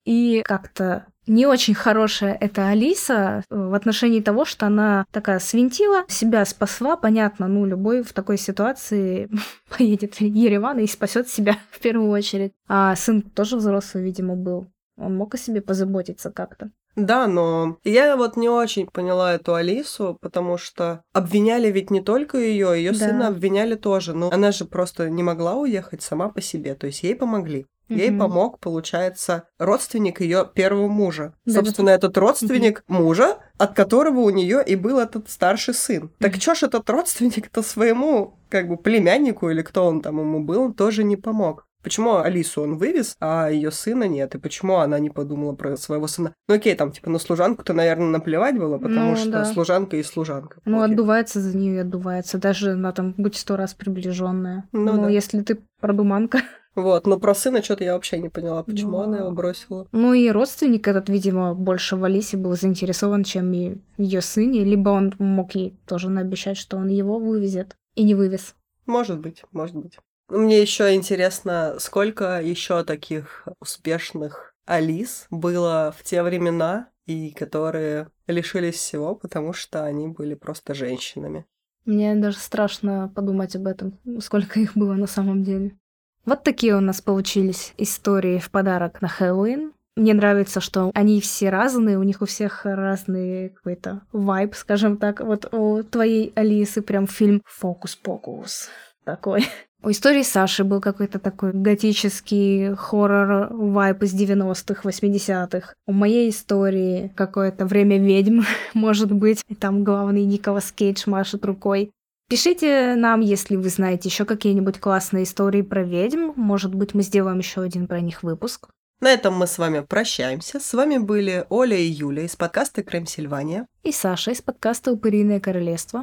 И 0.05 0.43
как-то 0.45 1.07
не 1.27 1.45
очень 1.45 1.75
хорошая 1.75 2.35
эта 2.41 2.69
Алиса 2.69 3.45
в 3.51 3.75
отношении 3.75 4.21
того, 4.21 4.45
что 4.45 4.67
она 4.67 5.05
такая 5.11 5.39
свинтила, 5.39 6.05
себя 6.09 6.45
спасла, 6.47 6.97
понятно, 6.97 7.49
ну, 7.49 7.67
любой 7.67 8.03
в 8.03 8.13
такой 8.13 8.39
ситуации 8.39 9.29
поедет 9.77 10.15
в 10.15 10.21
Ереван 10.23 10.79
и 10.79 10.87
спасет 10.87 11.29
себя 11.29 11.59
в 11.71 11.81
первую 11.81 12.11
очередь. 12.11 12.53
А 12.69 12.97
сын 12.97 13.21
тоже 13.21 13.57
взрослый, 13.57 14.03
видимо, 14.03 14.35
был. 14.35 14.69
Он 14.97 15.17
мог 15.17 15.35
о 15.35 15.39
себе 15.39 15.61
позаботиться 15.61 16.31
как-то. 16.31 16.71
Да, 16.97 17.27
но 17.27 17.79
я 17.85 18.17
вот 18.17 18.37
не 18.37 18.49
очень 18.49 18.87
поняла 18.87 19.35
эту 19.35 19.55
Алису, 19.55 20.19
потому 20.21 20.59
что 20.59 21.03
обвиняли 21.13 21.71
ведь 21.71 21.91
не 21.91 22.01
только 22.01 22.39
ее, 22.39 22.73
ее 22.77 22.93
Да. 22.93 22.99
сына 22.99 23.29
обвиняли 23.29 23.75
тоже. 23.77 24.15
Но 24.15 24.31
она 24.33 24.51
же 24.53 24.65
просто 24.65 25.09
не 25.09 25.23
могла 25.23 25.55
уехать 25.55 26.03
сама 26.03 26.29
по 26.29 26.41
себе, 26.41 26.75
то 26.75 26.87
есть 26.87 27.03
ей 27.03 27.15
помогли. 27.15 27.67
Ей 27.89 28.11
Мгм. 28.11 28.19
помог, 28.19 28.59
получается, 28.61 29.45
родственник 29.59 30.21
ее 30.21 30.47
первого 30.55 30.89
мужа. 30.89 31.33
Да, 31.47 31.55
Собственно, 31.55 31.89
этот 31.89 32.19
родственник 32.19 32.83
мужа, 32.87 33.39
от 33.57 33.73
которого 33.75 34.21
у 34.21 34.31
нее 34.31 34.63
и 34.67 34.77
был 34.77 34.99
этот 34.99 35.31
старший 35.31 35.73
сын. 35.73 36.11
Так 36.19 36.33
Мгм. 36.33 36.41
чё 36.41 36.55
ж 36.55 36.65
этот 36.65 36.91
родственник-то 36.91 37.63
своему, 37.63 38.35
как 38.51 38.69
бы, 38.69 38.77
племяннику 38.77 39.49
или 39.49 39.63
кто 39.63 39.87
он 39.87 40.03
там 40.03 40.19
ему 40.21 40.41
был, 40.45 40.75
тоже 40.75 41.03
не 41.03 41.17
помог? 41.17 41.65
Почему 41.83 42.17
Алису 42.19 42.63
он 42.63 42.77
вывез, 42.77 43.15
а 43.21 43.49
ее 43.51 43.71
сына 43.71 44.05
нет? 44.09 44.35
И 44.35 44.39
почему 44.39 44.77
она 44.79 44.99
не 44.99 45.11
подумала 45.11 45.55
про 45.55 45.77
своего 45.77 46.07
сына? 46.09 46.35
Ну 46.49 46.55
окей, 46.57 46.75
там, 46.75 46.91
типа, 46.93 47.09
на 47.11 47.19
служанку-то, 47.19 47.73
наверное, 47.73 48.09
наплевать 48.09 48.59
было, 48.59 48.79
потому 48.79 49.11
Ну, 49.11 49.17
что 49.17 49.31
да. 49.31 49.45
служанка 49.45 49.97
и 49.97 50.03
служанка. 50.03 50.61
Ну, 50.65 50.83
Окей. 50.83 50.93
отдувается 50.95 51.41
за 51.41 51.57
нее, 51.57 51.83
отдувается. 51.83 52.39
Даже 52.39 52.73
она 52.73 52.93
там 52.93 53.15
будь 53.17 53.37
сто 53.37 53.57
раз 53.57 53.75
приближенная. 53.75 54.69
Ну 54.73 54.93
Ну, 54.93 55.03
да. 55.03 55.09
если 55.09 55.41
ты 55.43 55.59
продуманка. 55.81 56.41
Вот, 56.75 57.09
но 57.09 57.19
про 57.19 57.35
сына 57.35 57.61
что-то 57.61 57.83
я 57.83 57.95
вообще 57.95 58.19
не 58.19 58.29
поняла, 58.29 58.63
почему 58.63 58.91
Ну. 58.93 59.01
она 59.01 59.19
его 59.19 59.31
бросила. 59.33 59.89
Ну 59.91 60.13
и 60.15 60.31
родственник 60.31 60.87
этот, 60.87 61.09
видимо, 61.09 61.53
больше 61.55 61.97
в 61.97 62.05
Алисе 62.05 62.37
был 62.37 62.53
заинтересован, 62.57 63.25
чем 63.25 63.53
и 63.53 63.79
ее 63.97 64.21
сыне. 64.21 64.63
Либо 64.63 64.91
он 64.91 65.13
мог 65.19 65.57
ей 65.57 65.77
тоже 65.87 66.09
наобещать, 66.09 66.57
что 66.57 66.77
он 66.77 66.87
его 66.89 67.19
вывезет. 67.19 67.75
И 67.97 68.05
не 68.05 68.15
вывез. 68.15 68.55
Может 68.87 69.19
быть, 69.19 69.43
может 69.51 69.75
быть. 69.75 69.99
Мне 70.29 70.61
еще 70.61 70.95
интересно, 70.95 71.77
сколько 71.79 72.41
еще 72.41 72.85
таких 72.85 73.47
успешных 73.61 74.55
Алис 74.67 75.27
было 75.31 75.95
в 75.97 76.05
те 76.05 76.23
времена, 76.23 76.89
и 77.07 77.31
которые 77.31 78.09
лишились 78.27 78.75
всего, 78.75 79.15
потому 79.15 79.55
что 79.55 79.85
они 79.85 80.09
были 80.09 80.35
просто 80.35 80.75
женщинами. 80.75 81.47
Мне 81.87 82.15
даже 82.15 82.37
страшно 82.37 83.11
подумать 83.15 83.57
об 83.57 83.67
этом, 83.67 83.99
сколько 84.21 84.61
их 84.61 84.77
было 84.77 84.93
на 84.93 85.07
самом 85.07 85.43
деле. 85.43 85.79
Вот 86.27 86.43
такие 86.43 86.77
у 86.77 86.81
нас 86.81 87.01
получились 87.01 87.73
истории 87.79 88.39
в 88.39 88.51
подарок 88.51 89.01
на 89.01 89.09
Хэллоуин. 89.09 89.73
Мне 89.97 90.13
нравится, 90.13 90.61
что 90.61 90.91
они 90.95 91.23
все 91.23 91.49
разные, 91.49 91.99
у 91.99 92.03
них 92.03 92.21
у 92.21 92.27
всех 92.27 92.67
разный 92.67 93.49
какой-то 93.49 94.03
вайб, 94.13 94.55
скажем 94.55 94.99
так. 94.99 95.21
Вот 95.21 95.53
у 95.55 95.83
твоей 95.83 96.33
Алисы 96.37 96.83
прям 96.83 97.07
фильм 97.07 97.41
«Фокус-покус» 97.47 98.69
такой. 99.05 99.47
У 99.81 99.91
истории 99.91 100.23
Саши 100.23 100.65
был 100.65 100.81
какой-то 100.81 101.21
такой 101.21 101.53
готический 101.53 102.75
хоррор 102.75 103.49
вайп 103.53 104.03
из 104.03 104.13
90-х, 104.13 104.83
80-х. 104.83 105.75
У 105.87 105.93
моей 105.93 106.31
истории 106.31 107.13
какое-то 107.15 107.65
время 107.65 107.99
ведьм, 107.99 108.41
может 108.75 109.13
быть. 109.13 109.45
И 109.49 109.55
там 109.55 109.85
главный 109.85 110.25
Николас 110.25 110.73
Кейдж 110.73 111.05
машет 111.07 111.45
рукой. 111.45 111.93
Пишите 112.29 112.95
нам, 112.97 113.21
если 113.21 113.57
вы 113.57 113.69
знаете 113.69 114.09
еще 114.09 114.25
какие-нибудь 114.25 114.81
классные 114.81 115.25
истории 115.25 115.63
про 115.63 115.85
ведьм. 115.85 116.33
Может 116.35 116.75
быть, 116.75 116.93
мы 116.95 117.03
сделаем 117.03 117.39
еще 117.39 117.63
один 117.63 117.87
про 117.87 118.01
них 118.01 118.25
выпуск. 118.25 118.69
На 119.01 119.13
этом 119.13 119.35
мы 119.35 119.47
с 119.47 119.59
вами 119.59 119.81
прощаемся. 119.81 120.59
С 120.59 120.75
вами 120.75 120.99
были 120.99 121.47
Оля 121.51 121.77
и 121.77 121.87
Юля 121.87 122.25
из 122.25 122.35
подкаста 122.35 122.83
Крем 122.83 123.07
Сильвания. 123.07 123.67
И 123.85 123.93
Саша 123.93 124.33
из 124.33 124.43
подкаста 124.43 124.93
«Упыриное 124.93 125.39
королевство». 125.39 126.03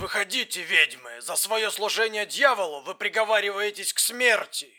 Выходите, 0.00 0.62
ведьмы! 0.62 1.20
За 1.20 1.36
свое 1.36 1.70
служение 1.70 2.24
дьяволу 2.24 2.80
вы 2.80 2.94
приговариваетесь 2.94 3.92
к 3.92 3.98
смерти! 3.98 4.72